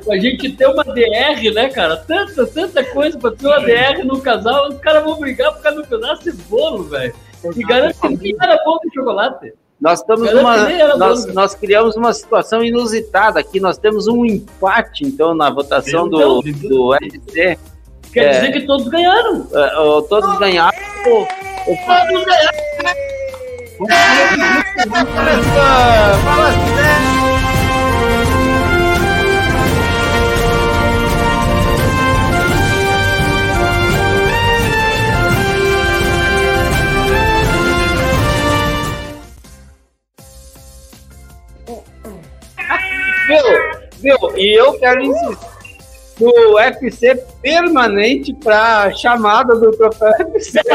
pra 0.05 0.17
gente 0.19 0.53
ter 0.53 0.67
uma 0.67 0.85
DR, 0.85 1.53
né, 1.55 1.69
cara? 1.69 1.97
Tanta, 1.97 2.47
tanta 2.47 2.85
coisa 2.85 3.19
pra 3.19 3.31
ter 3.33 3.47
uma 3.47 3.61
DR 3.61 4.05
no 4.05 4.21
casal, 4.21 4.69
os 4.69 4.79
caras 4.79 5.03
vão 5.05 5.19
brigar 5.19 5.53
por 5.53 5.63
causa 5.63 5.83
do 5.83 5.89
pedaço 5.89 6.25
de 6.25 6.33
bolo, 6.45 6.85
velho. 6.85 7.13
E 7.57 7.63
garante 7.65 7.99
que 7.99 8.17
nem 8.17 8.37
era 8.41 8.63
bolo 8.65 8.81
de 8.85 8.95
chocolate. 8.95 9.53
Nós 9.81 10.01
estamos 10.01 10.31
numa, 10.31 10.57
nós, 10.99 11.25
nós 11.33 11.55
criamos 11.55 11.97
uma 11.97 12.13
situação 12.13 12.63
inusitada 12.63 13.41
aqui. 13.41 13.59
Nós 13.59 13.79
temos 13.79 14.07
um 14.07 14.27
empate, 14.27 15.05
então, 15.07 15.35
na 15.35 15.49
votação 15.49 16.07
do, 16.07 16.43
do 16.43 16.95
SC. 16.97 17.59
Quer 18.13 18.25
É. 18.25 18.29
dizer 18.41 18.53
que 18.53 18.67
todos 18.67 18.89
ganharam. 18.89 19.47
É, 19.55 19.71
todos 20.07 20.39
ganharam. 20.39 20.79
Todos 21.03 22.25
ganharam. 22.27 23.01
Fala. 23.81 25.71
Viu? 43.27 43.39
Viu? 44.01 44.37
E 44.37 44.61
eu 44.61 44.79
quero 44.79 45.03
insistir 45.03 45.39
no 46.21 46.55
UFC 46.57 47.15
permanente 47.41 48.35
para 48.35 48.93
chamada 48.93 49.55
do 49.55 49.71
troféu 49.71 50.13
UFC. 50.35 50.61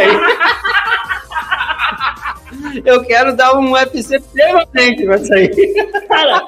Eu 2.84 3.04
quero 3.04 3.36
dar 3.36 3.56
um 3.58 3.72
UFC 3.72 4.20
permanente 4.20 5.06
pra 5.06 5.18
sair. 5.20 5.52
Cara, 6.08 6.42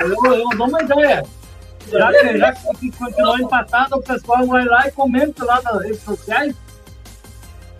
Eu, 0.00 0.34
eu 0.34 0.48
dou 0.56 0.68
uma 0.68 0.82
ideia. 0.82 1.24
Já 1.90 2.10
que, 2.10 2.38
já 2.38 2.52
que 2.52 2.90
continuou 2.92 3.38
empatado, 3.38 3.96
o 3.96 4.02
pessoal 4.02 4.46
vai 4.46 4.64
lá 4.64 4.88
e 4.88 4.92
comenta 4.92 5.44
lá 5.44 5.60
nas 5.62 5.82
redes 5.82 6.02
sociais 6.02 6.54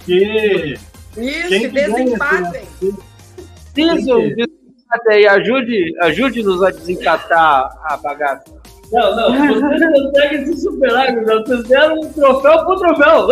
que 0.04 0.74
Isso, 1.16 1.48
Quem 1.48 1.60
que 1.60 1.68
desempatem. 1.68 2.68
Isso, 2.82 4.20
desempate 4.36 5.08
aí, 5.10 5.26
ajude, 5.26 5.94
ajude-nos 6.02 6.62
a 6.62 6.70
desencatar 6.70 7.70
a 7.84 7.96
bagaça. 7.96 8.44
não, 8.92 9.16
não. 9.16 9.60
Vocês 9.60 9.92
conseguem 9.92 10.46
se 10.46 10.60
superar. 10.60 11.14
Vocês 11.24 11.64
deram 11.64 12.00
um 12.00 12.12
troféu 12.12 12.64
pro 12.64 12.76
troféu. 12.76 13.28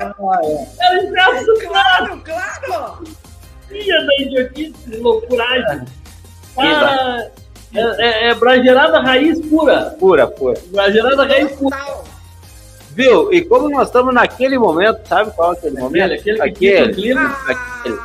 Era 0.00 1.04
engraçado. 1.04 1.46
Claro, 1.60 2.20
claro! 2.24 3.04
Filha 3.68 4.06
da 4.06 4.22
idiotice, 4.24 4.96
loucuragem. 4.96 5.84
Cara, 6.56 7.30
é, 7.74 7.80
é, 7.80 8.30
é 8.30 8.34
bragerada 8.34 9.00
raiz 9.00 9.40
pura. 9.46 9.94
Pura, 9.98 10.26
pura. 10.26 10.60
Bragerada 10.72 11.24
raiz 11.26 11.52
pura. 11.52 11.76
Viu? 12.92 13.32
E 13.32 13.44
como 13.44 13.68
nós 13.68 13.88
estamos 13.88 14.12
naquele 14.12 14.58
momento, 14.58 15.06
sabe 15.06 15.30
qual 15.32 15.52
é 15.52 15.56
aquele 15.56 15.78
momento? 15.78 16.14
Aquele, 16.14 16.42
aquele 16.42 16.88
que 16.88 16.94
clima. 16.94 17.36
aquele. 17.46 17.98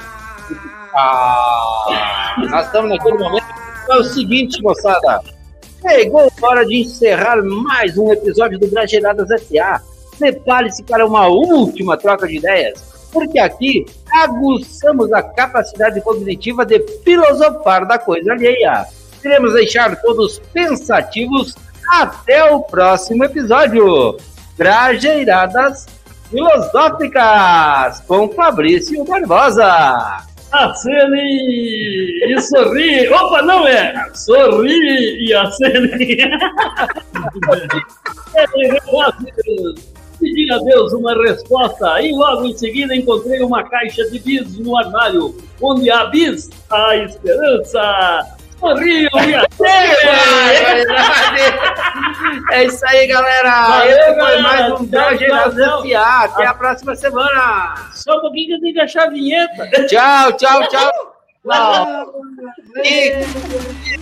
Ah, 0.94 2.36
nós 2.50 2.66
estamos 2.68 2.90
naquele 2.92 3.18
momento. 3.18 3.46
É 3.90 3.96
o 3.96 4.04
seguinte, 4.04 4.62
moçada. 4.62 5.22
Chegou 5.82 6.32
a 6.42 6.48
hora 6.48 6.66
de 6.66 6.82
encerrar 6.82 7.42
mais 7.44 7.98
um 7.98 8.12
episódio 8.12 8.60
do 8.60 8.68
Brasileiradas 8.68 9.30
S.A. 9.32 9.82
Prepare-se 10.18 10.84
para 10.84 11.06
uma 11.06 11.28
última 11.28 11.98
troca 11.98 12.28
de 12.28 12.38
ideias, 12.38 13.10
porque 13.12 13.40
aqui 13.40 13.86
aguçamos 14.12 15.12
a 15.12 15.22
capacidade 15.22 16.02
cognitiva 16.02 16.66
de 16.66 16.80
filosofar 17.04 17.86
da 17.88 17.98
coisa 17.98 18.32
alheia. 18.32 18.86
Queremos 19.22 19.54
deixar 19.54 19.96
todos 20.02 20.40
pensativos 20.54 21.56
até 21.92 22.52
o 22.52 22.62
próximo 22.62 23.24
episódio. 23.26 24.18
Trajeiradas 24.58 25.86
Filosóficas 26.30 28.02
com 28.08 28.30
Fabrício 28.30 29.04
Barbosa. 29.06 30.18
Acene 30.52 31.22
e 32.28 32.42
sorri. 32.42 33.08
Opa, 33.10 33.42
não 33.42 33.68
é. 33.68 34.10
Sorri 34.14 35.28
e 35.28 35.34
acene. 35.34 36.18
Pedi 40.26 40.52
a 40.52 40.58
Deus 40.58 40.92
uma 40.92 41.14
resposta 41.14 42.02
e 42.02 42.12
logo 42.12 42.48
em 42.48 42.58
seguida 42.58 42.96
encontrei 42.96 43.42
uma 43.42 43.64
caixa 43.70 44.10
de 44.10 44.18
bis 44.18 44.58
no 44.58 44.76
armário, 44.76 45.38
onde 45.62 45.92
há 45.92 46.06
bis, 46.06 46.50
a 46.72 46.96
esperança. 46.98 48.36
Sorriam 48.60 49.12
e 49.14 49.36
acene. 49.38 50.88
É 52.52 52.64
isso 52.64 52.84
aí, 52.88 53.06
galera. 53.06 53.68
Valeu, 53.68 53.92
Esse 53.92 54.06
foi 54.06 54.16
galera. 54.16 54.42
mais 54.42 54.72
um 54.82 54.88
tchau. 54.88 55.10
S.A. 55.12 56.24
Até 56.24 56.48
a 56.48 56.54
próxima 56.56 56.96
semana. 56.96 57.76
Só 57.94 58.18
um 58.18 58.22
pouquinho 58.22 58.48
que 58.48 58.54
eu 58.54 58.62
tenho 58.62 58.74
que 58.74 58.80
achar 58.80 59.04
a 59.04 59.10
vinheta. 59.12 59.70
Tchau, 59.86 60.34
tchau, 60.38 60.68
tchau. 60.70 60.92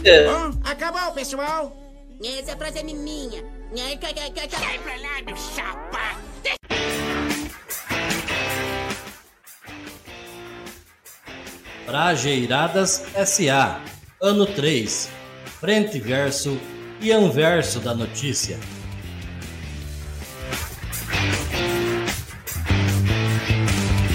Tchau. 0.04 0.52
Acabou, 0.72 1.12
pessoal. 1.14 1.74
Essa 2.24 2.56
frase 2.56 2.80
é 2.80 2.84
minha. 2.84 3.44
Sai 3.76 3.98
pra 3.98 4.96
lá, 4.98 5.22
meu 5.26 5.36
chapa. 5.36 6.22
Trajeiradas 11.88 13.04
SA, 13.26 13.82
ano 14.22 14.46
3, 14.46 15.10
frente 15.60 16.00
verso 16.00 16.60
e 17.02 17.12
anverso 17.12 17.80
da 17.80 17.96
notícia. 17.96 18.60